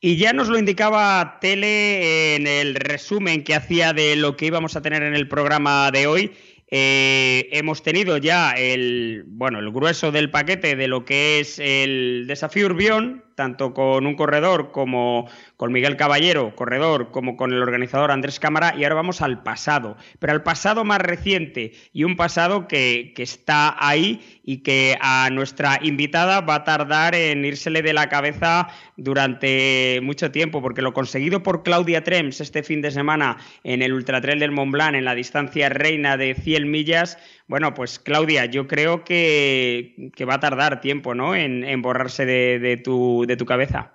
Y 0.00 0.16
ya 0.16 0.32
nos 0.32 0.48
lo 0.48 0.58
indicaba 0.58 1.38
Tele 1.40 2.34
en 2.34 2.48
el 2.48 2.74
resumen 2.74 3.44
que 3.44 3.54
hacía 3.54 3.92
de 3.92 4.16
lo 4.16 4.36
que 4.36 4.46
íbamos 4.46 4.74
a 4.74 4.82
tener 4.82 5.04
en 5.04 5.14
el 5.14 5.28
programa 5.28 5.92
de 5.92 6.08
hoy. 6.08 6.32
Eh, 6.72 7.48
hemos 7.52 7.84
tenido 7.84 8.16
ya 8.16 8.50
el, 8.50 9.22
bueno, 9.28 9.60
el 9.60 9.70
grueso 9.70 10.10
del 10.10 10.28
paquete 10.28 10.74
de 10.74 10.88
lo 10.88 11.04
que 11.04 11.38
es 11.38 11.60
el 11.60 12.24
desafío 12.26 12.66
Urbión, 12.66 13.22
tanto 13.36 13.74
con 13.74 14.06
un 14.06 14.16
corredor 14.16 14.72
como 14.72 15.28
con 15.56 15.72
Miguel 15.72 15.96
Caballero, 15.96 16.56
corredor, 16.56 17.10
como 17.12 17.36
con 17.36 17.52
el 17.52 17.62
organizador 17.62 18.10
Andrés 18.10 18.40
Cámara, 18.40 18.74
y 18.76 18.82
ahora 18.82 18.96
vamos 18.96 19.22
al 19.22 19.42
pasado, 19.42 19.96
pero 20.18 20.32
al 20.32 20.42
pasado 20.42 20.84
más 20.84 21.00
reciente 21.00 21.72
y 21.92 22.04
un 22.04 22.16
pasado 22.16 22.66
que, 22.66 23.14
está 23.16 23.76
ahí 23.78 24.40
y 24.44 24.58
que 24.58 24.96
a 25.00 25.28
nuestra 25.30 25.78
invitada 25.82 26.40
va 26.40 26.56
a 26.56 26.64
tardar 26.64 27.14
en 27.14 27.44
írsele 27.44 27.82
de 27.82 27.92
la 27.92 28.08
cabeza 28.08 28.68
durante 28.96 30.00
mucho 30.02 30.30
tiempo, 30.30 30.62
porque 30.62 30.82
lo 30.82 30.94
conseguido 30.94 31.42
por 31.42 31.62
Claudia 31.62 32.04
Trems 32.04 32.40
este 32.40 32.62
fin 32.62 32.80
de 32.80 32.90
semana 32.90 33.36
en 33.64 33.82
el 33.82 33.92
Ultratrail 33.92 34.38
del 34.38 34.52
Mont 34.52 34.72
Blanc, 34.72 34.94
en 34.94 35.04
la 35.04 35.14
distancia 35.14 35.68
reina 35.68 36.16
de 36.16 36.34
100 36.34 36.70
millas, 36.70 37.18
bueno, 37.48 37.74
pues 37.74 37.98
Claudia, 37.98 38.46
yo 38.46 38.66
creo 38.66 39.04
que, 39.04 40.12
va 40.28 40.34
a 40.34 40.40
tardar 40.40 40.80
tiempo, 40.80 41.14
¿no? 41.14 41.34
En, 41.34 41.80
borrarse 41.82 42.26
de, 42.26 42.76
tu, 42.78 43.24
de 43.26 43.36
tu 43.36 43.46
cabeza. 43.46 43.92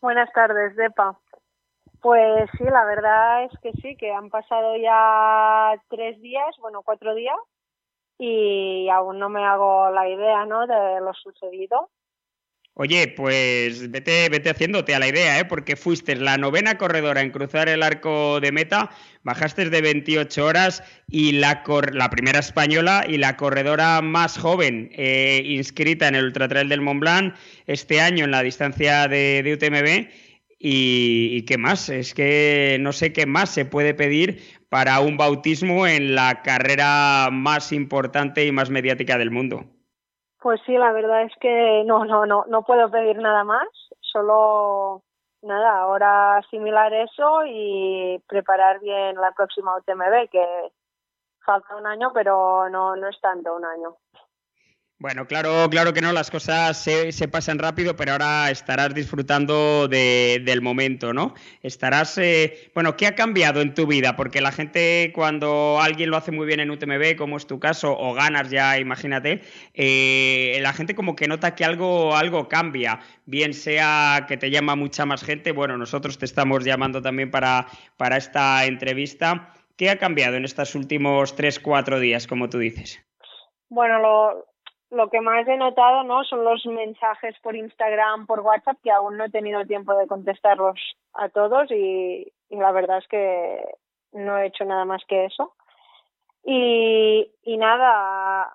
Buenas 0.00 0.32
tardes, 0.32 0.74
Depa. 0.76 1.18
Pues 2.00 2.48
sí, 2.56 2.64
la 2.64 2.84
verdad 2.84 3.44
es 3.44 3.58
que 3.60 3.72
sí, 3.82 3.96
que 3.96 4.12
han 4.12 4.30
pasado 4.30 4.76
ya 4.76 5.74
tres 5.88 6.20
días, 6.20 6.54
bueno, 6.60 6.82
cuatro 6.82 7.14
días, 7.14 7.36
y 8.18 8.88
aún 8.88 9.18
no 9.18 9.28
me 9.28 9.44
hago 9.44 9.90
la 9.90 10.08
idea, 10.08 10.44
¿no? 10.46 10.66
De 10.66 11.00
lo 11.00 11.12
sucedido. 11.14 11.90
Oye, 12.78 13.08
pues 13.08 13.90
vete, 13.90 14.28
vete 14.28 14.50
haciéndote 14.50 14.94
a 14.94 14.98
la 14.98 15.08
idea, 15.08 15.38
¿eh? 15.38 15.46
porque 15.46 15.76
fuiste 15.76 16.14
la 16.14 16.36
novena 16.36 16.76
corredora 16.76 17.22
en 17.22 17.30
cruzar 17.30 17.70
el 17.70 17.82
arco 17.82 18.38
de 18.38 18.52
meta, 18.52 18.90
bajaste 19.22 19.70
de 19.70 19.80
28 19.80 20.44
horas 20.44 20.82
y 21.08 21.32
la, 21.32 21.64
la 21.92 22.10
primera 22.10 22.38
española 22.40 23.06
y 23.08 23.16
la 23.16 23.38
corredora 23.38 24.02
más 24.02 24.36
joven 24.36 24.90
eh, 24.92 25.40
inscrita 25.46 26.06
en 26.06 26.16
el 26.16 26.26
Ultra 26.26 26.48
Trail 26.48 26.68
del 26.68 26.82
Mont 26.82 27.00
Blanc 27.00 27.34
este 27.66 28.02
año 28.02 28.26
en 28.26 28.30
la 28.30 28.42
distancia 28.42 29.08
de 29.08 29.56
UTMB 29.56 30.12
y, 30.58 31.42
qué 31.42 31.58
más. 31.58 31.88
Es 31.88 32.12
que 32.12 32.76
no 32.80 32.92
sé 32.92 33.12
qué 33.12 33.24
más 33.24 33.50
se 33.50 33.64
puede 33.64 33.94
pedir 33.94 34.42
para 34.68 35.00
un 35.00 35.16
bautismo 35.16 35.86
en 35.86 36.14
la 36.14 36.42
carrera 36.42 37.30
más 37.32 37.72
importante 37.72 38.44
y 38.44 38.52
más 38.52 38.68
mediática 38.68 39.16
del 39.16 39.30
mundo. 39.30 39.75
Pues 40.40 40.60
sí, 40.66 40.76
la 40.76 40.92
verdad 40.92 41.22
es 41.22 41.32
que 41.40 41.82
no, 41.86 42.04
no, 42.04 42.26
no, 42.26 42.44
no 42.48 42.62
puedo 42.62 42.90
pedir 42.90 43.18
nada 43.18 43.44
más. 43.44 43.68
Solo 44.00 45.02
nada, 45.42 45.80
ahora 45.80 46.38
asimilar 46.38 46.92
eso 46.92 47.44
y 47.46 48.22
preparar 48.28 48.80
bien 48.80 49.16
la 49.16 49.32
próxima 49.32 49.76
UTMB, 49.76 50.28
que 50.30 50.72
falta 51.44 51.76
un 51.76 51.86
año, 51.86 52.10
pero 52.12 52.68
no, 52.68 52.96
no 52.96 53.08
es 53.08 53.20
tanto 53.20 53.54
un 53.54 53.64
año. 53.64 53.96
Bueno, 54.98 55.26
claro, 55.26 55.68
claro 55.68 55.92
que 55.92 56.00
no, 56.00 56.10
las 56.12 56.30
cosas 56.30 56.82
se, 56.82 57.12
se 57.12 57.28
pasan 57.28 57.58
rápido, 57.58 57.96
pero 57.96 58.12
ahora 58.12 58.50
estarás 58.50 58.94
disfrutando 58.94 59.88
de, 59.88 60.40
del 60.42 60.62
momento, 60.62 61.12
¿no? 61.12 61.34
Estarás, 61.62 62.16
eh, 62.16 62.70
bueno, 62.74 62.96
¿qué 62.96 63.06
ha 63.06 63.14
cambiado 63.14 63.60
en 63.60 63.74
tu 63.74 63.86
vida? 63.86 64.16
Porque 64.16 64.40
la 64.40 64.52
gente 64.52 65.12
cuando 65.14 65.78
alguien 65.82 66.08
lo 66.08 66.16
hace 66.16 66.32
muy 66.32 66.46
bien 66.46 66.60
en 66.60 66.70
UTMB, 66.70 67.14
como 67.18 67.36
es 67.36 67.46
tu 67.46 67.60
caso, 67.60 67.94
o 67.94 68.14
ganas 68.14 68.48
ya, 68.48 68.78
imagínate, 68.78 69.42
eh, 69.74 70.58
la 70.62 70.72
gente 70.72 70.94
como 70.94 71.14
que 71.14 71.28
nota 71.28 71.54
que 71.54 71.66
algo, 71.66 72.16
algo 72.16 72.48
cambia, 72.48 73.00
bien 73.26 73.52
sea 73.52 74.24
que 74.26 74.38
te 74.38 74.50
llama 74.50 74.76
mucha 74.76 75.04
más 75.04 75.22
gente, 75.22 75.52
bueno, 75.52 75.76
nosotros 75.76 76.16
te 76.16 76.24
estamos 76.24 76.64
llamando 76.64 77.02
también 77.02 77.30
para, 77.30 77.66
para 77.98 78.16
esta 78.16 78.64
entrevista. 78.64 79.52
¿Qué 79.76 79.90
ha 79.90 79.98
cambiado 79.98 80.36
en 80.36 80.46
estos 80.46 80.74
últimos 80.74 81.36
tres, 81.36 81.60
cuatro 81.60 82.00
días, 82.00 82.26
como 82.26 82.48
tú 82.48 82.58
dices? 82.58 82.98
Bueno, 83.68 83.98
lo, 83.98 84.55
lo 84.90 85.10
que 85.10 85.20
más 85.20 85.46
he 85.48 85.56
notado 85.56 86.04
no 86.04 86.24
son 86.24 86.44
los 86.44 86.64
mensajes 86.66 87.36
por 87.40 87.56
Instagram, 87.56 88.26
por 88.26 88.40
WhatsApp, 88.40 88.78
que 88.82 88.90
aún 88.90 89.16
no 89.16 89.24
he 89.24 89.30
tenido 89.30 89.64
tiempo 89.64 89.94
de 89.94 90.06
contestarlos 90.06 90.80
a 91.14 91.28
todos 91.28 91.70
y, 91.70 92.32
la 92.50 92.70
verdad 92.72 92.98
es 92.98 93.08
que 93.08 93.64
no 94.12 94.38
he 94.38 94.46
hecho 94.46 94.64
nada 94.64 94.84
más 94.84 95.02
que 95.06 95.24
eso. 95.24 95.54
Y, 96.44 97.32
y 97.42 97.56
nada, 97.56 98.52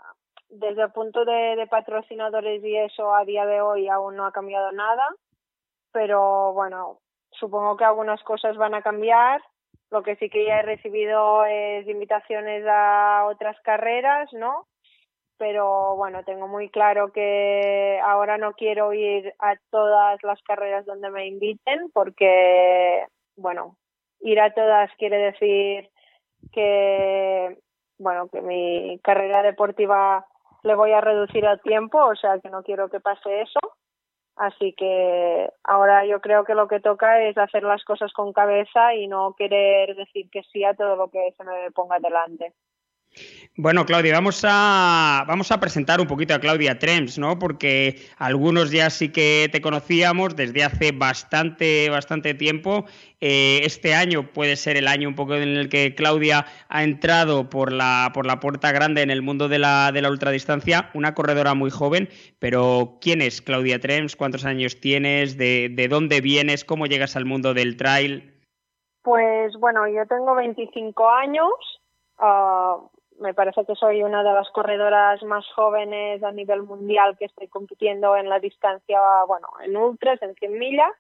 desde 0.50 0.84
el 0.84 0.92
punto 0.92 1.26
de, 1.26 1.58
de 1.58 1.68
patrocinadores 1.68 2.64
y 2.64 2.78
eso 2.78 3.14
a 3.14 3.26
día 3.26 3.46
de 3.46 3.62
hoy 3.62 3.90
aún 3.90 4.16
no 4.16 4.26
ha 4.26 4.32
cambiado 4.32 4.72
nada, 4.72 5.06
pero 5.92 6.54
bueno, 6.54 7.00
supongo 7.32 7.76
que 7.76 7.84
algunas 7.84 8.24
cosas 8.24 8.56
van 8.56 8.74
a 8.74 8.82
cambiar. 8.82 9.42
Lo 9.90 10.04
que 10.04 10.16
sí 10.16 10.30
que 10.30 10.46
ya 10.46 10.60
he 10.60 10.62
recibido 10.62 11.44
es 11.44 11.86
invitaciones 11.86 12.66
a 12.66 13.26
otras 13.30 13.60
carreras, 13.62 14.32
¿no? 14.32 14.68
Pero 15.42 15.96
bueno, 15.96 16.24
tengo 16.24 16.48
muy 16.48 16.70
claro 16.70 17.12
que 17.12 18.00
ahora 18.06 18.38
no 18.38 18.54
quiero 18.54 18.94
ir 18.94 19.34
a 19.40 19.56
todas 19.72 20.22
las 20.22 20.40
carreras 20.44 20.86
donde 20.86 21.10
me 21.10 21.26
inviten 21.26 21.90
porque, 21.94 23.08
bueno, 23.36 23.76
ir 24.20 24.40
a 24.40 24.54
todas 24.54 24.92
quiere 25.00 25.18
decir 25.18 25.90
que, 26.52 27.58
bueno, 27.98 28.30
que 28.30 28.40
mi 28.42 29.00
carrera 29.04 29.42
deportiva 29.42 30.28
le 30.62 30.76
voy 30.76 30.92
a 30.92 31.02
reducir 31.02 31.44
el 31.44 31.60
tiempo, 31.62 31.98
o 31.98 32.16
sea 32.16 32.38
que 32.38 32.52
no 32.52 32.62
quiero 32.62 32.90
que 32.90 33.00
pase 33.00 33.42
eso. 33.42 33.60
Así 34.36 34.74
que 34.74 35.50
ahora 35.64 36.06
yo 36.06 36.22
creo 36.22 36.44
que 36.44 36.54
lo 36.54 36.68
que 36.68 36.82
toca 36.82 37.20
es 37.24 37.36
hacer 37.36 37.64
las 37.64 37.84
cosas 37.84 38.14
con 38.14 38.32
cabeza 38.32 38.94
y 38.94 39.08
no 39.08 39.34
querer 39.36 39.96
decir 39.96 40.30
que 40.30 40.44
sí 40.44 40.64
a 40.64 40.76
todo 40.76 40.96
lo 40.96 41.10
que 41.10 41.34
se 41.36 41.44
me 41.44 41.72
ponga 41.72 41.98
delante. 41.98 42.54
Bueno, 43.58 43.86
Claudia, 43.86 44.14
vamos 44.14 44.46
a, 44.48 45.26
vamos 45.28 45.52
a 45.52 45.60
presentar 45.60 46.00
un 46.00 46.08
poquito 46.08 46.34
a 46.34 46.40
Claudia 46.40 46.80
Trems, 46.80 47.20
¿no? 47.20 47.38
Porque 47.38 47.98
algunos 48.18 48.72
ya 48.72 48.90
sí 48.90 49.12
que 49.12 49.50
te 49.52 49.60
conocíamos 49.60 50.38
desde 50.38 50.64
hace 50.64 50.94
bastante, 50.94 51.90
bastante 51.90 52.34
tiempo. 52.34 52.86
Eh, 53.20 53.60
este 53.66 53.94
año 53.94 54.32
puede 54.32 54.56
ser 54.56 54.78
el 54.78 54.88
año 54.88 55.10
un 55.10 55.16
poco 55.16 55.36
en 55.36 55.50
el 55.50 55.68
que 55.68 55.94
Claudia 55.96 56.46
ha 56.70 56.84
entrado 56.84 57.50
por 57.50 57.74
la, 57.74 58.12
por 58.14 58.26
la 58.26 58.40
puerta 58.40 58.72
grande 58.72 59.02
en 59.02 59.12
el 59.12 59.22
mundo 59.22 59.50
de 59.50 59.60
la, 59.60 59.92
de 59.92 60.02
la 60.02 60.10
ultradistancia, 60.10 60.90
una 60.94 61.14
corredora 61.14 61.54
muy 61.54 61.72
joven, 61.72 62.08
pero 62.40 63.00
¿quién 63.02 63.22
es 63.22 63.42
Claudia 63.42 63.80
Trems? 63.80 64.16
¿Cuántos 64.16 64.46
años 64.46 64.80
tienes? 64.80 65.38
¿De, 65.38 65.68
de 65.70 65.88
dónde 65.90 66.22
vienes? 66.22 66.64
¿Cómo 66.64 66.86
llegas 66.86 67.18
al 67.18 67.26
mundo 67.26 67.54
del 67.54 67.76
trail? 67.76 68.34
Pues 69.04 69.54
bueno, 69.60 69.88
yo 69.90 70.06
tengo 70.08 70.36
25 70.36 71.10
años. 71.10 71.52
Uh, 72.18 72.88
me 73.22 73.34
parece 73.34 73.66
que 73.66 73.76
soy 73.76 74.04
una 74.04 74.24
de 74.24 74.34
las 74.34 74.50
corredoras 74.50 75.22
más 75.24 75.46
jóvenes 75.54 76.24
a 76.24 76.32
nivel 76.32 76.64
mundial 76.64 77.16
que 77.18 77.26
estoy 77.26 77.48
compitiendo 77.48 78.18
en 78.18 78.28
la 78.28 78.40
distancia, 78.40 79.00
bueno, 79.28 79.48
en 79.64 79.78
ultras, 79.78 80.22
en 80.22 80.34
100 80.34 80.58
millas. 80.58 80.92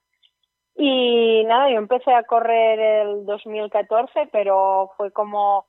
Y 0.76 1.44
nada, 1.46 1.70
yo 1.70 1.78
empecé 1.78 2.14
a 2.14 2.24
correr 2.24 2.80
el 2.80 3.26
2014, 3.26 4.30
pero 4.32 4.92
fue 4.96 5.12
como 5.12 5.66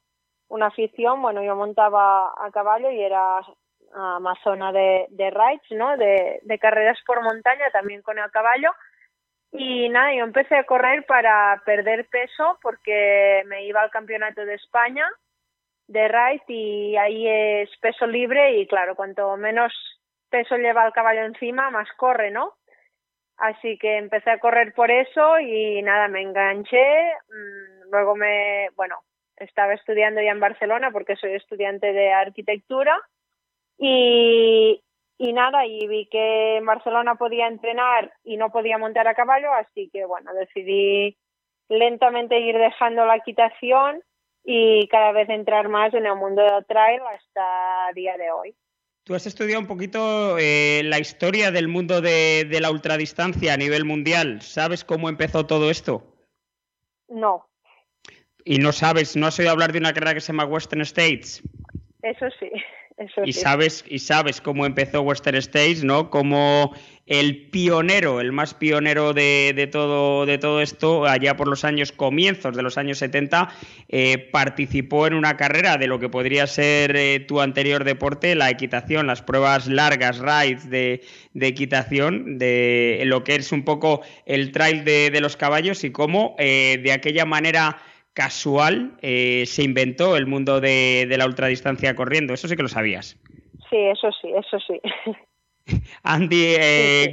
una 0.49 0.67
afición. 0.67 1.23
Bueno, 1.23 1.43
yo 1.43 1.57
montaba 1.57 2.35
a 2.37 2.51
caballo 2.53 2.91
y 2.91 3.01
era 3.01 3.41
amazona 3.95 4.73
de, 4.73 5.07
de 5.11 5.31
rides, 5.31 5.71
¿no? 5.71 5.97
De, 5.97 6.41
de 6.43 6.59
carreras 6.59 6.99
por 7.07 7.23
montaña, 7.23 7.71
también 7.73 8.03
con 8.03 8.19
el 8.19 8.31
caballo. 8.31 8.71
Y 9.53 9.89
nada, 9.89 10.15
yo 10.15 10.25
empecé 10.25 10.57
a 10.57 10.65
correr 10.65 11.05
para 11.07 11.61
perder 11.65 12.07
peso 12.09 12.59
porque 12.63 13.43
me 13.47 13.65
iba 13.65 13.81
al 13.81 13.91
campeonato 13.91 14.45
de 14.45 14.55
España 14.55 15.07
de 15.89 16.09
ride 16.09 16.45
y 16.49 16.97
ahí 16.97 17.29
es 17.29 17.71
peso 17.81 18.07
libre 18.07 18.59
y 18.59 18.67
claro, 18.67 18.95
cuanto 18.95 19.37
menos 19.37 19.73
peso 20.31 20.57
lleva 20.57 20.87
el 20.87 20.93
caballo 20.93 21.25
encima, 21.25 21.71
más 21.71 21.89
corre, 21.97 22.31
¿no? 22.31 22.55
Así 23.37 23.77
que 23.79 23.97
empecé 23.99 24.31
a 24.31 24.39
correr 24.39 24.73
por 24.73 24.91
eso 24.91 25.39
y 25.41 25.83
nada, 25.83 26.09
me 26.09 26.23
enganché. 26.23 27.13
Mm, 27.29 27.91
luego 27.91 28.15
me, 28.15 28.69
bueno, 28.77 28.97
estaba 29.37 29.75
estudiando 29.75 30.21
ya 30.23 30.31
en 30.31 30.41
Barcelona 30.41 30.91
porque 30.91 31.17
soy 31.17 31.35
estudiante 31.35 31.93
de 31.93 32.13
arquitectura 32.13 32.99
y, 33.79 34.83
y 35.19 35.33
nada, 35.33 35.67
y 35.67 35.87
vi 35.87 36.07
que 36.07 36.57
en 36.59 36.67
Barcelona 36.67 37.17
podía 37.17 37.49
entrenar 37.49 38.13
y 38.25 38.37
no 38.37 38.51
podía 38.51 38.79
montar 38.79 39.09
a 39.09 39.15
caballo, 39.15 39.53
así 39.53 39.91
que 39.93 40.05
bueno, 40.05 40.33
decidí 40.35 41.17
lentamente 41.69 42.39
ir 42.39 42.57
dejando 42.57 43.05
la 43.05 43.17
equitación 43.17 44.03
y 44.45 44.89
cada 44.89 45.13
vez 45.13 45.29
entrar 45.29 45.69
más 45.69 45.95
en 45.95 46.07
el 46.07 46.17
mundo 46.17 46.43
del 46.43 46.65
trail 46.67 47.01
hasta 47.15 47.93
día 47.95 48.17
de 48.17 48.31
hoy. 48.31 48.55
Tú 49.05 49.15
has 49.15 49.27
estudiado 49.27 49.61
un 49.61 49.67
poquito 49.67 50.39
eh, 50.39 50.83
la 50.85 51.01
historia 51.01 51.51
del 51.51 51.67
mundo 51.67 52.01
de, 52.01 52.47
de, 52.49 52.61
la 52.61 52.71
ultradistancia 52.71 53.55
a 53.55 53.57
nivel 53.57 53.85
mundial. 53.85 54.43
¿Sabes 54.43 54.85
cómo 54.85 55.09
empezó 55.09 55.45
todo 55.45 55.71
esto? 55.71 56.05
No. 57.09 57.49
¿Y 58.45 58.59
no 58.59 58.73
sabes, 58.73 59.17
no 59.17 59.27
has 59.27 59.39
oído 59.39 59.51
hablar 59.51 59.73
de 59.73 59.79
una 59.79 59.93
carrera 59.93 60.15
que 60.15 60.21
se 60.21 60.33
llama 60.33 60.45
Western 60.45 60.83
States? 60.83 61.43
Eso 62.03 62.27
sí. 62.39 62.51
Eso 62.99 63.23
y 63.25 63.33
sabes 63.33 63.85
y 63.89 63.99
sabes 63.99 64.41
cómo 64.41 64.67
empezó 64.67 65.01
Western 65.01 65.37
States, 65.37 65.83
¿no? 65.83 66.11
Como 66.11 66.75
el 67.13 67.51
pionero, 67.51 68.23
el 68.23 68.33
más 68.33 68.55
pionero 68.55 69.13
de, 69.13 69.53
de, 69.55 69.67
todo, 69.67 70.25
de 70.25 70.39
todo 70.39 70.63
esto, 70.63 71.05
allá 71.05 71.37
por 71.37 71.47
los 71.47 71.63
años 71.63 71.93
comienzos 71.93 72.57
de 72.57 72.63
los 72.63 72.79
años 72.79 72.97
70, 72.97 73.51
eh, 73.91 74.17
participó 74.17 75.07
en 75.07 75.13
una 75.13 75.37
carrera 75.37 75.77
de 75.77 75.89
lo 75.89 75.99
que 75.99 76.09
podría 76.09 76.47
ser 76.47 76.97
eh, 76.97 77.21
tu 77.21 77.43
anterior 77.43 77.85
deporte, 77.85 78.35
la 78.35 78.49
equitación, 78.49 79.07
las 79.07 79.21
pruebas 79.21 79.69
largas, 79.69 80.21
rides 80.21 80.71
de, 80.71 81.03
equitación, 81.35 82.39
de 82.39 83.03
lo 83.05 83.25
que 83.25 83.35
es 83.35 83.53
un 83.53 83.67
poco 83.67 84.01
el 84.25 84.51
trail 84.51 84.83
de, 84.83 85.21
los 85.21 85.37
caballos 85.37 85.85
y 85.85 85.93
cómo 85.93 86.35
eh, 86.39 86.81
de 86.83 86.93
aquella 86.93 87.27
manera 87.27 87.77
casual 88.15 88.97
se 89.03 89.63
inventó 89.63 90.17
el 90.17 90.27
mundo 90.27 90.61
de, 90.61 91.07
de, 91.07 91.19
la 91.19 91.27
ultradistancia 91.27 91.95
corriendo. 91.95 92.33
Eso 92.33 92.49
sí 92.49 92.57
que 92.57 92.63
lo 92.63 92.69
sabías. 92.69 93.19
Sí, 93.69 93.77
eso 93.77 94.11
sí, 94.21 94.29
eso 94.35 94.59
sí. 94.67 94.81
Andy 96.03 96.55
eh, 96.59 97.13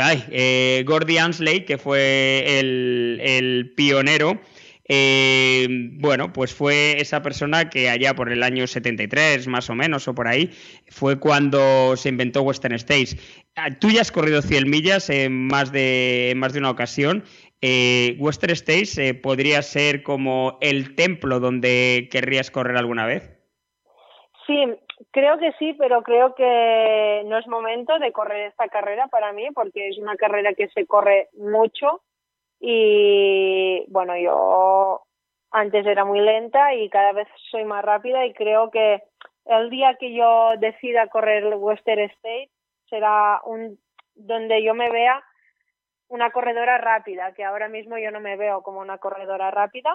ay, 0.00 0.24
eh, 0.30 0.84
Gordy 0.86 1.18
Ansley, 1.18 1.64
que 1.64 1.78
fue 1.78 2.58
el, 2.58 3.20
el 3.22 3.72
pionero, 3.76 4.40
eh, 4.88 5.66
bueno, 5.94 6.32
pues 6.32 6.54
fue 6.54 7.00
esa 7.00 7.20
persona 7.22 7.68
que 7.68 7.90
allá 7.90 8.14
por 8.14 8.30
el 8.30 8.42
año 8.42 8.66
73, 8.66 9.48
más 9.48 9.68
o 9.68 9.74
menos, 9.74 10.06
o 10.06 10.14
por 10.14 10.28
ahí, 10.28 10.50
fue 10.88 11.18
cuando 11.18 11.96
se 11.96 12.08
inventó 12.08 12.42
Western 12.42 12.74
States. 12.74 13.16
Ah, 13.56 13.70
tú 13.78 13.90
ya 13.90 14.02
has 14.02 14.12
corrido 14.12 14.42
100 14.42 14.70
millas 14.70 15.10
en 15.10 15.48
más 15.48 15.72
de, 15.72 16.30
en 16.30 16.38
más 16.38 16.52
de 16.52 16.60
una 16.60 16.70
ocasión. 16.70 17.24
Eh, 17.62 18.16
Western 18.18 18.52
States 18.52 18.96
eh, 18.98 19.14
podría 19.14 19.62
ser 19.62 20.02
como 20.02 20.58
el 20.60 20.94
templo 20.94 21.40
donde 21.40 22.08
querrías 22.12 22.50
correr 22.50 22.76
alguna 22.76 23.06
vez. 23.06 23.32
Sí, 24.46 24.54
creo 25.10 25.38
que 25.38 25.52
sí, 25.58 25.74
pero 25.74 26.02
creo 26.02 26.34
que 26.34 27.22
no 27.26 27.38
es 27.38 27.46
momento 27.46 27.98
de 27.98 28.12
correr 28.12 28.48
esta 28.48 28.68
carrera 28.68 29.08
para 29.08 29.32
mí 29.32 29.48
porque 29.54 29.88
es 29.88 29.98
una 29.98 30.16
carrera 30.16 30.54
que 30.54 30.68
se 30.68 30.86
corre 30.86 31.28
mucho 31.34 32.02
y 32.60 33.84
bueno, 33.88 34.16
yo 34.16 35.02
antes 35.50 35.86
era 35.86 36.04
muy 36.04 36.20
lenta 36.20 36.74
y 36.74 36.88
cada 36.90 37.12
vez 37.12 37.28
soy 37.50 37.64
más 37.64 37.84
rápida 37.84 38.24
y 38.26 38.32
creo 38.32 38.70
que 38.70 39.02
el 39.44 39.70
día 39.70 39.96
que 39.98 40.14
yo 40.14 40.50
decida 40.58 41.08
correr 41.08 41.44
el 41.44 41.54
Western 41.54 42.00
State 42.00 42.50
será 42.88 43.40
un 43.44 43.78
donde 44.14 44.62
yo 44.62 44.74
me 44.74 44.90
vea 44.90 45.22
una 46.08 46.30
corredora 46.30 46.78
rápida, 46.78 47.32
que 47.34 47.44
ahora 47.44 47.68
mismo 47.68 47.98
yo 47.98 48.10
no 48.10 48.20
me 48.20 48.36
veo 48.36 48.62
como 48.62 48.80
una 48.80 48.98
corredora 48.98 49.50
rápida. 49.50 49.94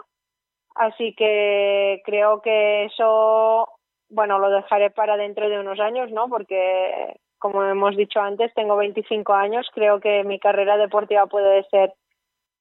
Así 0.75 1.13
que 1.15 2.01
creo 2.05 2.41
que 2.41 2.85
eso, 2.85 3.67
bueno, 4.11 4.39
lo 4.39 4.49
dejaré 4.49 4.91
para 4.91 5.17
dentro 5.17 5.49
de 5.49 5.59
unos 5.59 5.79
años, 5.79 6.11
¿no? 6.11 6.27
Porque, 6.27 7.15
como 7.39 7.63
hemos 7.63 7.95
dicho 7.97 8.19
antes, 8.19 8.53
tengo 8.53 8.75
25 8.77 9.33
años, 9.33 9.67
creo 9.73 9.99
que 9.99 10.23
mi 10.23 10.39
carrera 10.39 10.77
deportiva 10.77 11.25
puede 11.27 11.63
ser 11.69 11.93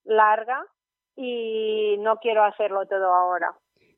larga 0.05 0.65
y 1.17 1.97
no 1.99 2.17
quiero 2.17 2.45
hacerlo 2.45 2.87
todo 2.87 3.13
ahora. 3.13 3.53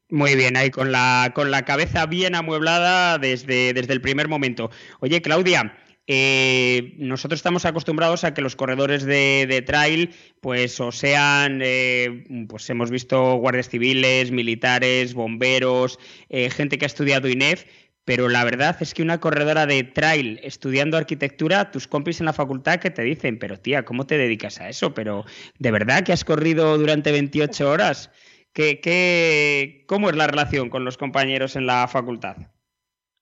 Muy 0.08 0.34
bien, 0.34 0.56
ahí 0.56 0.70
con 0.70 0.92
la, 0.92 1.30
con 1.34 1.50
la 1.50 1.64
cabeza 1.64 2.06
bien 2.06 2.34
amueblada 2.34 3.18
desde, 3.18 3.72
desde 3.72 3.94
el 3.94 4.02
primer 4.02 4.28
momento. 4.28 4.70
Oye, 5.00 5.22
Claudia, 5.22 5.74
eh, 6.06 6.94
nosotros 6.98 7.38
estamos 7.38 7.64
acostumbrados 7.64 8.24
a 8.24 8.34
que 8.34 8.42
los 8.42 8.56
corredores 8.56 9.04
de, 9.04 9.62
trail, 9.64 10.14
pues 10.40 10.80
o 10.80 10.90
sean, 10.90 11.60
eh, 11.62 12.24
pues 12.48 12.68
hemos 12.70 12.90
visto 12.90 13.36
guardias 13.36 13.68
civiles, 13.68 14.32
militares, 14.32 15.14
bomberos, 15.14 15.98
eh, 16.28 16.50
gente 16.50 16.78
que 16.78 16.84
ha 16.84 16.86
estudiado 16.86 17.28
INEF, 17.28 17.66
pero 18.04 18.28
la 18.28 18.42
verdad 18.44 18.76
es 18.80 18.94
que 18.94 19.02
una 19.02 19.20
corredora 19.20 19.64
de 19.66 19.84
trail 19.84 20.40
estudiando 20.42 20.96
arquitectura, 20.96 21.70
tus 21.70 21.86
compis 21.86 22.18
en 22.18 22.26
la 22.26 22.32
facultad 22.32 22.80
que 22.80 22.90
te 22.90 23.02
dicen, 23.02 23.38
pero 23.38 23.60
tía, 23.60 23.84
¿cómo 23.84 24.04
te 24.04 24.18
dedicas 24.18 24.60
a 24.60 24.68
eso? 24.68 24.92
Pero 24.94 25.24
¿de 25.60 25.70
verdad 25.70 26.02
que 26.02 26.12
has 26.12 26.24
corrido 26.24 26.76
durante 26.78 27.12
28 27.12 27.70
horas? 27.70 28.10
¿Qué, 28.52 29.84
¿Cómo 29.86 30.10
es 30.10 30.16
la 30.16 30.26
relación 30.26 30.68
con 30.68 30.84
los 30.84 30.98
compañeros 30.98 31.54
en 31.54 31.66
la 31.66 31.86
facultad? 31.86 32.36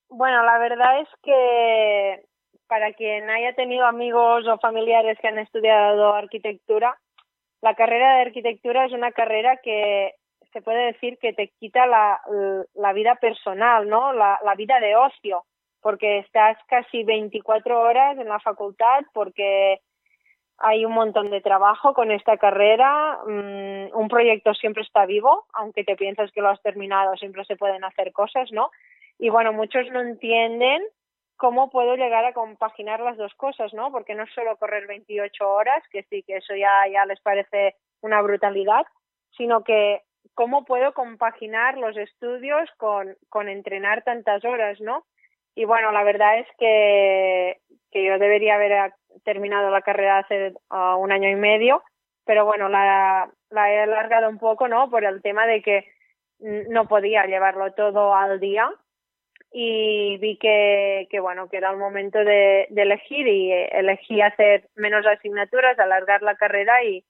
Bueno, 0.08 0.44
la 0.44 0.58
verdad 0.58 1.00
es 1.02 1.08
que 1.22 2.29
para 2.70 2.92
quien 2.92 3.28
haya 3.28 3.52
tenido 3.54 3.84
amigos 3.84 4.46
o 4.46 4.56
familiares 4.58 5.18
que 5.20 5.26
han 5.26 5.40
estudiado 5.40 6.14
arquitectura, 6.14 6.96
la 7.62 7.74
carrera 7.74 8.14
de 8.14 8.22
arquitectura 8.22 8.86
es 8.86 8.92
una 8.92 9.10
carrera 9.10 9.56
que 9.56 10.14
se 10.52 10.62
puede 10.62 10.86
decir 10.92 11.18
que 11.18 11.32
te 11.32 11.48
quita 11.48 11.88
la, 11.88 12.92
vida 12.94 13.16
personal, 13.16 13.88
¿no? 13.88 14.12
La, 14.12 14.54
vida 14.56 14.78
de 14.78 14.94
ocio, 14.94 15.44
porque 15.82 16.18
estás 16.18 16.58
casi 16.68 17.02
24 17.02 17.80
horas 17.80 18.16
en 18.16 18.28
la 18.28 18.38
facultad, 18.38 19.00
porque 19.12 19.80
hay 20.58 20.84
un 20.84 20.92
montón 20.92 21.28
de 21.30 21.40
trabajo 21.40 21.92
con 21.92 22.12
esta 22.12 22.36
carrera, 22.36 23.18
mm, 23.26 23.98
un 23.98 24.08
proyecto 24.08 24.54
siempre 24.54 24.84
está 24.84 25.06
vivo, 25.06 25.44
aunque 25.54 25.82
te 25.82 25.96
piensas 25.96 26.30
que 26.30 26.40
lo 26.40 26.50
has 26.50 26.62
terminado, 26.62 27.16
siempre 27.16 27.44
se 27.46 27.56
pueden 27.56 27.82
hacer 27.82 28.12
cosas, 28.12 28.52
¿no? 28.52 28.70
Y 29.18 29.28
bueno, 29.28 29.52
muchos 29.52 29.90
no 29.90 30.00
entienden 30.00 30.82
cómo 31.40 31.70
puedo 31.70 31.96
llegar 31.96 32.26
a 32.26 32.34
compaginar 32.34 33.00
las 33.00 33.16
dos 33.16 33.32
cosas, 33.34 33.72
¿no? 33.72 33.90
Porque 33.90 34.14
no 34.14 34.26
solo 34.34 34.58
correr 34.58 34.86
28 34.86 35.48
horas, 35.48 35.82
que 35.90 36.02
sí, 36.02 36.22
que 36.22 36.36
eso 36.36 36.54
ya, 36.54 37.06
les 37.06 37.18
parece 37.22 37.76
una 38.02 38.20
brutalidad, 38.20 38.84
sino 39.38 39.64
que 39.64 40.02
cómo 40.34 40.66
puedo 40.66 40.92
compaginar 40.92 41.78
los 41.78 41.96
estudios 41.96 42.68
con, 42.76 43.48
entrenar 43.48 44.04
tantas 44.04 44.44
horas, 44.44 44.82
¿no? 44.82 45.06
Y 45.54 45.64
bueno, 45.64 45.92
la 45.92 46.04
verdad 46.04 46.40
es 46.40 46.46
que, 46.58 47.58
yo 47.90 48.18
debería 48.18 48.56
haber 48.56 48.92
terminado 49.24 49.70
la 49.70 49.80
carrera 49.80 50.18
hace 50.18 50.52
uh, 50.70 50.96
un 50.98 51.10
año 51.10 51.30
y 51.30 51.36
medio, 51.36 51.82
pero 52.26 52.44
bueno, 52.44 52.68
la, 52.68 53.30
la 53.48 53.72
he 53.72 53.80
alargado 53.80 54.28
un 54.28 54.38
poco, 54.38 54.68
¿no? 54.68 54.90
Por 54.90 55.04
el 55.04 55.22
tema 55.22 55.46
de 55.46 55.62
que 55.62 55.86
no 56.38 56.86
podía 56.86 57.24
llevarlo 57.24 57.72
todo 57.72 58.14
al 58.14 58.40
día 58.40 58.70
y 59.52 60.16
vi 60.18 60.36
que, 60.36 61.08
que 61.10 61.20
bueno 61.20 61.48
que 61.48 61.56
era 61.56 61.70
el 61.70 61.76
momento 61.76 62.18
de, 62.18 62.66
de, 62.70 62.82
elegir 62.82 63.26
y 63.26 63.52
elegí 63.52 64.20
hacer 64.20 64.68
menos 64.76 65.04
asignaturas 65.06 65.78
alargar 65.78 66.22
la 66.22 66.36
carrera 66.36 66.84
y, 66.84 67.04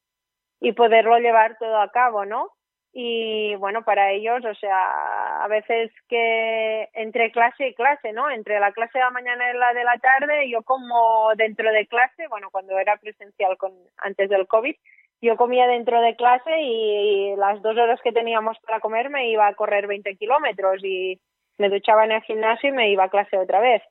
y 0.61 0.73
poderlo 0.73 1.19
llevar 1.19 1.59
todo 1.59 1.79
a 1.79 1.91
cabo 1.91 2.25
no 2.25 2.51
y 2.93 3.55
bueno 3.57 3.85
para 3.85 4.11
ellos 4.11 4.43
o 4.45 4.55
sea 4.55 5.45
a 5.45 5.49
veces 5.49 5.93
que 6.09 6.89
entre 6.95 7.31
clase 7.31 7.69
y 7.69 7.75
clase 7.75 8.13
no 8.13 8.31
entre 8.31 8.59
la 8.59 8.73
clase 8.73 8.99
de 8.99 9.05
la 9.05 9.11
mañana 9.11 9.51
y 9.51 9.59
la 9.59 9.75
de 9.75 9.85
la 9.85 9.99
tarde 9.99 10.49
yo 10.49 10.63
como 10.63 11.31
dentro 11.37 11.71
de 11.71 11.87
clase 11.87 12.27
bueno 12.29 12.49
cuando 12.51 12.79
era 12.79 12.97
presencial 12.97 13.57
con 13.59 13.73
antes 13.99 14.29
del 14.31 14.47
covid 14.49 14.75
yo 15.23 15.37
comía 15.37 15.67
dentro 15.67 16.01
de 16.01 16.17
clase 16.17 16.63
y, 16.63 17.33
y 17.33 17.37
las 17.37 17.61
dos 17.61 17.77
horas 17.77 18.01
que 18.03 18.13
teníamos 18.13 18.59
para 18.61 18.81
comer 18.81 19.11
me 19.11 19.29
iba 19.29 19.47
a 19.47 19.55
correr 19.55 19.87
20 19.87 20.17
kilómetros 20.17 20.83
y 20.83 21.21
me 21.61 21.69
duchaba 21.69 22.05
en 22.05 22.13
el 22.13 22.23
gimnasio 22.23 22.71
y 22.71 22.73
me 22.73 22.91
iba 22.91 23.05
a 23.05 23.11
clase 23.11 23.37
otra 23.39 23.61
vez. 23.61 23.83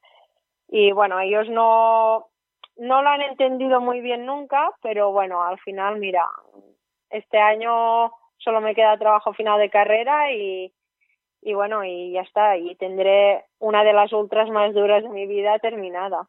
Y 0.68 0.92
bueno, 0.92 1.20
ellos 1.20 1.48
no, 1.50 2.28
no 2.78 3.02
lo 3.02 3.10
han 3.10 3.22
entendido 3.22 3.80
muy 3.80 4.02
bien 4.02 4.26
nunca, 4.26 4.72
pero 4.82 5.12
bueno, 5.12 5.44
al 5.44 5.60
final, 5.60 6.00
mira, 6.00 6.26
este 7.12 7.38
año 7.38 8.12
solo 8.38 8.60
me 8.60 8.74
queda 8.74 8.98
trabajo 8.98 9.34
final 9.34 9.60
de 9.60 9.70
carrera 9.70 10.32
y, 10.32 10.74
y 11.42 11.54
bueno, 11.54 11.84
y 11.84 12.12
ya 12.12 12.22
está, 12.22 12.58
y 12.58 12.76
tendré 12.76 13.46
una 13.60 13.84
de 13.84 13.94
las 13.94 14.12
ultras 14.14 14.50
más 14.50 14.74
duras 14.74 15.04
de 15.04 15.10
mi 15.10 15.28
vida 15.28 15.60
terminada. 15.60 16.28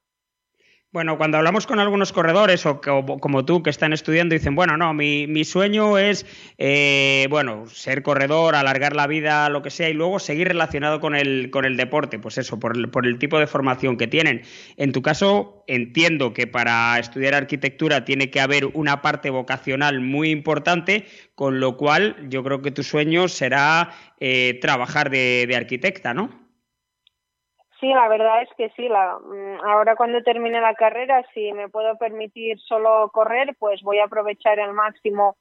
Bueno, 0.92 1.16
cuando 1.18 1.38
hablamos 1.38 1.68
con 1.68 1.78
algunos 1.78 2.12
corredores 2.12 2.66
o 2.66 2.80
como 2.80 3.44
tú 3.44 3.62
que 3.62 3.70
están 3.70 3.92
estudiando, 3.92 4.34
dicen, 4.34 4.56
bueno, 4.56 4.76
no, 4.76 4.92
mi, 4.92 5.44
sueño 5.44 5.98
es, 5.98 6.26
eh, 6.58 7.28
bueno, 7.30 7.68
ser 7.68 8.02
corredor, 8.02 8.56
alargar 8.56 8.96
la 8.96 9.06
vida, 9.06 9.48
lo 9.50 9.62
que 9.62 9.70
sea, 9.70 9.88
y 9.88 9.92
luego 9.92 10.18
seguir 10.18 10.48
relacionado 10.48 10.98
con 10.98 11.14
el, 11.14 11.50
con 11.52 11.64
el 11.64 11.76
deporte, 11.76 12.18
pues 12.18 12.38
eso, 12.38 12.58
por 12.58 12.76
el, 13.06 13.18
tipo 13.20 13.38
de 13.38 13.46
formación 13.46 13.96
que 13.98 14.08
tienen. 14.08 14.42
En 14.76 14.90
tu 14.90 15.00
caso, 15.00 15.62
entiendo 15.68 16.34
que 16.34 16.48
para 16.48 16.98
estudiar 16.98 17.34
arquitectura 17.34 18.04
tiene 18.04 18.30
que 18.30 18.40
haber 18.40 18.66
una 18.66 19.00
parte 19.00 19.30
vocacional 19.30 20.00
muy 20.00 20.30
importante, 20.30 21.06
con 21.36 21.60
lo 21.60 21.76
cual 21.76 22.16
yo 22.28 22.42
creo 22.42 22.62
que 22.62 22.72
tu 22.72 22.82
sueño 22.82 23.28
será 23.28 23.92
eh, 24.18 24.58
trabajar 24.60 25.08
de 25.10 25.54
arquitecta, 25.54 26.14
¿no? 26.14 26.39
Sí, 27.80 27.88
la 27.88 28.08
verdad 28.08 28.42
es 28.42 28.48
que 28.56 28.70
sí. 28.70 28.88
La, 28.88 29.18
mm, 29.18 29.64
ahora 29.64 29.96
cuando 29.96 30.22
termine 30.22 30.60
la 30.60 30.74
carrera, 30.74 31.24
si 31.32 31.52
me 31.52 31.68
puedo 31.68 31.96
permitir 31.96 32.58
solo 32.60 33.10
correr, 33.12 33.56
pues 33.58 33.80
voy 33.82 33.98
a 33.98 34.04
aprovechar 34.04 34.60
al 34.60 34.74
máximo 34.74 35.36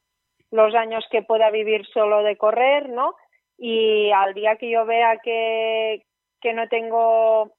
los 0.51 0.73
años 0.73 1.05
que 1.11 1.21
pueda 1.21 1.51
vivir 1.51 1.85
solo 1.87 2.23
de 2.23 2.37
correr, 2.37 2.89
¿no? 2.89 3.13
Y 3.57 4.09
al 4.11 4.33
día 4.33 4.55
que 4.55 4.71
yo 4.71 4.85
vea 4.85 5.17
que, 5.17 6.05
que 6.41 6.53
no 6.53 6.67
tengo 6.69 7.51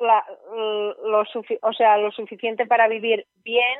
la, 0.00 0.24
lo, 0.52 1.22
o 1.62 1.72
sea, 1.72 1.96
lo 1.98 2.10
suficiente 2.10 2.66
para 2.66 2.88
vivir 2.88 3.26
bien, 3.44 3.78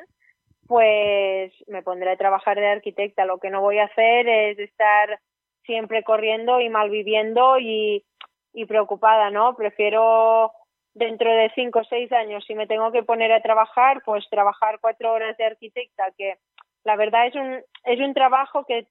pues 0.69 1.53
me 1.67 1.83
pondré 1.83 2.13
a 2.13 2.17
trabajar 2.17 2.59
de 2.59 2.69
arquitecta. 2.69 3.25
Lo 3.25 3.39
que 3.39 3.51
no 3.51 3.61
voy 3.61 3.79
a 3.79 3.87
hacer 3.87 4.29
es 4.29 4.59
estar 4.59 5.19
siempre 5.65 6.05
corriendo 6.05 6.61
y 6.61 6.69
mal 6.69 6.91
viviendo 6.91 7.59
y 7.59 8.05
y 8.53 8.67
preocupada, 8.67 9.31
¿no? 9.31 9.55
Prefiero 9.57 10.53
dentro 10.95 11.31
de 11.31 11.51
cinco 11.55 11.81
o 11.81 11.85
seis 11.85 12.11
años, 12.13 12.45
si 12.47 12.55
me 12.55 12.67
tengo 12.67 12.91
que 12.91 13.03
poner 13.03 13.33
a 13.33 13.43
trabajar, 13.43 14.03
pues 14.05 14.29
trabajar 14.29 14.79
cuatro 14.81 15.13
horas 15.13 15.37
de 15.37 15.45
arquitecta, 15.45 16.11
que 16.17 16.39
la 16.85 16.97
verdad 16.97 17.27
es 17.27 17.35
un, 17.35 17.61
es 17.85 18.01
un 18.01 18.15
trabajo 18.15 18.65
que 18.65 18.89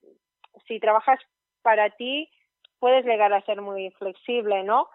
si 0.68 0.80
trabajas 0.80 1.20
para 1.62 1.90
ti 1.92 2.30
puedes 2.80 3.06
llegar 3.06 3.34
a 3.34 3.42
ser 3.42 3.62
muy 3.62 3.92
flexible, 3.92 4.64
¿no? 4.64 4.88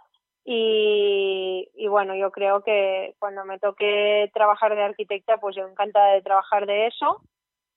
Y, 0.46 1.70
y 1.74 1.88
bueno, 1.88 2.14
yo 2.14 2.30
creo 2.30 2.62
que 2.62 3.14
cuando 3.18 3.44
me 3.44 3.58
toque 3.58 4.30
trabajar 4.34 4.74
de 4.74 4.82
arquitecta, 4.82 5.38
pues 5.38 5.56
yo 5.56 5.66
encantada 5.66 6.12
de 6.12 6.22
trabajar 6.22 6.66
de 6.66 6.86
eso 6.86 7.22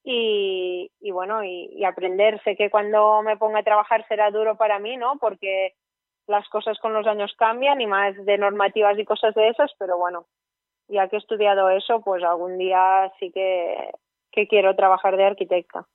y, 0.03 0.91
y 0.99 1.11
bueno, 1.11 1.43
y, 1.43 1.69
y 1.73 1.85
aprender. 1.85 2.41
Sé 2.43 2.55
que 2.55 2.69
cuando 2.69 3.21
me 3.21 3.37
ponga 3.37 3.59
a 3.59 3.63
trabajar 3.63 4.05
será 4.07 4.31
duro 4.31 4.57
para 4.57 4.79
mí, 4.79 4.97
¿no? 4.97 5.17
Porque 5.17 5.75
las 6.27 6.47
cosas 6.49 6.77
con 6.79 6.93
los 6.93 7.07
años 7.07 7.33
cambian 7.37 7.81
y 7.81 7.87
más 7.87 8.15
de 8.25 8.37
normativas 8.37 8.97
y 8.99 9.05
cosas 9.05 9.33
de 9.33 9.49
esas, 9.49 9.71
pero 9.79 9.97
bueno, 9.97 10.25
ya 10.87 11.07
que 11.07 11.15
he 11.15 11.19
estudiado 11.19 11.69
eso, 11.69 12.01
pues 12.01 12.23
algún 12.23 12.57
día 12.57 13.11
sí 13.19 13.31
que, 13.31 13.91
que 14.31 14.47
quiero 14.47 14.75
trabajar 14.75 15.17
de 15.17 15.25
arquitecta. 15.25 15.87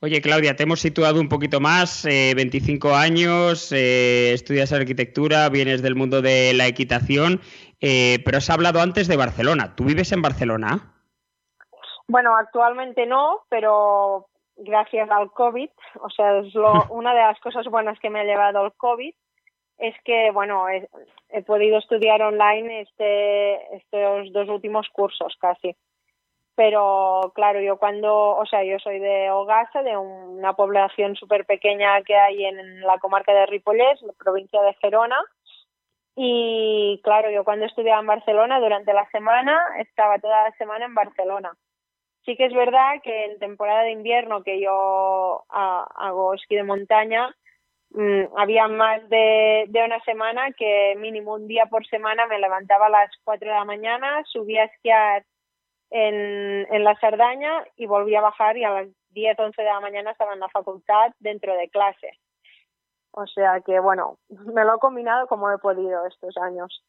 Oye, 0.00 0.20
Claudia, 0.20 0.56
te 0.56 0.64
hemos 0.64 0.80
situado 0.80 1.20
un 1.20 1.28
poquito 1.28 1.60
más, 1.60 2.04
eh, 2.06 2.32
25 2.34 2.94
años, 2.96 3.70
eh, 3.70 4.32
estudias 4.32 4.72
arquitectura, 4.72 5.48
vienes 5.48 5.80
del 5.80 5.94
mundo 5.94 6.20
de 6.20 6.52
la 6.54 6.66
equitación, 6.66 7.40
eh, 7.80 8.18
pero 8.24 8.38
has 8.38 8.50
hablado 8.50 8.80
antes 8.80 9.06
de 9.06 9.16
Barcelona. 9.16 9.76
¿Tú 9.76 9.84
vives 9.84 10.10
en 10.10 10.22
Barcelona? 10.22 10.92
Bueno, 12.08 12.36
actualmente 12.36 13.06
no, 13.06 13.42
pero 13.48 14.26
gracias 14.56 15.08
al 15.08 15.30
COVID, 15.30 15.70
o 16.00 16.10
sea, 16.10 16.38
es 16.38 16.52
lo, 16.52 16.72
una 16.90 17.14
de 17.14 17.20
las 17.20 17.38
cosas 17.38 17.66
buenas 17.66 17.98
que 18.00 18.10
me 18.10 18.20
ha 18.20 18.24
llevado 18.24 18.66
el 18.66 18.72
COVID, 18.72 19.14
es 19.78 19.94
que, 20.04 20.30
bueno, 20.30 20.68
he, 20.68 21.42
podido 21.42 21.78
estudiar 21.78 22.22
online 22.22 22.82
este, 22.82 23.76
estos 23.76 24.32
dos 24.32 24.48
últimos 24.48 24.88
cursos 24.90 25.36
casi. 25.40 25.76
Pero 26.54 27.32
claro, 27.34 27.60
yo 27.60 27.78
cuando, 27.78 28.36
o 28.36 28.44
sea, 28.46 28.62
yo 28.62 28.78
soy 28.78 28.98
de 28.98 29.30
Ogasa, 29.30 29.82
de 29.82 29.96
una 29.96 30.52
población 30.52 31.16
súper 31.16 31.46
pequeña 31.46 32.02
que 32.02 32.14
hay 32.14 32.44
en 32.44 32.80
la 32.82 32.98
comarca 32.98 33.32
de 33.32 33.46
Ripollès, 33.46 34.02
la 34.02 34.12
provincia 34.12 34.60
de 34.62 34.74
Gerona. 34.74 35.18
Y 36.14 37.00
claro, 37.02 37.30
yo 37.30 37.42
cuando 37.42 37.64
estudiaba 37.64 38.00
en 38.00 38.06
Barcelona 38.06 38.60
durante 38.60 38.92
la 38.92 39.08
semana, 39.10 39.58
estaba 39.78 40.18
toda 40.18 40.44
la 40.44 40.52
semana 40.56 40.84
en 40.84 40.94
Barcelona. 40.94 41.52
Sí 42.24 42.36
que 42.36 42.46
es 42.46 42.54
verdad 42.54 43.00
que 43.02 43.24
en 43.24 43.38
temporada 43.38 43.82
de 43.82 43.92
invierno 43.92 44.42
que 44.42 44.60
yo 44.60 45.44
ah, 45.48 45.88
hago 45.96 46.34
esquí 46.34 46.54
de 46.54 46.62
montaña, 46.64 47.34
mm, 47.94 48.36
había 48.36 48.68
más 48.68 49.08
de, 49.08 49.66
de 49.68 49.84
una 49.84 50.00
semana 50.04 50.52
que 50.52 50.94
mínimo 50.98 51.34
un 51.34 51.46
día 51.46 51.66
por 51.66 51.86
semana 51.86 52.26
me 52.26 52.38
levantaba 52.38 52.86
a 52.86 52.90
las 52.90 53.10
4 53.24 53.48
de 53.48 53.54
la 53.54 53.64
mañana, 53.64 54.22
subía 54.26 54.62
a 54.62 54.66
esquiar 54.66 55.24
en, 55.90 56.66
en 56.70 56.84
la 56.84 56.98
Sardaña 56.98 57.64
y 57.76 57.86
volvía 57.86 58.18
a 58.18 58.22
bajar 58.22 58.56
y 58.56 58.64
a 58.64 58.70
las 58.70 58.88
10, 59.10 59.38
11 59.38 59.62
de 59.62 59.68
la 59.68 59.80
mañana 59.80 60.10
estaba 60.10 60.34
en 60.34 60.40
la 60.40 60.48
facultad 60.48 61.12
dentro 61.20 61.54
de 61.54 61.68
clase. 61.68 62.18
O 63.12 63.26
sea 63.26 63.60
que, 63.64 63.78
bueno, 63.78 64.18
me 64.28 64.64
lo 64.64 64.76
he 64.76 64.78
combinado 64.78 65.26
como 65.26 65.50
he 65.50 65.58
podido 65.58 66.06
estos 66.06 66.36
años. 66.38 66.82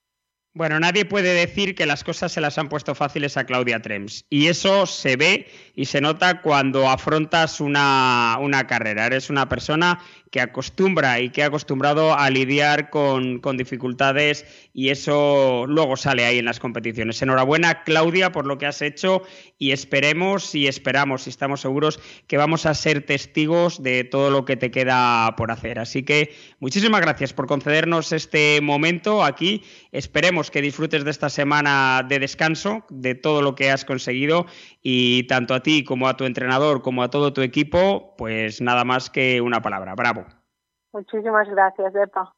Bueno, 0.55 0.79
nadie 0.79 1.03
puede 1.03 1.33
decir 1.33 1.73
que 1.73 1.87
las 1.87 2.03
cosas 2.03 2.31
se 2.31 2.39
las 2.39 2.59
han 2.59 2.69
puesto 2.69 2.93
fáciles 2.93 3.37
a 3.37 3.45
Claudia 3.45 3.81
Trems. 3.81 4.27
Y 4.29 4.49
eso 4.49 4.85
se 4.85 5.17
ve 5.17 5.47
y 5.73 5.85
se 5.85 5.99
nota 5.99 6.43
cuando 6.43 6.87
afrontas 6.87 7.59
una, 7.59 8.37
una 8.39 8.67
carrera. 8.67 9.07
Eres 9.07 9.31
una 9.31 9.49
persona 9.49 9.99
que 10.33 10.41
acostumbra 10.41 11.19
y 11.19 11.29
que 11.29 11.43
ha 11.43 11.45
acostumbrado 11.45 12.17
a 12.17 12.27
lidiar 12.31 12.89
con, 12.89 13.37
con, 13.37 13.55
dificultades 13.55 14.47
y 14.73 14.89
eso 14.89 15.65
luego 15.67 15.95
sale 15.95 16.25
ahí 16.25 16.39
en 16.39 16.45
las 16.45 16.59
competiciones. 16.59 17.21
Enhorabuena, 17.21 17.83
Claudia, 17.83 18.31
por 18.31 18.47
lo 18.47 18.57
que 18.57 18.65
has 18.65 18.81
hecho 18.81 19.21
y 19.59 19.73
esperemos 19.73 20.55
y 20.55 20.65
esperamos 20.65 21.27
y 21.27 21.29
estamos 21.29 21.61
seguros 21.61 21.99
que 22.25 22.37
vamos 22.37 22.65
a 22.65 22.73
ser 22.73 23.05
testigos 23.05 23.83
de 23.83 24.05
todo 24.05 24.31
lo 24.31 24.43
que 24.43 24.57
te 24.57 24.71
queda 24.71 25.35
por 25.35 25.51
hacer. 25.51 25.77
Así 25.77 26.01
que 26.01 26.33
muchísimas 26.59 27.01
gracias 27.01 27.31
por 27.31 27.45
concedernos 27.45 28.11
este 28.11 28.59
momento 28.59 29.23
aquí. 29.23 29.61
Esperemos 29.91 30.49
que 30.49 30.63
disfrutes 30.63 31.05
de 31.05 31.11
esta 31.11 31.29
semana 31.29 32.03
de 32.09 32.17
descanso, 32.17 32.87
de 32.89 33.13
todo 33.13 33.43
lo 33.43 33.53
que 33.53 33.69
has 33.69 33.85
conseguido 33.85 34.47
y 34.81 35.27
tanto 35.27 35.53
a 35.53 35.61
ti 35.61 35.83
como 35.83 36.07
a 36.07 36.17
tu 36.17 36.25
entrenador 36.25 36.81
como 36.81 37.03
a 37.03 37.11
todo 37.11 37.33
tu 37.33 37.41
equipo, 37.41 38.15
pues 38.17 38.61
nada 38.61 38.83
más 38.83 39.11
que 39.11 39.39
una 39.39 39.61
palabra. 39.61 39.93
Bravo. 39.93 40.22
Muchísimas 40.93 41.49
gracias, 41.49 41.93
Epa. 41.95 42.33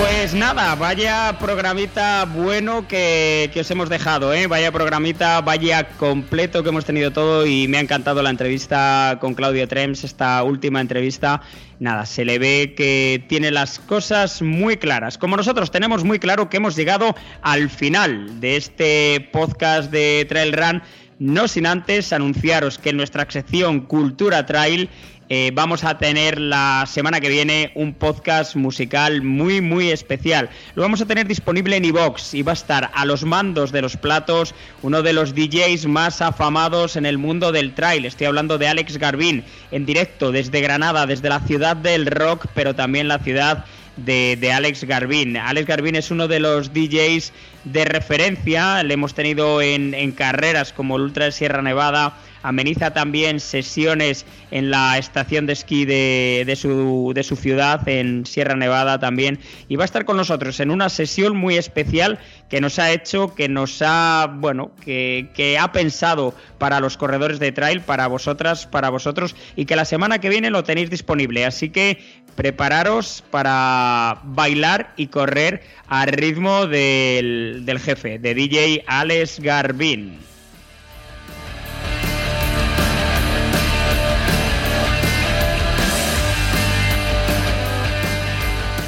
Pues 0.00 0.32
nada, 0.32 0.74
vaya 0.76 1.36
programita 1.38 2.24
bueno 2.24 2.88
que, 2.88 3.50
que, 3.52 3.60
os 3.60 3.70
hemos 3.70 3.90
dejado, 3.90 4.32
¿eh? 4.32 4.46
vaya 4.46 4.72
programita, 4.72 5.42
vaya 5.42 5.88
completo 5.98 6.62
que 6.62 6.70
hemos 6.70 6.86
tenido 6.86 7.12
todo 7.12 7.44
y 7.44 7.68
me 7.68 7.76
ha 7.76 7.80
encantado 7.80 8.22
la 8.22 8.30
entrevista 8.30 9.18
con 9.20 9.34
Claudio 9.34 9.68
Trems, 9.68 10.02
esta 10.02 10.42
última 10.42 10.80
entrevista. 10.80 11.42
Nada, 11.80 12.06
se 12.06 12.24
le 12.24 12.38
ve 12.38 12.72
que 12.74 13.22
tiene 13.28 13.50
las 13.50 13.78
cosas 13.78 14.40
muy 14.40 14.78
claras. 14.78 15.18
Como 15.18 15.36
nosotros 15.36 15.70
tenemos 15.70 16.02
muy 16.02 16.18
claro 16.18 16.48
que 16.48 16.56
hemos 16.56 16.76
llegado 16.76 17.14
al 17.42 17.68
final 17.68 18.40
de 18.40 18.56
este 18.56 19.28
podcast 19.34 19.90
de 19.90 20.24
Trail 20.26 20.54
Run, 20.54 20.82
no 21.18 21.46
sin 21.46 21.66
antes 21.66 22.14
anunciaros 22.14 22.78
que 22.78 22.88
en 22.88 22.96
nuestra 22.96 23.30
sección 23.30 23.80
Cultura 23.80 24.46
Trail 24.46 24.88
eh, 25.32 25.52
vamos 25.54 25.84
a 25.84 25.96
tener 25.96 26.40
la 26.40 26.84
semana 26.88 27.20
que 27.20 27.28
viene 27.28 27.70
un 27.76 27.94
podcast 27.94 28.56
musical 28.56 29.22
muy, 29.22 29.60
muy 29.60 29.92
especial. 29.92 30.50
Lo 30.74 30.82
vamos 30.82 31.00
a 31.00 31.06
tener 31.06 31.28
disponible 31.28 31.76
en 31.76 31.84
iVox 31.84 32.34
y 32.34 32.42
va 32.42 32.50
a 32.50 32.54
estar 32.54 32.90
a 32.92 33.04
los 33.04 33.24
mandos 33.24 33.70
de 33.70 33.80
los 33.80 33.96
platos 33.96 34.56
uno 34.82 35.02
de 35.02 35.12
los 35.12 35.32
DJs 35.32 35.86
más 35.86 36.20
afamados 36.20 36.96
en 36.96 37.06
el 37.06 37.16
mundo 37.16 37.52
del 37.52 37.74
trail. 37.74 38.06
Estoy 38.06 38.26
hablando 38.26 38.58
de 38.58 38.66
Alex 38.66 38.98
Garbín 38.98 39.44
en 39.70 39.86
directo 39.86 40.32
desde 40.32 40.60
Granada, 40.62 41.06
desde 41.06 41.28
la 41.28 41.38
ciudad 41.38 41.76
del 41.76 42.06
rock, 42.06 42.46
pero 42.52 42.74
también 42.74 43.06
la 43.06 43.20
ciudad 43.20 43.66
de, 43.98 44.36
de, 44.40 44.52
Alex 44.52 44.82
Garbín. 44.82 45.36
Alex 45.36 45.68
Garbín 45.68 45.94
es 45.94 46.10
uno 46.10 46.26
de 46.26 46.40
los 46.40 46.72
DJs 46.72 47.32
de 47.62 47.84
referencia, 47.84 48.82
le 48.82 48.94
hemos 48.94 49.14
tenido 49.14 49.62
en, 49.62 49.94
en 49.94 50.10
carreras 50.10 50.72
como 50.72 50.96
el 50.96 51.02
Ultra 51.02 51.26
de 51.26 51.32
Sierra 51.32 51.62
Nevada, 51.62 52.16
ameniza 52.42 52.92
también 52.92 53.40
sesiones 53.40 54.24
en 54.50 54.70
la 54.70 54.98
estación 54.98 55.46
de 55.46 55.52
esquí 55.52 55.84
de, 55.84 56.44
de, 56.46 56.56
su, 56.56 57.12
de, 57.14 57.22
su, 57.22 57.36
ciudad, 57.36 57.86
en 57.88 58.26
Sierra 58.26 58.56
Nevada 58.56 58.98
también, 58.98 59.38
y 59.68 59.76
va 59.76 59.84
a 59.84 59.86
estar 59.86 60.04
con 60.04 60.16
nosotros 60.16 60.60
en 60.60 60.70
una 60.70 60.88
sesión 60.88 61.36
muy 61.36 61.56
especial 61.56 62.18
que 62.48 62.60
nos 62.60 62.78
ha 62.78 62.90
hecho, 62.90 63.34
que 63.34 63.48
nos 63.48 63.82
ha, 63.82 64.30
bueno, 64.32 64.72
que, 64.84 65.56
ha 65.60 65.72
pensado 65.72 66.34
para 66.58 66.80
los 66.80 66.96
corredores 66.96 67.38
de 67.38 67.52
trail, 67.52 67.80
para 67.80 68.06
vosotras, 68.06 68.66
para 68.66 68.90
vosotros, 68.90 69.36
y 69.56 69.66
que 69.66 69.76
la 69.76 69.84
semana 69.84 70.18
que 70.18 70.28
viene 70.28 70.50
lo 70.50 70.64
tenéis 70.64 70.90
disponible. 70.90 71.46
Así 71.46 71.70
que 71.70 71.98
prepararos 72.34 73.22
para 73.30 74.20
bailar 74.24 74.92
y 74.96 75.08
correr 75.08 75.62
al 75.88 76.08
ritmo 76.08 76.66
del, 76.66 77.62
del 77.64 77.78
jefe, 77.78 78.18
de 78.18 78.34
DJ 78.34 78.84
Alex 78.86 79.40
Garbin. 79.40 80.29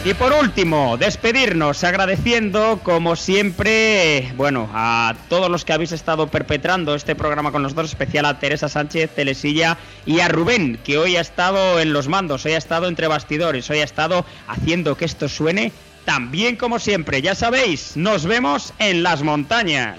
Y 0.04 0.14
por 0.14 0.32
último, 0.32 0.96
despedirnos 0.96 1.84
agradeciendo, 1.84 2.80
como 2.82 3.14
siempre, 3.14 4.32
bueno, 4.36 4.68
a 4.74 5.14
todos 5.28 5.48
los 5.48 5.64
que 5.64 5.72
habéis 5.72 5.92
estado 5.92 6.26
perpetrando 6.26 6.96
este 6.96 7.14
programa 7.14 7.52
con 7.52 7.62
nosotros, 7.62 7.90
especial 7.90 8.24
a 8.24 8.40
Teresa 8.40 8.68
Sánchez, 8.68 9.14
Telesilla 9.14 9.78
y 10.04 10.18
a 10.18 10.26
Rubén, 10.26 10.80
que 10.82 10.98
hoy 10.98 11.16
ha 11.16 11.20
estado 11.20 11.78
en 11.78 11.92
los 11.92 12.08
mandos, 12.08 12.44
hoy 12.44 12.52
ha 12.54 12.58
estado 12.58 12.88
entre 12.88 13.06
bastidores, 13.06 13.70
hoy 13.70 13.78
ha 13.78 13.84
estado 13.84 14.26
haciendo 14.48 14.96
que 14.96 15.04
esto 15.04 15.28
suene 15.28 15.70
tan 16.04 16.32
bien 16.32 16.56
como 16.56 16.80
siempre. 16.80 17.22
Ya 17.22 17.36
sabéis, 17.36 17.96
nos 17.96 18.26
vemos 18.26 18.74
en 18.80 19.04
las 19.04 19.22
montañas. 19.22 19.98